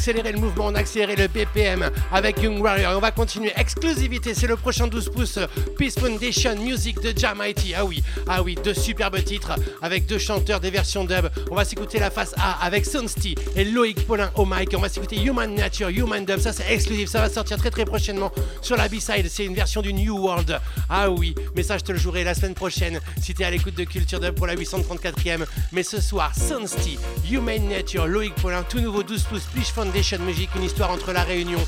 Accéléré 0.06 0.30
le 0.30 0.38
mouvement, 0.38 0.66
on 0.66 0.74
a 0.76 0.78
accéléré 0.78 1.16
le 1.16 1.26
BPM 1.26 1.90
avec 2.12 2.40
Young 2.40 2.60
Warrior. 2.60 2.92
Et 2.92 2.94
on 2.94 3.00
va 3.00 3.10
continuer. 3.10 3.52
Exclusivité, 3.56 4.34
c'est 4.34 4.46
le 4.46 4.54
prochain 4.54 4.86
12 4.86 5.08
pouces. 5.08 5.40
Peace 5.76 5.94
Foundation 5.98 6.54
Music 6.54 7.00
de 7.00 7.12
Jam 7.18 7.42
IT. 7.44 7.74
Ah 7.76 7.84
oui, 7.84 8.04
ah 8.28 8.40
oui, 8.40 8.56
deux 8.62 8.72
superbes 8.72 9.20
titres 9.24 9.56
avec 9.82 10.06
deux 10.06 10.18
chanteurs, 10.18 10.60
des 10.60 10.70
versions 10.70 11.02
dub. 11.02 11.28
On 11.50 11.56
va 11.56 11.64
s'écouter 11.64 11.98
la 11.98 12.12
face 12.12 12.34
A 12.38 12.64
avec 12.64 12.86
Sonsti 12.86 13.34
et 13.56 13.64
Loïc 13.64 14.06
Paulin 14.06 14.30
au 14.36 14.46
mic. 14.46 14.72
On 14.76 14.80
va 14.80 14.88
s'écouter 14.88 15.20
Human 15.20 15.52
Nature, 15.52 15.88
Human 15.88 16.24
Dub. 16.24 16.38
Ça, 16.38 16.52
c'est 16.52 16.72
exclusif. 16.72 17.08
Ça 17.08 17.20
va 17.20 17.28
sortir 17.28 17.56
très 17.56 17.70
très 17.70 17.84
prochainement 17.84 18.30
sur 18.62 18.76
la 18.76 18.86
B-side. 18.86 19.26
C'est 19.28 19.44
une 19.44 19.54
version 19.54 19.82
du 19.82 19.92
New 19.92 20.16
World. 20.16 20.60
Ah 20.88 21.10
oui, 21.10 21.34
mais 21.56 21.64
ça, 21.64 21.78
je 21.78 21.82
te 21.82 21.90
le 21.90 21.98
jouerai 21.98 22.22
la 22.22 22.34
semaine 22.34 22.54
prochaine 22.54 23.00
si 23.20 23.34
t'es 23.34 23.42
à 23.42 23.50
l'écoute 23.50 23.74
de 23.74 23.82
Culture 23.82 24.20
Dub 24.20 24.36
pour 24.36 24.46
la 24.46 24.54
834e. 24.54 25.46
Mais 25.72 25.82
ce 25.82 26.00
soir, 26.00 26.30
Sonsti, 26.36 26.96
Human 27.28 27.68
Nature, 27.68 28.06
Loïc 28.06 28.34
Paulin, 28.34 28.62
tout 28.62 28.78
nouveau 28.78 29.02
12 29.02 29.24
pouces, 29.24 29.46
Fish 29.46 29.72
Foundation 29.72 30.18
Music, 30.20 30.48
une 30.54 30.62
histoire 30.62 30.90
entre 30.92 31.12
la 31.12 31.24
Réunion 31.24 31.58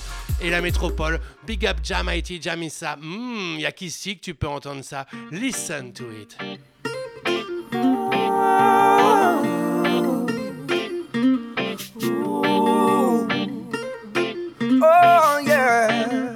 et 0.40 0.51
la 0.51 0.60
métropole. 0.60 1.20
Big 1.47 1.66
up 1.66 1.78
Jam 1.82 2.09
IT, 2.12 2.43
Jamisa. 2.43 2.97
Hmm, 3.01 3.59
y 3.59 3.66
a 3.66 3.72
qu'ici 3.72 4.16
que 4.16 4.22
tu 4.22 4.35
peux 4.35 4.47
entendre 4.47 4.85
ça? 4.85 5.06
Listen 5.32 5.93
to 5.93 6.05
it. 6.10 6.36
Oh 14.80 15.40
yeah. 15.44 16.32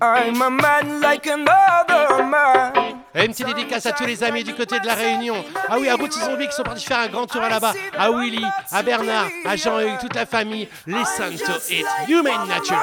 I'm 0.00 0.42
a 0.42 0.50
man 0.50 1.00
like 1.00 1.26
another 1.26 2.24
man. 2.24 2.75
Et 3.16 3.24
une 3.24 3.32
petite 3.32 3.46
dédicace 3.46 3.86
à 3.86 3.92
tous 3.92 4.04
les 4.04 4.22
amis 4.22 4.44
du 4.44 4.54
côté 4.54 4.78
de 4.78 4.86
la 4.86 4.94
Réunion. 4.94 5.42
Ah 5.68 5.78
oui, 5.78 5.88
à 5.88 5.96
bout 5.96 6.06
de 6.06 6.12
zombie 6.12 6.48
qui 6.48 6.54
sont 6.54 6.62
partis 6.62 6.84
faire 6.84 6.98
un 6.98 7.08
grand 7.08 7.26
tour 7.26 7.40
là-bas. 7.40 7.72
À 7.98 8.10
Willy, 8.10 8.44
à 8.70 8.82
Bernard, 8.82 9.28
à 9.46 9.56
Jean-Hugues, 9.56 9.98
toute 10.00 10.14
la 10.14 10.26
famille. 10.26 10.68
Listen 10.86 11.34
to 11.38 11.52
it. 11.70 11.86
Human 12.06 12.46
Nature. 12.46 12.76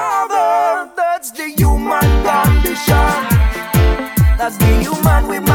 That's 0.96 1.30
the 1.30 1.54
human 1.56 2.24
with. 5.28 5.54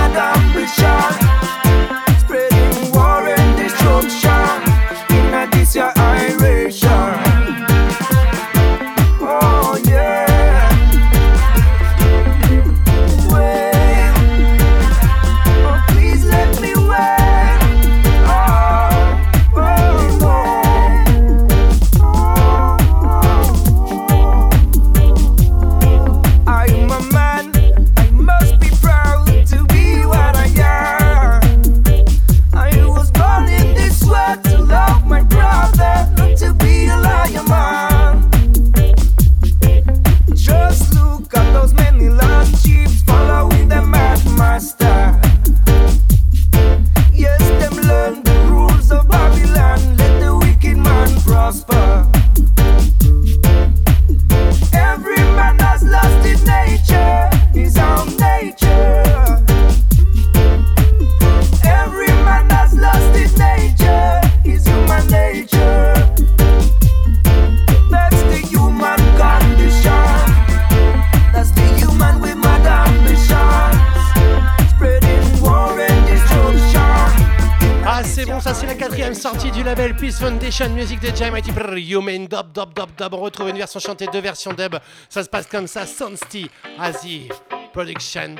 Foundation 80.50 80.76
Music 80.76 81.00
de 81.00 81.10
IT. 81.10 81.54
Brrr, 81.54 81.78
Human 81.78 82.26
Dub 82.26 82.52
Dub 82.52 82.74
Dub 82.74 82.90
Dub. 82.98 83.14
On 83.14 83.18
retrouve 83.18 83.50
une 83.50 83.58
version 83.58 83.80
chantée, 83.80 84.08
deux 84.12 84.20
versions 84.20 84.52
dub. 84.52 84.78
Ça 85.08 85.24
se 85.24 85.30
passe 85.30 85.46
comme 85.46 85.68
ça. 85.68 85.86
Sonsti, 85.86 86.50
Asie, 86.80 87.30
Production, 87.72 88.36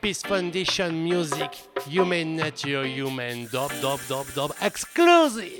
Peace 0.00 0.22
Foundation 0.24 0.92
Music, 0.92 1.50
Human 1.90 2.36
Nature, 2.36 2.84
Human 2.84 3.48
Dub 3.50 3.72
Dub 3.82 3.98
Dub 4.08 4.32
Dub. 4.36 4.52
Exclusive. 4.62 5.59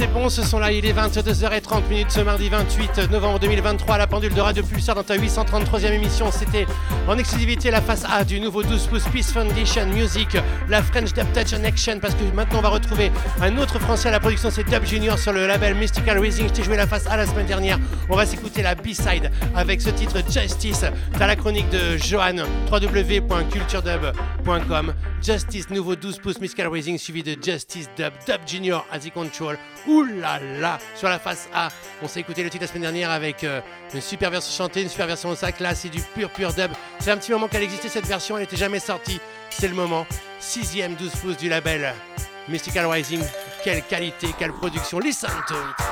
C'est 0.00 0.06
bon, 0.06 0.30
ce 0.30 0.42
son-là, 0.42 0.72
il 0.72 0.86
est 0.86 0.94
22h30 0.94 1.86
minutes 1.90 2.10
ce 2.10 2.20
mardi 2.20 2.48
28 2.48 3.10
novembre 3.10 3.38
2023 3.38 3.96
à 3.96 3.98
la 3.98 4.06
pendule 4.06 4.32
de 4.32 4.40
Radio 4.40 4.62
Pulsar 4.62 4.94
dans 4.94 5.02
ta 5.02 5.14
833e 5.14 5.92
émission. 5.92 6.30
C'était 6.32 6.64
en 7.06 7.18
exclusivité 7.18 7.70
la 7.70 7.82
face 7.82 8.06
A 8.10 8.24
du 8.24 8.40
nouveau 8.40 8.62
12 8.62 8.86
pouces 8.86 9.04
Peace 9.12 9.30
Foundation 9.30 9.84
Music, 9.88 10.38
la 10.70 10.82
French 10.82 11.12
Dub 11.12 11.30
Touch 11.34 11.52
Action, 11.52 11.98
parce 12.00 12.14
que 12.14 12.22
maintenant 12.34 12.60
on 12.60 12.62
va 12.62 12.70
retrouver 12.70 13.12
un 13.42 13.58
autre 13.58 13.78
français 13.78 14.08
à 14.08 14.12
la 14.12 14.20
production, 14.20 14.48
c'est 14.50 14.64
Dub 14.64 14.86
Junior 14.86 15.18
sur 15.18 15.34
le 15.34 15.46
label 15.46 15.74
Mystical 15.74 16.18
Rising. 16.18 16.48
Je 16.48 16.54
t'ai 16.54 16.62
joué 16.62 16.78
la 16.78 16.86
face 16.86 17.06
A 17.06 17.18
la 17.18 17.26
semaine 17.26 17.44
dernière. 17.44 17.78
On 18.08 18.16
va 18.16 18.24
s'écouter 18.24 18.62
la 18.62 18.74
B-side 18.74 19.30
avec 19.54 19.82
ce 19.82 19.90
titre 19.90 20.22
Justice. 20.30 20.86
T'as 21.18 21.26
la 21.26 21.36
chronique 21.36 21.68
de 21.68 21.98
Johan, 21.98 22.36
www.culturedub.com. 22.72 24.94
Justice, 25.22 25.68
nouveau 25.68 25.94
12 25.94 26.20
pouces 26.20 26.40
Mystical 26.40 26.68
Rising 26.68 26.96
suivi 26.96 27.22
de 27.22 27.36
Justice 27.42 27.90
Dub, 27.98 28.14
Dub 28.26 28.40
Junior, 28.46 28.86
As 28.90 29.00
Control. 29.12 29.58
Là 29.98 30.78
Sur 30.94 31.08
la 31.08 31.18
face 31.18 31.48
A, 31.52 31.68
on 32.02 32.08
s'est 32.08 32.20
écouté 32.20 32.44
le 32.44 32.50
titre 32.50 32.64
la 32.64 32.68
semaine 32.68 32.82
dernière 32.82 33.10
avec 33.10 33.42
euh, 33.42 33.60
une 33.92 34.00
super 34.00 34.30
version 34.30 34.52
chantée, 34.52 34.82
une 34.82 34.88
super 34.88 35.06
version 35.06 35.30
au 35.30 35.34
sac. 35.34 35.58
Là, 35.58 35.74
c'est 35.74 35.88
du 35.88 36.00
pur 36.00 36.30
pur 36.30 36.52
dub. 36.52 36.70
C'est 37.00 37.10
un 37.10 37.16
petit 37.16 37.32
moment 37.32 37.48
qu'elle 37.48 37.64
existait 37.64 37.88
cette 37.88 38.06
version, 38.06 38.36
elle 38.36 38.44
n'était 38.44 38.56
jamais 38.56 38.78
sortie. 38.78 39.20
C'est 39.50 39.68
le 39.68 39.74
moment. 39.74 40.06
Sixième 40.38 40.94
12 40.94 41.10
pouces 41.16 41.36
du 41.36 41.48
label 41.48 41.92
Mystical 42.48 42.86
Rising. 42.86 43.22
Quelle 43.64 43.82
qualité, 43.82 44.28
quelle 44.38 44.52
production. 44.52 45.00
Listen 45.00 45.30
to 45.48 45.54
it. 45.54 45.90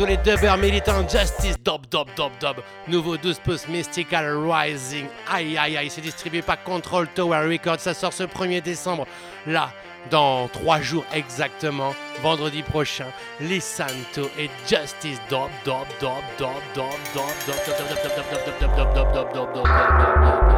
Tous 0.00 0.06
les 0.06 0.16
dubbers 0.16 0.56
militants. 0.56 1.06
Justice, 1.06 1.56
dub, 1.62 1.82
dub, 1.90 2.06
dub, 2.16 2.32
dub. 2.40 2.56
Nouveau 2.88 3.18
12 3.18 3.38
pouces 3.40 3.68
Mystical 3.68 4.34
Rising. 4.34 5.06
Aïe, 5.30 5.58
aïe, 5.58 5.76
aïe. 5.76 5.90
C'est 5.90 6.00
distribué 6.00 6.40
par 6.40 6.62
Control 6.62 7.06
Tower 7.08 7.46
Records. 7.46 7.80
Ça 7.80 7.92
sort 7.92 8.14
ce 8.14 8.22
1er 8.22 8.62
décembre. 8.62 9.06
Là, 9.46 9.70
dans 10.10 10.48
3 10.48 10.80
jours 10.80 11.04
exactement, 11.12 11.94
vendredi 12.22 12.62
prochain. 12.62 13.08
Lisanto 13.40 14.30
et 14.38 14.48
Justice, 14.66 15.20
dub, 15.28 15.50
dub, 15.66 15.74
dub, 16.00 16.08
dub, 16.38 16.48
dub, 16.74 16.86
dub, 17.04 17.26
dub, 17.46 17.58
dub, 17.66 17.76
dub, 17.76 17.88
dub, 17.88 17.98
dub, 17.98 18.46
dub, 18.46 18.56
dub, 18.58 18.74
dub, 18.74 18.94
dub, 18.94 19.12
dub, 19.14 19.32
dub, 19.34 19.52
dub, 19.52 19.52
dub, 19.52 20.49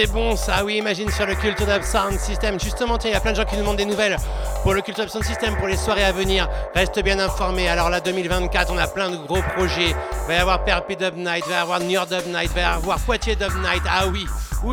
c'est 0.00 0.12
bon 0.12 0.36
ça, 0.36 0.64
oui, 0.64 0.76
imagine 0.76 1.10
sur 1.10 1.26
le 1.26 1.34
Cult 1.34 1.60
of 1.60 1.84
Sound 1.84 2.20
System. 2.20 2.60
Justement, 2.60 2.98
tiens, 2.98 3.10
il 3.10 3.14
y 3.14 3.16
a 3.16 3.20
plein 3.20 3.32
de 3.32 3.36
gens 3.36 3.44
qui 3.44 3.56
nous 3.56 3.62
demandent 3.62 3.78
des 3.78 3.84
nouvelles 3.84 4.16
pour 4.62 4.72
le 4.72 4.80
Cult 4.80 4.96
of 5.00 5.08
Sound 5.08 5.24
System, 5.24 5.56
pour 5.56 5.66
les 5.66 5.76
soirées 5.76 6.04
à 6.04 6.12
venir. 6.12 6.48
Reste 6.72 7.02
bien 7.02 7.18
informé. 7.18 7.68
Alors 7.68 7.90
là, 7.90 7.98
2024, 7.98 8.70
on 8.72 8.78
a 8.78 8.86
plein 8.86 9.10
de 9.10 9.16
gros 9.16 9.42
projets. 9.56 9.96
Va 10.28 10.34
y 10.34 10.36
avoir 10.36 10.62
Perpi 10.62 10.94
Dub 10.94 11.16
Night, 11.16 11.44
va 11.48 11.54
y 11.54 11.58
avoir 11.58 11.80
New 11.80 11.90
York 11.90 12.10
Night, 12.28 12.52
va 12.54 12.60
y 12.60 12.64
avoir 12.64 13.00
Poitiers 13.00 13.34
Dub 13.34 13.52
Night. 13.60 13.82
Ah 13.90 14.06
oui, 14.06 14.24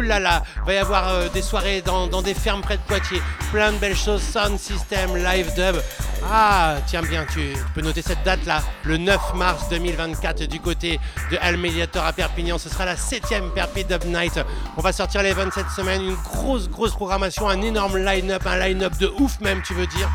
là, 0.03 0.43
va 0.64 0.73
y 0.73 0.77
avoir 0.77 1.10
euh, 1.10 1.27
des 1.30 1.41
soirées 1.41 1.81
dans, 1.81 2.22
des 2.22 2.35
fermes 2.35 2.61
près 2.61 2.77
de 2.77 2.84
Poitiers. 2.84 3.22
Plein 3.52 3.72
de 3.72 3.77
belles 3.77 3.95
choses. 3.95 4.22
Sound 4.22 4.60
System, 4.60 5.15
Live 5.15 5.56
Dub. 5.56 5.81
Ah, 6.23 6.77
tiens 6.88 7.02
bien, 7.02 7.26
tu 7.31 7.53
peux 7.73 7.81
noter 7.81 8.02
cette 8.02 8.23
date-là, 8.23 8.64
le 8.84 8.97
9 8.97 9.35
mars 9.35 9.69
2024 9.69 10.45
du 10.45 10.60
côté 10.60 10.99
de 11.31 11.38
Almediator 11.39 12.03
à 12.03 12.14
Perpignan. 12.14 12.57
Ce 12.57 12.69
sera 12.69 12.85
la 12.85 12.95
7ème 12.95 13.52
Perpi 13.53 13.84
Dub 13.84 14.06
Night. 14.06 14.39
On 14.77 14.81
va 14.81 14.91
sortir 14.91 15.23
les 15.23 15.34
27 15.34 15.69
semaines, 15.69 16.02
une 16.02 16.15
grosse, 16.15 16.69
grosse 16.69 16.91
programmation, 16.91 17.47
un 17.49 17.61
énorme 17.61 17.97
line-up, 17.97 18.45
un 18.45 18.57
line-up 18.57 18.97
de 18.97 19.07
ouf 19.19 19.39
même, 19.39 19.61
tu 19.61 19.73
veux 19.73 19.88
dire. 19.88 20.10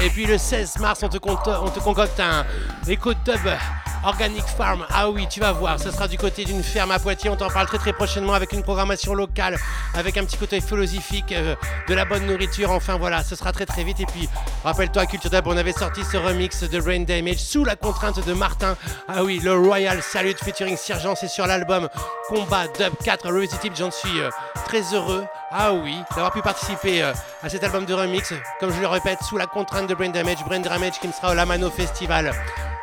Et 0.00 0.10
puis 0.10 0.26
le 0.26 0.38
16 0.38 0.78
mars, 0.78 1.00
on 1.02 1.08
te, 1.08 1.18
compte- 1.18 1.48
on 1.48 1.68
te 1.70 1.80
concocte 1.80 2.20
un 2.20 2.44
Echo 2.86 3.12
Dub 3.24 3.40
Organic 4.04 4.44
Farm. 4.44 4.86
Ah 4.90 5.10
oui, 5.10 5.26
tu 5.28 5.40
vas 5.40 5.52
voir, 5.52 5.78
ce 5.80 5.90
sera 5.90 6.08
du 6.08 6.16
côté 6.16 6.44
d'une 6.44 6.62
ferme 6.62 6.90
à 6.90 6.98
Poitiers. 6.98 7.30
On 7.30 7.36
t'en 7.36 7.48
parle 7.48 7.66
très 7.66 7.78
très 7.78 7.92
prochainement 7.92 8.32
avec 8.32 8.52
une 8.52 8.62
programmation 8.62 9.14
locale, 9.14 9.58
avec 9.94 10.16
un 10.16 10.24
petit 10.24 10.36
côté 10.36 10.60
philosophique, 10.60 11.32
euh, 11.32 11.54
de 11.88 11.94
la 11.94 12.04
bonne 12.04 12.26
nourriture. 12.26 12.70
Enfin 12.70 12.96
voilà, 12.96 13.22
ce 13.24 13.34
sera 13.36 13.52
très 13.52 13.66
très 13.66 13.84
vite. 13.84 14.00
Et 14.00 14.06
puis, 14.06 14.28
rappelle-toi, 14.64 15.06
Culture 15.06 15.30
Dub, 15.30 15.46
on 15.46 15.56
avait 15.56 15.72
sorti 15.72 16.04
ce 16.04 16.16
remix 16.16 16.62
de 16.62 16.80
Brain 16.80 17.00
Damage 17.00 17.38
sous 17.38 17.64
la 17.64 17.76
contrainte 17.76 18.24
de 18.24 18.32
Martin. 18.32 18.76
Ah 19.08 19.24
oui, 19.24 19.40
le 19.42 19.56
Royal 19.56 20.02
Salute 20.02 20.38
featuring 20.42 20.76
Sergent, 20.76 21.14
c'est 21.14 21.28
sur 21.28 21.46
l'album 21.46 21.88
Combat 22.28 22.68
Dub 22.78 22.94
4 23.04 23.28
Revisitive. 23.32 23.72
J'en 23.76 23.90
suis 23.90 24.20
euh, 24.20 24.30
très 24.64 24.82
heureux. 24.94 25.24
Ah 25.50 25.72
oui, 25.72 25.96
d'avoir 26.10 26.32
pu 26.32 26.42
participer 26.42 27.02
euh, 27.02 27.12
à 27.42 27.48
cet 27.48 27.64
album 27.64 27.84
de 27.84 27.94
remix, 27.94 28.32
comme 28.60 28.72
je 28.72 28.80
le 28.80 28.86
répète, 28.86 29.18
sous 29.22 29.36
la 29.36 29.46
contrainte 29.46 29.88
de 29.88 29.94
Brain 29.94 30.10
Damage. 30.10 30.44
Brain 30.44 30.60
Damage 30.60 31.00
qui 31.00 31.08
me 31.08 31.12
sera 31.12 31.32
au 31.32 31.34
Lamano 31.34 31.70
Festival 31.70 32.32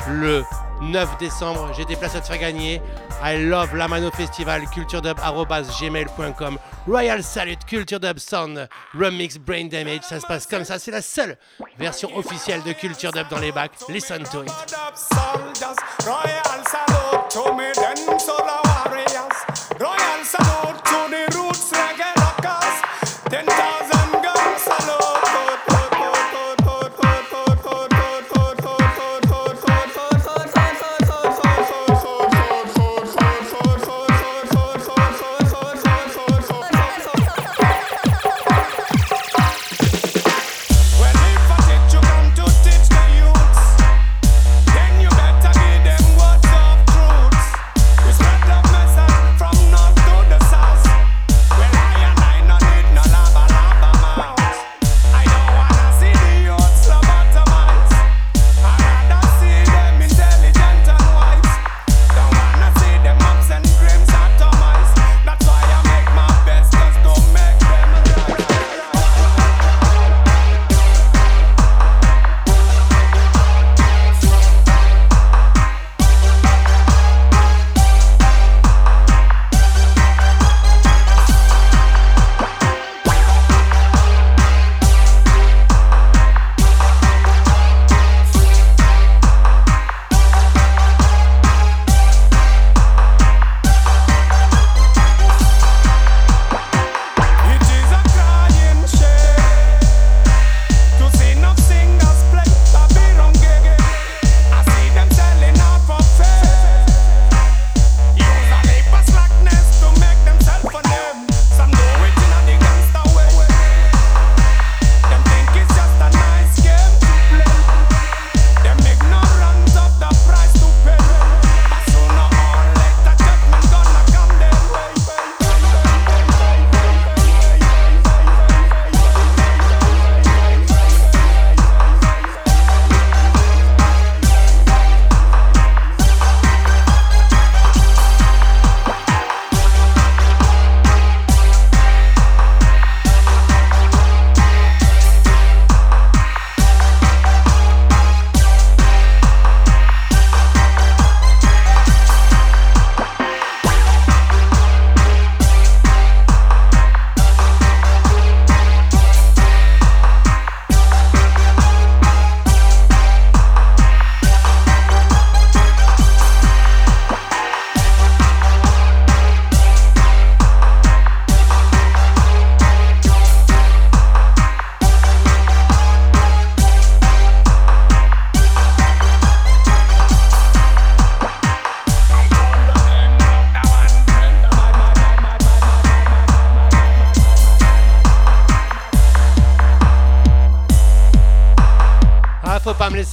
le 0.07 0.43
9 0.81 1.17
décembre. 1.17 1.71
J'ai 1.75 1.85
des 1.85 1.95
places 1.95 2.15
à 2.15 2.21
te 2.21 2.27
faire 2.27 2.37
gagner. 2.37 2.81
I 3.23 3.37
love 3.45 3.75
Lamano 3.75 4.11
Festival, 4.11 4.63
culturedub.gmail.com. 4.69 6.57
Royal 6.87 7.23
Salute, 7.23 7.65
Culture 7.65 7.99
Dub 7.99 8.19
Sound, 8.19 8.67
Remix 8.93 9.37
Brain 9.37 9.65
Damage. 9.65 10.03
Ça 10.03 10.19
se 10.19 10.25
passe 10.25 10.45
comme 10.45 10.63
ça. 10.63 10.79
C'est 10.79 10.91
la 10.91 11.01
seule 11.01 11.37
version 11.77 12.15
officielle 12.15 12.61
de 12.63 12.73
Culture 12.73 13.11
Dub 13.11 13.27
dans 13.29 13.39
les 13.39 13.51
bacs. 13.51 13.71
Listen 13.89 14.23
to 14.23 14.43
it. 14.43 14.51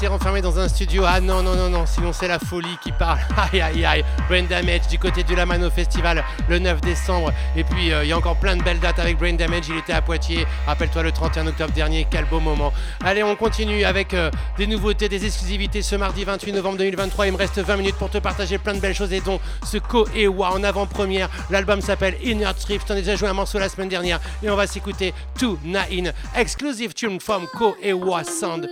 Laisser 0.02 0.12
enfermer 0.12 0.40
dans 0.40 0.58
un 0.58 0.68
studio. 0.68 1.04
Ah 1.06 1.20
non, 1.20 1.42
non, 1.42 1.54
non, 1.54 1.68
non, 1.68 1.86
sinon 1.86 2.12
c'est 2.12 2.28
la 2.28 2.38
folie 2.38 2.76
qui 2.82 2.92
parle. 2.92 3.18
Aïe, 3.36 3.60
aïe, 3.60 3.84
aïe. 3.84 4.04
Brain 4.28 4.44
Damage 4.44 4.88
du 4.88 4.98
côté 4.98 5.22
du 5.22 5.34
Lamano 5.34 5.70
Festival 5.70 6.24
le 6.48 6.58
9 6.58 6.80
décembre. 6.80 7.32
Et 7.56 7.64
puis, 7.64 7.92
euh, 7.92 8.04
il 8.04 8.10
y 8.10 8.12
a 8.12 8.18
encore 8.18 8.36
plein 8.36 8.56
de 8.56 8.62
belles 8.62 8.80
dates 8.80 8.98
avec 8.98 9.18
Brain 9.18 9.34
Damage. 9.34 9.68
Il 9.68 9.76
était 9.76 9.92
à 9.92 10.02
Poitiers. 10.02 10.46
Rappelle-toi 10.66 11.02
le 11.02 11.12
31 11.12 11.46
octobre 11.48 11.72
dernier. 11.72 12.06
Quel 12.10 12.24
beau 12.24 12.40
moment. 12.40 12.72
Allez, 13.04 13.22
on 13.22 13.36
continue 13.36 13.84
avec 13.84 14.14
euh, 14.14 14.30
des 14.56 14.66
nouveautés, 14.66 15.08
des 15.08 15.24
exclusivités 15.24 15.82
ce 15.82 15.94
mardi 15.96 16.24
28 16.24 16.52
novembre 16.52 16.78
2023. 16.78 17.26
Il 17.26 17.32
me 17.32 17.38
reste 17.38 17.58
20 17.58 17.76
minutes 17.76 17.96
pour 17.96 18.10
te 18.10 18.18
partager 18.18 18.58
plein 18.58 18.74
de 18.74 18.80
belles 18.80 18.94
choses 18.94 19.12
et 19.12 19.20
dont 19.20 19.40
ce 19.64 19.78
Ko 19.78 20.06
Ewa 20.16 20.52
en 20.52 20.64
avant-première. 20.64 21.28
L'album 21.50 21.80
s'appelle 21.80 22.16
Inner 22.24 22.50
Trip. 22.58 22.84
T'en 22.84 22.94
as 22.94 22.98
déjà 22.98 23.16
joué 23.16 23.28
un 23.28 23.34
morceau 23.34 23.58
la 23.58 23.68
semaine 23.68 23.88
dernière. 23.88 24.20
Et 24.42 24.50
on 24.50 24.56
va 24.56 24.66
s'écouter 24.66 25.14
To 25.38 25.58
Nine. 25.64 26.12
Exclusive 26.36 26.94
tune 26.94 27.20
from 27.20 27.46
Ko 27.46 27.76
Ewa 27.82 28.24
Sound. 28.24 28.68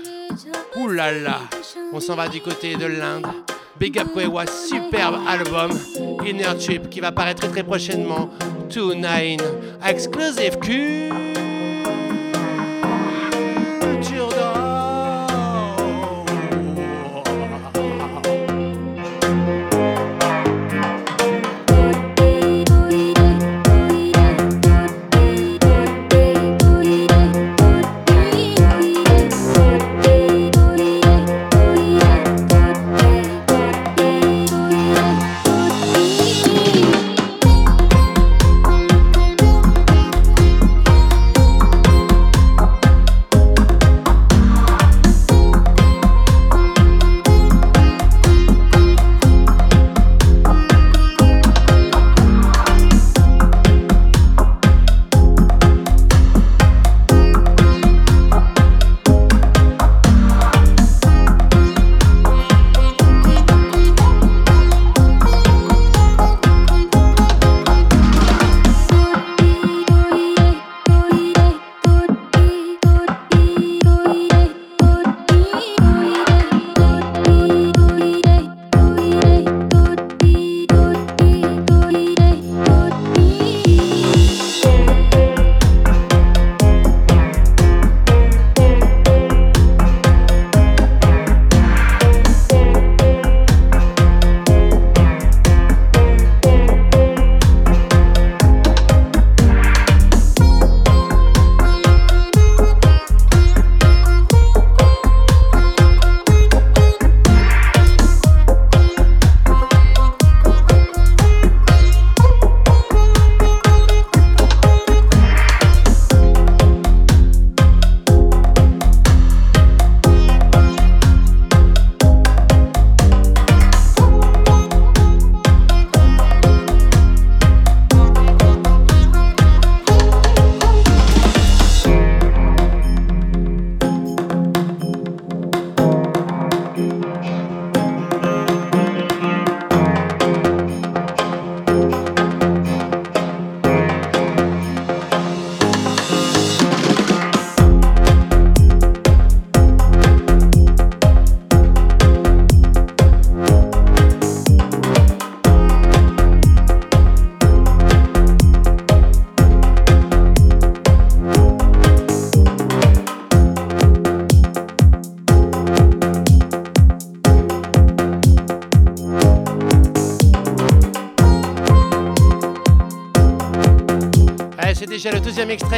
Là, 0.77 1.41
on 1.93 2.01
s'en 2.01 2.15
va 2.15 2.29
du 2.29 2.41
côté 2.41 2.77
de 2.77 2.87
l'Inde. 2.87 3.27
Big 3.79 3.99
Up 3.99 4.09
Kwewa, 4.13 4.45
superbe 4.47 5.17
album. 5.29 5.71
Inner 6.25 6.57
Trip 6.59 6.89
qui 6.89 7.01
va 7.01 7.13
paraître 7.13 7.49
très 7.51 7.65
prochainement. 7.65 8.31
2-9, 8.69 9.39
exclusive 9.85 10.59
Culture 10.59 11.20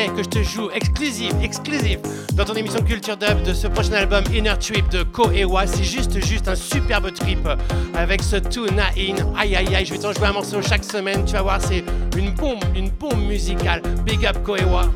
que 0.08 0.22
je 0.22 0.28
te 0.28 0.42
joue 0.42 0.70
exclusif, 0.74 1.32
exclusif 1.42 1.98
dans 2.34 2.44
ton 2.44 2.54
émission 2.54 2.82
Culture 2.82 3.16
Dub 3.16 3.42
de 3.42 3.52
ce 3.52 3.66
prochain 3.66 3.92
album 3.92 4.24
Inner 4.34 4.54
Trip 4.58 4.88
de 4.90 5.02
Ko 5.02 5.30
Ewa. 5.30 5.66
C'est 5.66 5.84
juste, 5.84 6.24
juste 6.24 6.48
un 6.48 6.54
superbe 6.54 7.12
trip 7.12 7.46
avec 7.94 8.22
ce 8.22 8.36
Tuna 8.36 8.86
In. 8.96 9.16
Aïe 9.38 9.54
aïe 9.54 9.74
aïe, 9.74 9.86
je 9.86 9.92
vais 9.92 9.98
t'en 9.98 10.12
jouer 10.12 10.26
un 10.26 10.32
morceau 10.32 10.60
chaque 10.62 10.84
semaine. 10.84 11.24
Tu 11.24 11.34
vas 11.34 11.42
voir, 11.42 11.60
c'est 11.60 11.84
une 12.16 12.30
bombe, 12.30 12.62
une 12.74 12.90
bombe 12.90 13.26
musicale. 13.26 13.82
Big 14.04 14.26
up 14.26 14.42
Ko 14.42 14.56
Ewa. 14.56 14.90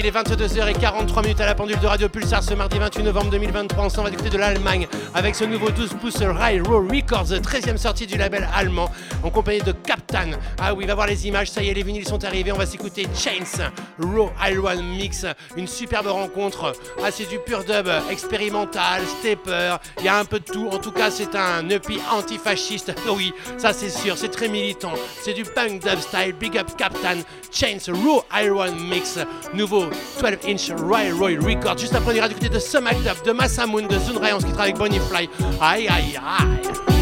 Il 0.00 0.06
est 0.06 0.10
22h43 0.10 1.22
minutes 1.22 1.40
à 1.42 1.46
la 1.46 1.54
pendule 1.54 1.78
de 1.78 1.86
Radio 1.86 2.08
Pulsar 2.08 2.42
ce 2.42 2.54
mardi 2.54 2.78
28 2.78 3.02
novembre 3.02 3.30
2023. 3.32 3.84
On 3.84 3.88
s'en 3.90 4.02
va 4.02 4.08
du 4.08 4.16
côté 4.16 4.30
de 4.30 4.38
l'Allemagne 4.38 4.88
avec 5.14 5.34
ce 5.34 5.44
nouveau 5.44 5.70
12 5.70 5.90
pouces 6.00 6.22
Railroad 6.22 6.90
Records, 6.90 7.26
13e 7.26 7.76
sortie 7.76 8.06
du 8.06 8.16
label 8.16 8.48
allemand 8.54 8.90
en 9.22 9.28
compagnie 9.28 9.60
de 9.60 9.72
Captain. 9.90 10.38
Ah 10.60 10.72
oui, 10.72 10.86
va 10.86 10.94
voir 10.94 11.08
les 11.08 11.26
images, 11.26 11.50
ça 11.50 11.64
y 11.64 11.68
est, 11.68 11.74
les 11.74 11.82
vinyles 11.82 12.06
sont 12.06 12.22
arrivés. 12.22 12.52
On 12.52 12.56
va 12.56 12.64
s'écouter 12.64 13.08
Chains 13.12 13.72
Raw 13.98 14.30
Iron 14.48 14.80
Mix, 14.84 15.26
une 15.56 15.66
superbe 15.66 16.06
rencontre. 16.06 16.72
Ah, 17.02 17.10
c'est 17.10 17.28
du 17.28 17.40
pur 17.40 17.64
dub 17.64 17.90
expérimental, 18.08 19.02
stepper, 19.18 19.78
il 19.98 20.04
y 20.04 20.08
a 20.08 20.16
un 20.16 20.24
peu 20.24 20.38
de 20.38 20.44
tout. 20.44 20.68
En 20.68 20.78
tout 20.78 20.92
cas, 20.92 21.10
c'est 21.10 21.34
un 21.34 21.68
EP 21.70 21.98
antifasciste. 22.12 22.94
Oui, 23.08 23.32
ça 23.58 23.72
c'est 23.72 23.90
sûr, 23.90 24.16
c'est 24.16 24.28
très 24.28 24.46
militant. 24.46 24.92
C'est 25.22 25.32
du 25.32 25.42
punk 25.42 25.82
dub 25.82 25.98
style, 25.98 26.34
big 26.38 26.56
up 26.56 26.68
Captain, 26.78 27.22
Chains 27.50 27.92
Raw 27.92 28.22
Iron 28.44 28.72
Mix 28.76 29.18
nouveau 29.54 29.86
12 30.20 30.38
inch 30.46 30.70
Roy 30.82 31.12
Roy 31.18 31.30
Record. 31.40 31.78
Juste 31.78 31.96
après, 31.96 32.12
on 32.12 32.16
ira 32.16 32.28
du 32.28 32.34
côté 32.34 32.48
de 32.48 32.60
Sumac 32.60 32.96
Dub, 33.02 33.24
de 33.26 33.32
Massamoon, 33.32 33.88
de 33.88 33.98
Zunray, 33.98 34.34
on 34.34 34.38
se 34.38 34.46
avec 34.46 34.76
Bonnie 34.76 35.00
Fly. 35.00 35.28
Aïe, 35.60 35.88
aïe, 35.88 36.16
aïe. 36.38 36.99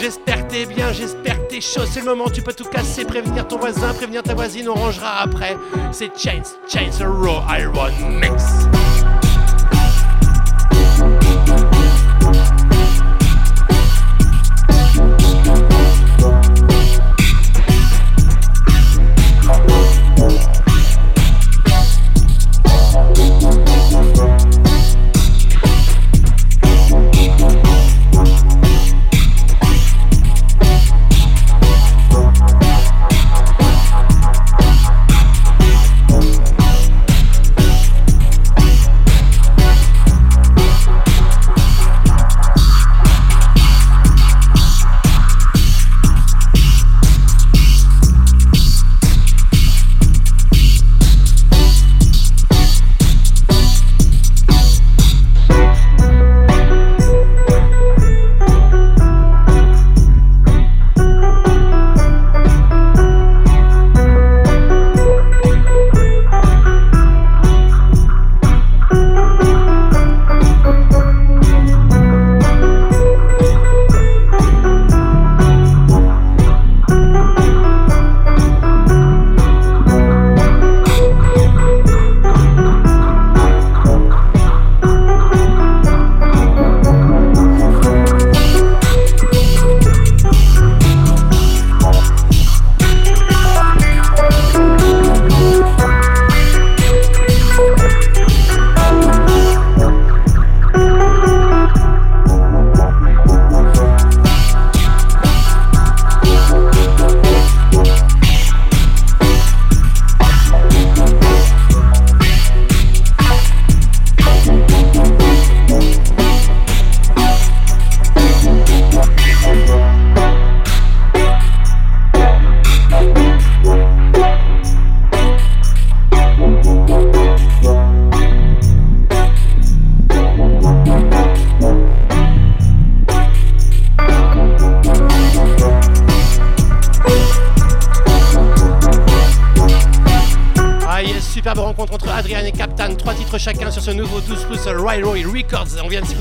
J'espère 0.00 0.46
que 0.46 0.52
t'es 0.52 0.64
bien, 0.64 0.92
j'espère 0.92 1.36
que 1.42 1.50
t'es 1.50 1.60
chaud. 1.60 1.82
C'est 1.84 2.00
le 2.00 2.06
moment, 2.06 2.30
tu 2.30 2.40
peux 2.40 2.54
tout 2.54 2.64
casser, 2.64 3.04
prévenir 3.04 3.46
ton 3.46 3.58
voisin, 3.58 3.92
prévenir 3.92 4.22
ta 4.22 4.34
voisine, 4.34 4.68
on 4.68 4.74
rangera 4.74 5.20
après. 5.20 5.56
C'est 5.92 6.10
Chains, 6.16 6.42
Chains 6.66 7.04
Raw 7.04 7.42
Iron 7.58 7.90
Mix. 8.08 8.89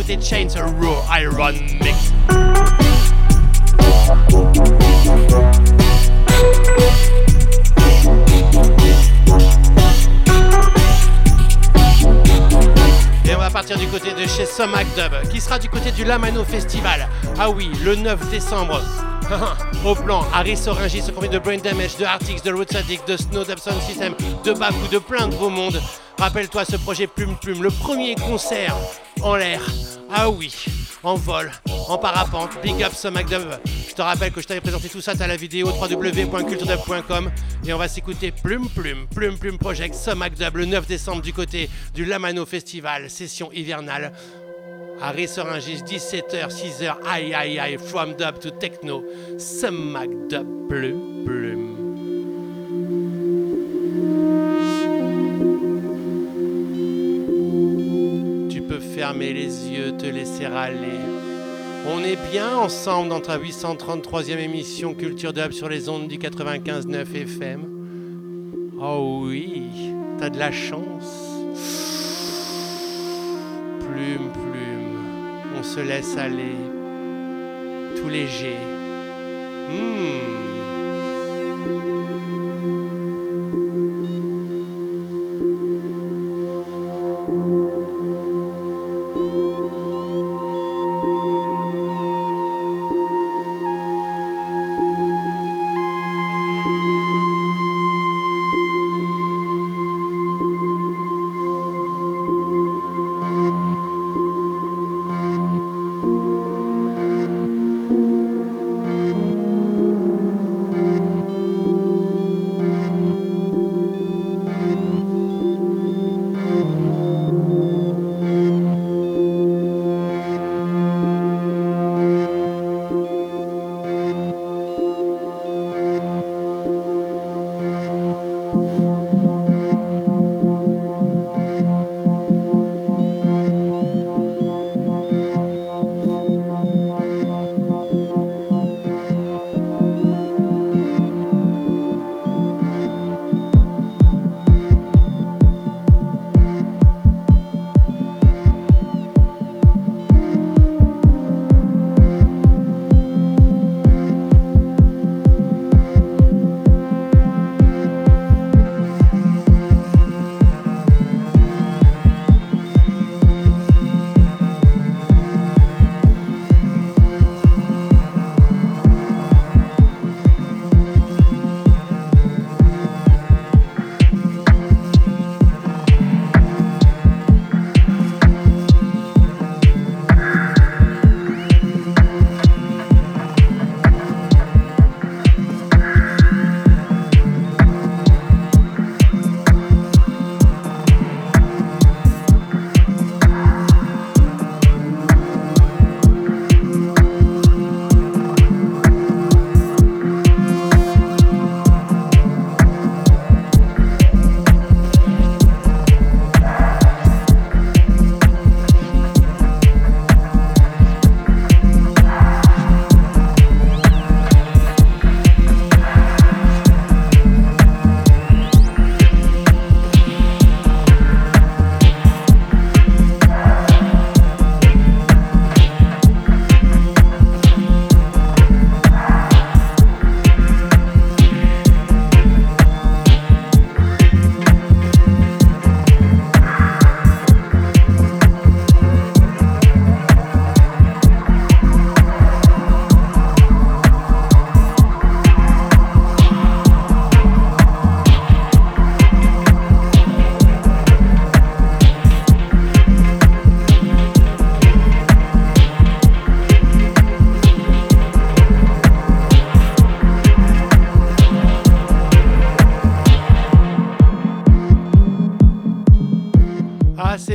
On 0.09 0.11
vient 0.11 0.17
de 0.17 0.23
s'écouter 0.23 0.55
Chains 0.55 0.73
Raw 0.81 0.95
Iron 1.21 1.51
Mix. 1.81 2.13
Et 13.25 13.35
on 13.35 13.37
va 13.37 13.51
partir 13.51 13.77
du 13.77 13.85
côté 13.87 14.11
de 14.13 14.27
chez 14.27 14.45
Somac 14.45 14.87
Dub, 14.95 15.29
qui 15.29 15.39
sera 15.39 15.59
du 15.59 15.69
côté 15.69 15.91
du 15.91 16.03
Lamano 16.03 16.43
Festival. 16.43 17.07
Ah 17.37 17.51
oui, 17.51 17.69
le 17.83 17.95
9 17.95 18.31
décembre. 18.31 18.81
Au 19.85 19.93
plan, 19.93 20.25
Harry 20.33 20.57
Soringi 20.57 21.01
se 21.01 21.11
convient 21.11 21.29
de 21.29 21.37
Brain 21.37 21.57
Damage, 21.57 21.97
de 21.97 22.05
Artix, 22.05 22.41
de 22.41 22.51
Roots 22.51 22.75
Addict, 22.75 23.07
de 23.07 23.15
Snow 23.15 23.43
Dub 23.43 23.59
Sound 23.59 23.79
System, 23.83 24.15
de 24.43 24.53
Baku, 24.53 24.87
de 24.91 24.97
plein 24.97 25.27
de 25.27 25.35
beaux 25.35 25.49
mondes. 25.49 25.79
Rappelle-toi 26.17 26.65
ce 26.65 26.77
projet 26.77 27.05
Plume 27.05 27.35
Plume, 27.39 27.61
le 27.61 27.69
premier 27.69 28.15
concert 28.15 28.75
en 29.21 29.35
l'air. 29.35 29.61
Ah 30.11 30.29
oui, 30.29 30.51
en 31.03 31.15
vol, 31.15 31.51
en 31.87 31.97
parapente, 31.97 32.59
big 32.63 32.81
up 32.83 32.93
Somac 32.93 33.29
Dub. 33.29 33.47
Je 33.87 33.93
te 33.93 34.01
rappelle 34.01 34.31
que 34.31 34.41
je 34.41 34.47
t'avais 34.47 34.59
présenté 34.61 34.89
tout 34.89 35.01
ça, 35.01 35.15
t'as 35.15 35.27
la 35.27 35.35
vidéo 35.35 35.67
www.culturedub.com 35.67 37.31
et 37.65 37.73
on 37.73 37.77
va 37.77 37.87
s'écouter 37.87 38.31
Plume 38.31 38.67
Plume, 38.69 39.05
Plume 39.13 39.37
Plume 39.37 39.59
Project, 39.59 39.93
Somac 39.93 40.33
Dub 40.33 40.55
le 40.55 40.65
9 40.65 40.87
décembre 40.87 41.21
du 41.21 41.31
côté 41.31 41.69
du 41.93 42.05
Lamano 42.05 42.45
Festival, 42.45 43.09
session 43.09 43.51
hivernale. 43.53 44.11
Harry 45.01 45.27
Soringis, 45.27 45.83
17h, 45.83 46.49
6h, 46.49 46.95
aïe 47.07 47.33
aïe 47.33 47.59
aïe, 47.59 47.77
from 47.77 48.15
dub 48.15 48.39
to 48.39 48.49
techno, 48.49 49.05
Somac 49.37 50.09
Dub 50.27 50.67
Plume 50.67 51.23
Plume. 51.25 51.68
Fermer 59.09 59.33
les 59.33 59.67
yeux, 59.69 59.97
te 59.97 60.05
laisser 60.05 60.45
aller. 60.45 60.99
On 61.87 62.03
est 62.03 62.17
bien 62.29 62.55
ensemble 62.55 63.09
dans 63.09 63.19
ta 63.19 63.39
833e 63.39 64.37
émission 64.37 64.93
Culture 64.93 65.33
Dub 65.33 65.51
sur 65.51 65.67
les 65.67 65.89
ondes 65.89 66.07
du 66.07 66.19
95.9 66.19 67.15
FM. 67.15 67.61
Oh 68.79 69.21
oui, 69.23 69.63
t'as 70.19 70.29
de 70.29 70.37
la 70.37 70.51
chance. 70.51 71.27
Plume, 73.79 74.29
plume, 74.31 74.99
on 75.57 75.63
se 75.63 75.79
laisse 75.79 76.15
aller, 76.15 76.55
tout 77.99 78.09
léger. 78.09 78.57
Hmm. 79.71 80.39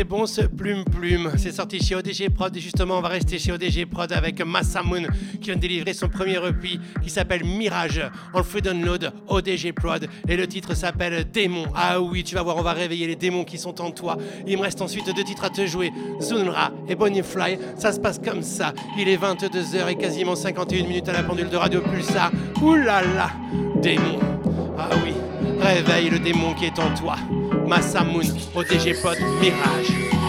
Bon 0.05 0.27
ce 0.27 0.43
plume 0.43 0.85
plume. 0.85 1.33
C'est 1.37 1.53
sorti 1.53 1.81
chez 1.81 1.95
ODG 1.95 2.31
Prod 2.31 2.55
et 2.57 2.61
justement 2.61 2.99
on 2.99 3.01
va 3.01 3.09
rester 3.09 3.39
chez 3.39 3.53
ODG 3.53 3.87
Prod 3.87 4.13
avec 4.13 4.45
Massamoon 4.45 5.07
qui 5.41 5.47
vient 5.47 5.57
de 5.57 5.61
délivrer 5.61 5.93
son 5.93 6.09
premier 6.09 6.37
EP 6.37 6.79
qui 7.03 7.11
s'appelle 7.11 7.45
Mirage. 7.45 8.03
Le 8.35 8.43
fait 8.43 8.61
download 8.61 9.13
ODG 9.29 9.73
Prod 9.73 10.07
et 10.29 10.37
le 10.37 10.47
titre 10.47 10.75
s'appelle 10.75 11.25
Démon. 11.31 11.67
Ah 11.75 12.01
oui, 12.01 12.23
tu 12.25 12.35
vas 12.35 12.43
voir, 12.43 12.57
on 12.57 12.63
va 12.63 12.73
réveiller 12.73 13.07
les 13.07 13.17
démons 13.17 13.45
qui 13.45 13.59
sont 13.59 13.81
en 13.81 13.91
toi. 13.91 14.17
Il 14.47 14.57
me 14.59 14.63
reste 14.63 14.83
ensuite 14.83 15.15
deux 15.15 15.25
titres 15.25 15.45
à 15.45 15.51
te 15.51 15.67
jouer, 15.67 15.93
Zunra 16.21 16.71
et 16.89 16.95
Bonnie 16.95 17.23
Fly. 17.23 17.59
Ça 17.79 17.93
se 17.93 18.01
passe 18.01 18.19
comme 18.19 18.43
ça. 18.43 18.73
Il 18.99 19.09
est 19.09 19.17
22h 19.17 19.89
et 19.89 19.97
quasiment 19.97 20.37
51 20.37 20.87
minutes 20.87 21.09
à 21.09 21.13
la 21.13 21.23
pendule 21.23 21.49
de 21.49 21.57
Radio 21.57 21.81
Pulsar. 21.81 22.31
Ouh 22.63 22.75
là 22.75 23.03
là, 23.03 23.31
démon. 23.81 24.19
Ah 24.79 24.91
oui, 25.05 25.13
réveille 25.61 26.11
le 26.11 26.19
démon 26.19 26.53
qui 26.55 26.67
est 26.67 26.79
en 26.79 26.95
toi. 26.95 27.17
Massamoon, 27.67 28.27
ODG 28.55 29.03
Pod, 29.03 29.19
Mirage. 29.41 30.24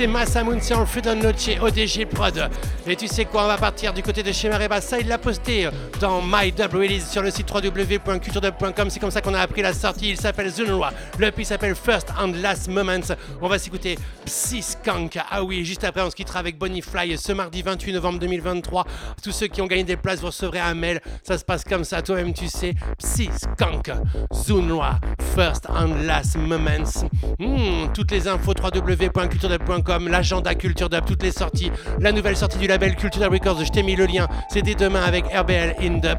C'est 0.00 0.06
Massamoun, 0.06 0.58
c'est 0.62 0.74
on 0.74 0.80
le 0.80 0.86
fait 0.86 1.02
download 1.02 1.38
chez 1.38 1.60
ODG 1.60 2.06
Prod. 2.06 2.48
Et 2.86 2.96
tu 2.96 3.06
sais 3.06 3.26
quoi, 3.26 3.44
on 3.44 3.48
va 3.48 3.58
partir 3.58 3.92
du 3.92 4.02
côté 4.02 4.22
de 4.22 4.32
chez 4.32 4.48
Mareba. 4.48 4.80
Ça, 4.80 4.98
il 4.98 5.06
l'a 5.06 5.18
posté 5.18 5.68
dans 6.00 6.22
My 6.22 6.50
Dub 6.50 6.72
Release 6.72 7.10
sur 7.10 7.20
le 7.20 7.30
site 7.30 7.52
www.culturedub.com. 7.52 8.88
C'est 8.88 8.98
comme 8.98 9.10
ça 9.10 9.20
qu'on 9.20 9.34
a 9.34 9.40
appris 9.40 9.60
la 9.60 9.74
sortie. 9.74 10.08
Il 10.08 10.16
s'appelle 10.16 10.48
Zunua. 10.48 10.94
Le 11.18 11.30
puis 11.30 11.44
s'appelle 11.44 11.74
First 11.74 12.14
and 12.18 12.32
Last 12.40 12.68
Moments. 12.68 13.14
On 13.42 13.48
va 13.48 13.58
s'écouter 13.58 13.98
Psy 14.24 14.62
Skunk. 14.62 15.18
Ah 15.30 15.44
oui, 15.44 15.66
juste 15.66 15.84
après, 15.84 16.00
on 16.00 16.08
se 16.08 16.16
quittera 16.16 16.38
avec 16.38 16.56
Bonnie 16.56 16.80
Fly 16.80 17.18
ce 17.18 17.32
mardi 17.32 17.60
28 17.60 17.92
novembre 17.92 18.20
2023. 18.20 18.86
Tous 19.22 19.32
ceux 19.32 19.48
qui 19.48 19.60
ont 19.60 19.66
gagné 19.66 19.84
des 19.84 19.98
places, 19.98 20.20
vous 20.20 20.28
recevrez 20.28 20.60
un 20.60 20.72
mail. 20.72 21.02
Ça 21.22 21.36
se 21.36 21.44
passe 21.44 21.62
comme 21.62 21.84
ça, 21.84 22.00
toi-même, 22.00 22.32
tu 22.32 22.48
sais. 22.48 22.72
Psy 22.98 23.28
Skunk. 23.36 23.92
Zunua. 24.32 24.98
First 25.34 25.68
and 25.68 26.06
Last 26.06 26.38
Moments. 26.38 27.04
Hmm, 27.38 27.92
toutes 27.92 28.12
les 28.12 28.26
infos 28.26 28.54
www.culturedub.com. 28.54 29.89
L'agenda 29.98 30.54
Culture 30.54 30.88
Dub, 30.88 31.04
toutes 31.04 31.22
les 31.22 31.32
sorties. 31.32 31.72
La 31.98 32.12
nouvelle 32.12 32.36
sortie 32.36 32.58
du 32.58 32.66
label 32.66 32.94
Culture 32.94 33.30
Records. 33.30 33.64
Je 33.64 33.70
t'ai 33.70 33.82
mis 33.82 33.96
le 33.96 34.06
lien. 34.06 34.28
Dès 34.54 34.74
demain 34.74 35.02
avec 35.02 35.24
RBL 35.26 35.74
in 35.80 35.98
Dub. 35.98 36.18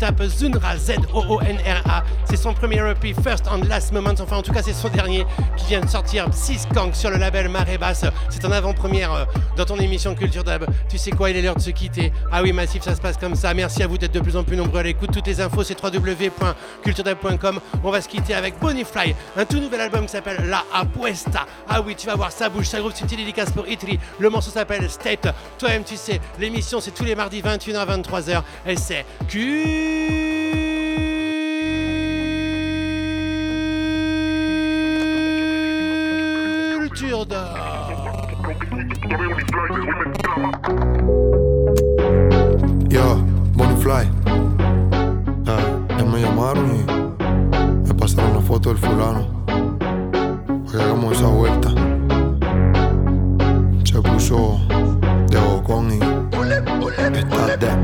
Tapes 0.00 0.38
Zunra, 0.38 0.78
Z-O-O-N-R-A. 0.78 0.98
C'est 0.98 1.39
son 3.00 3.06
premier 3.08 3.12
EP, 3.12 3.22
First 3.22 3.46
and 3.48 3.62
Last 3.68 3.92
Moment. 3.92 4.14
Enfin, 4.20 4.36
en 4.36 4.42
tout 4.42 4.52
cas, 4.52 4.62
c'est 4.62 4.72
son 4.72 4.88
dernier 4.88 5.26
qui 5.56 5.66
vient 5.66 5.80
de 5.80 5.88
sortir 5.88 6.26
6 6.32 6.68
Kank 6.74 6.94
sur 6.94 7.10
le 7.10 7.16
label 7.16 7.48
Marée 7.48 7.78
Basse. 7.78 8.04
C'est 8.28 8.44
en 8.44 8.52
avant-première 8.52 9.12
euh, 9.12 9.24
dans 9.56 9.64
ton 9.64 9.76
émission 9.76 10.14
Culture 10.14 10.44
Dub. 10.44 10.64
Tu 10.88 10.98
sais 10.98 11.10
quoi, 11.10 11.30
il 11.30 11.36
est 11.36 11.42
l'heure 11.42 11.56
de 11.56 11.60
se 11.60 11.70
quitter. 11.70 12.12
Ah 12.30 12.42
oui, 12.42 12.52
Massif, 12.52 12.82
ça 12.82 12.94
se 12.94 13.00
passe 13.00 13.16
comme 13.16 13.34
ça. 13.34 13.54
Merci 13.54 13.82
à 13.82 13.86
vous 13.86 13.98
d'être 13.98 14.12
de 14.12 14.20
plus 14.20 14.36
en 14.36 14.44
plus 14.44 14.56
nombreux 14.56 14.80
à 14.80 14.82
l'écoute. 14.82 15.10
Toutes 15.12 15.26
les 15.26 15.40
infos, 15.40 15.62
c'est 15.62 15.82
www.culturedub.com. 15.82 17.60
On 17.84 17.90
va 17.90 18.00
se 18.00 18.08
quitter 18.08 18.34
avec 18.34 18.58
Bonifly, 18.58 19.14
un 19.36 19.44
tout 19.44 19.60
nouvel 19.60 19.80
album 19.80 20.02
qui 20.02 20.12
s'appelle 20.12 20.44
La 20.48 20.64
Apuesta. 20.72 21.46
Ah 21.68 21.80
oui, 21.80 21.94
tu 21.96 22.06
vas 22.06 22.16
voir, 22.16 22.32
ça 22.32 22.48
bouge, 22.48 22.66
ça 22.66 22.78
groove, 22.78 22.92
c'est 22.94 23.10
une 23.10 23.18
dédicace 23.18 23.50
pour 23.50 23.68
Itri. 23.68 23.98
Le 24.18 24.30
morceau 24.30 24.50
s'appelle 24.50 24.88
State. 24.90 25.28
Toi-même, 25.58 25.84
tu 25.84 25.96
sais, 25.96 26.20
l'émission, 26.38 26.80
c'est 26.80 26.92
tous 26.92 27.04
les 27.04 27.14
mardis 27.14 27.40
21h, 27.40 28.02
23h. 28.02 28.42
Et 28.66 28.76
c'est 28.76 29.04
Culture 29.28 30.29
Yo, 37.00 37.24
Bonifly. 43.54 44.06
Ah, 45.46 45.78
ya 45.96 46.04
me 46.04 46.20
llamaron 46.20 46.66
y 46.76 47.88
me 47.88 47.94
pasaron 47.94 48.32
una 48.32 48.40
foto 48.42 48.68
del 48.68 48.78
fulano. 48.78 49.26
Para 49.46 50.70
que 50.70 50.76
hagamos 50.76 51.16
esa 51.16 51.28
vuelta. 51.28 51.70
Se 53.84 54.02
puso 54.02 54.60
de 55.30 55.38
bocón 55.38 55.92
y 55.92 56.00
está. 57.16 57.78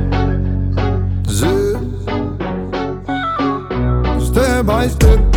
Step 4.21 4.67
by 4.67 4.89
step, 4.91 5.36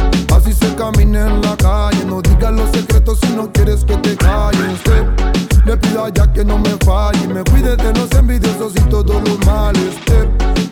así 0.49 0.65
se 0.65 0.75
camina 0.75 1.27
en 1.27 1.41
la 1.41 1.55
calle. 1.57 2.05
No 2.05 2.21
digas 2.21 2.53
los 2.53 2.69
secretos 2.71 3.19
si 3.21 3.29
no 3.33 3.51
quieres 3.51 3.83
que 3.85 3.95
te 3.97 4.15
callen. 4.15 4.77
Step, 4.77 5.65
le 5.65 5.77
pido 5.77 6.07
ya 6.09 6.31
que 6.31 6.43
no 6.43 6.57
me 6.57 6.71
falle. 6.85 7.27
Me 7.27 7.43
cuide 7.43 7.75
de 7.75 7.93
los 7.93 8.11
envidiosos 8.11 8.73
y 8.75 8.81
todos 8.89 9.21
los 9.27 9.45
males. 9.45 9.95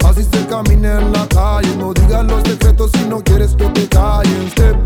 Así 0.05 0.23
se 0.23 0.45
camina 0.47 0.99
en 0.99 1.11
la 1.11 1.27
calle. 1.27 1.75
No 1.77 1.93
digas 1.93 2.25
los 2.25 2.43
secretos 2.43 2.91
si 2.91 3.05
no 3.07 3.23
quieres 3.23 3.55
que 3.55 3.65
te 3.69 3.87
callen. 3.87 4.49
Step, 4.51 4.77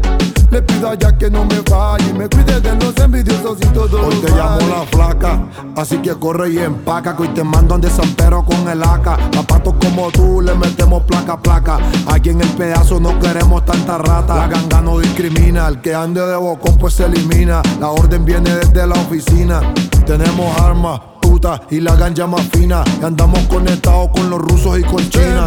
le 0.52 0.62
pido 0.62 0.90
a 0.90 0.96
ya 0.96 1.18
que 1.18 1.30
no 1.30 1.46
me 1.46 1.62
falle. 1.64 2.14
Me 2.14 2.28
cuide 2.30 2.60
de 2.60 2.76
los 2.76 2.96
envidiosos 2.98 3.58
y 3.62 3.66
todos 3.68 3.94
Hoy 3.94 4.16
te 4.16 4.30
llamo 4.32 4.60
la 4.70 4.86
flaca, 4.92 5.40
así 5.76 5.98
que 5.98 6.14
corre 6.16 6.52
y 6.52 6.60
empaca. 6.60 7.16
Que 7.16 7.24
hoy 7.24 7.30
te 7.30 7.44
mando 7.44 7.78
de 7.78 7.90
San 7.90 8.10
Pedro 8.16 8.44
con 8.44 8.68
el 8.68 8.84
AK. 8.84 9.34
Zapatos 9.34 9.76
como 9.82 10.12
tú 10.12 10.42
le 10.42 10.54
metemos 10.56 11.04
placa 11.04 11.34
a 11.34 11.42
placa. 11.42 11.80
Aquí 12.08 12.30
en 12.30 12.42
el 12.42 12.50
pedazo 12.50 13.00
no 13.00 13.20
queremos 13.20 13.66
tanta 13.66 13.98
rata. 13.98 14.36
La 14.36 14.48
ganga 14.48 14.82
no 14.82 15.00
discrimina, 15.00 15.68
el 15.68 15.82
que 15.82 15.96
ande 15.96 16.26
de 16.26 16.36
bocón 16.36 16.78
pues 16.78 16.96
se 16.96 17.06
elimina. 17.06 17.62
La 17.80 17.90
orden 17.90 18.26
viene 18.26 18.54
desde 18.56 18.86
la 18.88 18.96
oficina. 18.96 19.62
Tenemos 20.06 20.58
armas, 20.60 21.00
puta 21.32 21.62
y 21.70 21.80
la 21.80 21.95
ganja 21.95 22.28
más 22.28 22.41
fina. 22.52 22.84
Y 23.02 23.06
andamos 23.06 23.40
conectados 23.48 24.10
con 24.10 24.30
los 24.30 24.40
rusos 24.40 24.80
y 24.80 24.84
con 24.84 25.10
China. 25.10 25.45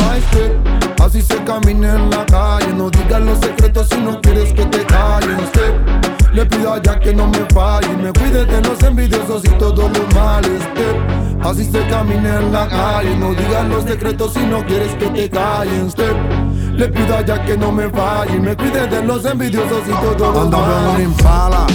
Así 1.02 1.20
se 1.20 1.36
camina 1.44 1.96
en 1.96 2.10
la 2.10 2.24
calle. 2.24 2.72
No 2.72 2.88
digas 2.88 3.20
los 3.20 3.38
secretos 3.38 3.88
si 3.90 4.00
no 4.00 4.18
quieres 4.22 4.52
que 4.54 4.64
te 4.64 4.82
callen. 4.86 5.38
Step, 5.48 6.32
le 6.32 6.46
pido 6.46 6.72
a 6.72 6.80
ya 6.80 6.98
que 6.98 7.12
no 7.12 7.26
me 7.26 7.44
falle. 7.52 7.94
Me 7.98 8.10
cuide 8.12 8.46
de 8.46 8.62
los 8.62 8.82
envidiosos 8.82 9.44
y 9.44 9.50
todos 9.58 9.90
los 9.96 10.14
males. 10.14 10.62
Step, 10.72 11.46
así 11.46 11.64
se 11.70 11.86
camina 11.88 12.40
en 12.40 12.52
la 12.52 12.66
calle. 12.66 13.16
No 13.18 13.34
digas 13.34 13.68
los 13.68 13.84
secretos 13.84 14.32
si 14.32 14.46
no 14.46 14.64
quieres 14.64 14.94
que 14.94 15.06
te 15.08 15.28
callen. 15.28 15.90
Step, 15.90 16.16
le 16.78 16.88
pido 16.88 17.14
a 17.14 17.20
ya 17.20 17.44
que 17.44 17.58
no 17.58 17.70
me 17.70 17.90
falle. 17.90 18.40
Me 18.40 18.56
cuide 18.56 18.86
de 18.86 19.02
los 19.04 19.22
envidiosos 19.26 19.82
y 19.86 19.92
todos 19.92 20.34
los 20.34 20.44
Andamos 20.44 20.68
en 20.68 20.84
males. 20.84 21.04
impala 21.04 21.66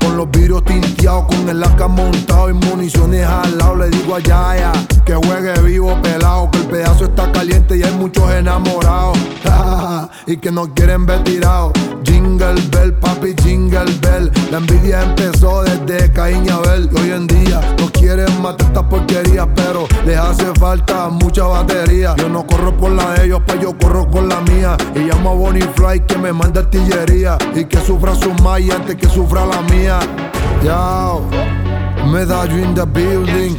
Con 0.00 0.16
los 0.16 0.30
vidrios 0.30 0.64
tinteados, 0.64 1.26
con 1.26 1.48
el 1.48 1.62
AK 1.62 1.88
montado 1.88 2.50
y 2.50 2.52
municiones 2.54 3.26
al 3.26 3.58
lado. 3.58 3.76
Le 3.76 3.90
digo 3.90 4.14
a 4.16 4.20
Yaya 4.20 4.72
que 5.04 5.14
juegue 5.14 5.60
vivo 5.62 6.00
pelado, 6.02 6.50
que 6.50 6.58
el 6.58 6.66
pedazo 6.66 7.04
está 7.04 7.30
caliente 7.32 7.76
y 7.76 7.82
hay 7.82 7.92
muchos 7.92 8.30
enamorados. 8.30 9.18
y 10.26 10.36
que 10.36 10.50
no 10.50 10.72
quieren 10.74 11.06
ver 11.06 11.24
tirado. 11.24 11.72
Jingle 12.04 12.60
bell, 12.70 12.92
papi, 12.94 13.34
jingle 13.42 13.90
bell. 14.02 14.30
La 14.50 14.58
envidia 14.58 15.02
empezó 15.02 15.62
desde 15.62 16.12
Caín 16.12 16.44
y 16.44 16.50
Abel. 16.50 16.88
Y 16.92 17.00
hoy 17.00 17.10
en 17.10 17.26
día 17.26 17.60
no 17.78 17.90
quieren 17.90 18.42
matar 18.42 18.66
estas 18.66 18.84
porquerías, 18.84 19.48
pero 19.54 19.86
les 20.04 20.18
hace 20.18 20.46
falta 20.58 21.08
mucha 21.08 21.44
batería. 21.44 22.14
Yo 22.18 22.28
no 22.28 22.46
corro 22.46 22.76
por 22.76 22.92
la 22.92 23.14
de 23.14 23.26
ellos, 23.26 23.40
pues 23.46 23.60
yo 23.60 23.76
corro 23.78 24.08
con 24.10 24.28
la 24.28 24.40
mía. 24.42 24.76
Y 24.94 25.00
llamo 25.00 25.30
a 25.30 25.34
Bonnie 25.34 25.68
Fly 25.74 26.00
que 26.00 26.18
me 26.18 26.32
manda 26.32 26.60
artillería. 26.60 27.38
Y 27.54 27.64
que 27.64 27.78
sufra 27.80 28.14
su 28.14 28.32
maya 28.42 28.76
antes 28.76 28.96
que 28.96 29.08
sufra 29.08 29.46
la 29.46 29.62
mía. 29.62 29.87
Yao, 29.88 31.22
medallo 32.12 32.62
in 32.62 32.74
the 32.74 32.84
building. 32.84 33.56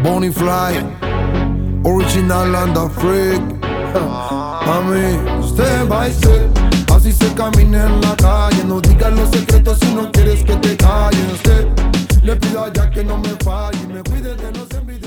Bonnie 0.00 0.30
Fly, 0.30 0.76
original 1.84 2.54
and 2.54 2.76
the 2.76 2.88
freak. 3.00 3.42
Mami, 4.64 5.42
step 5.42 5.88
by 5.88 6.10
step. 6.12 6.48
Así 6.94 7.10
se 7.10 7.34
camina 7.34 7.86
en 7.86 8.00
la 8.00 8.14
calle. 8.14 8.62
No 8.64 8.80
digas 8.80 9.12
los 9.12 9.28
secretos 9.30 9.80
si 9.80 9.92
no 9.92 10.08
quieres 10.12 10.44
que 10.44 10.54
te 10.54 10.76
callen. 10.76 11.36
Step, 11.38 11.66
le 12.22 12.36
pido 12.36 12.62
a 12.62 12.70
que 12.70 13.02
no 13.02 13.18
me 13.18 13.30
falle. 13.42 13.88
Me 13.88 14.04
cuide 14.04 14.36
de 14.36 14.52
los 14.52 14.70
envidiosos. 14.70 15.03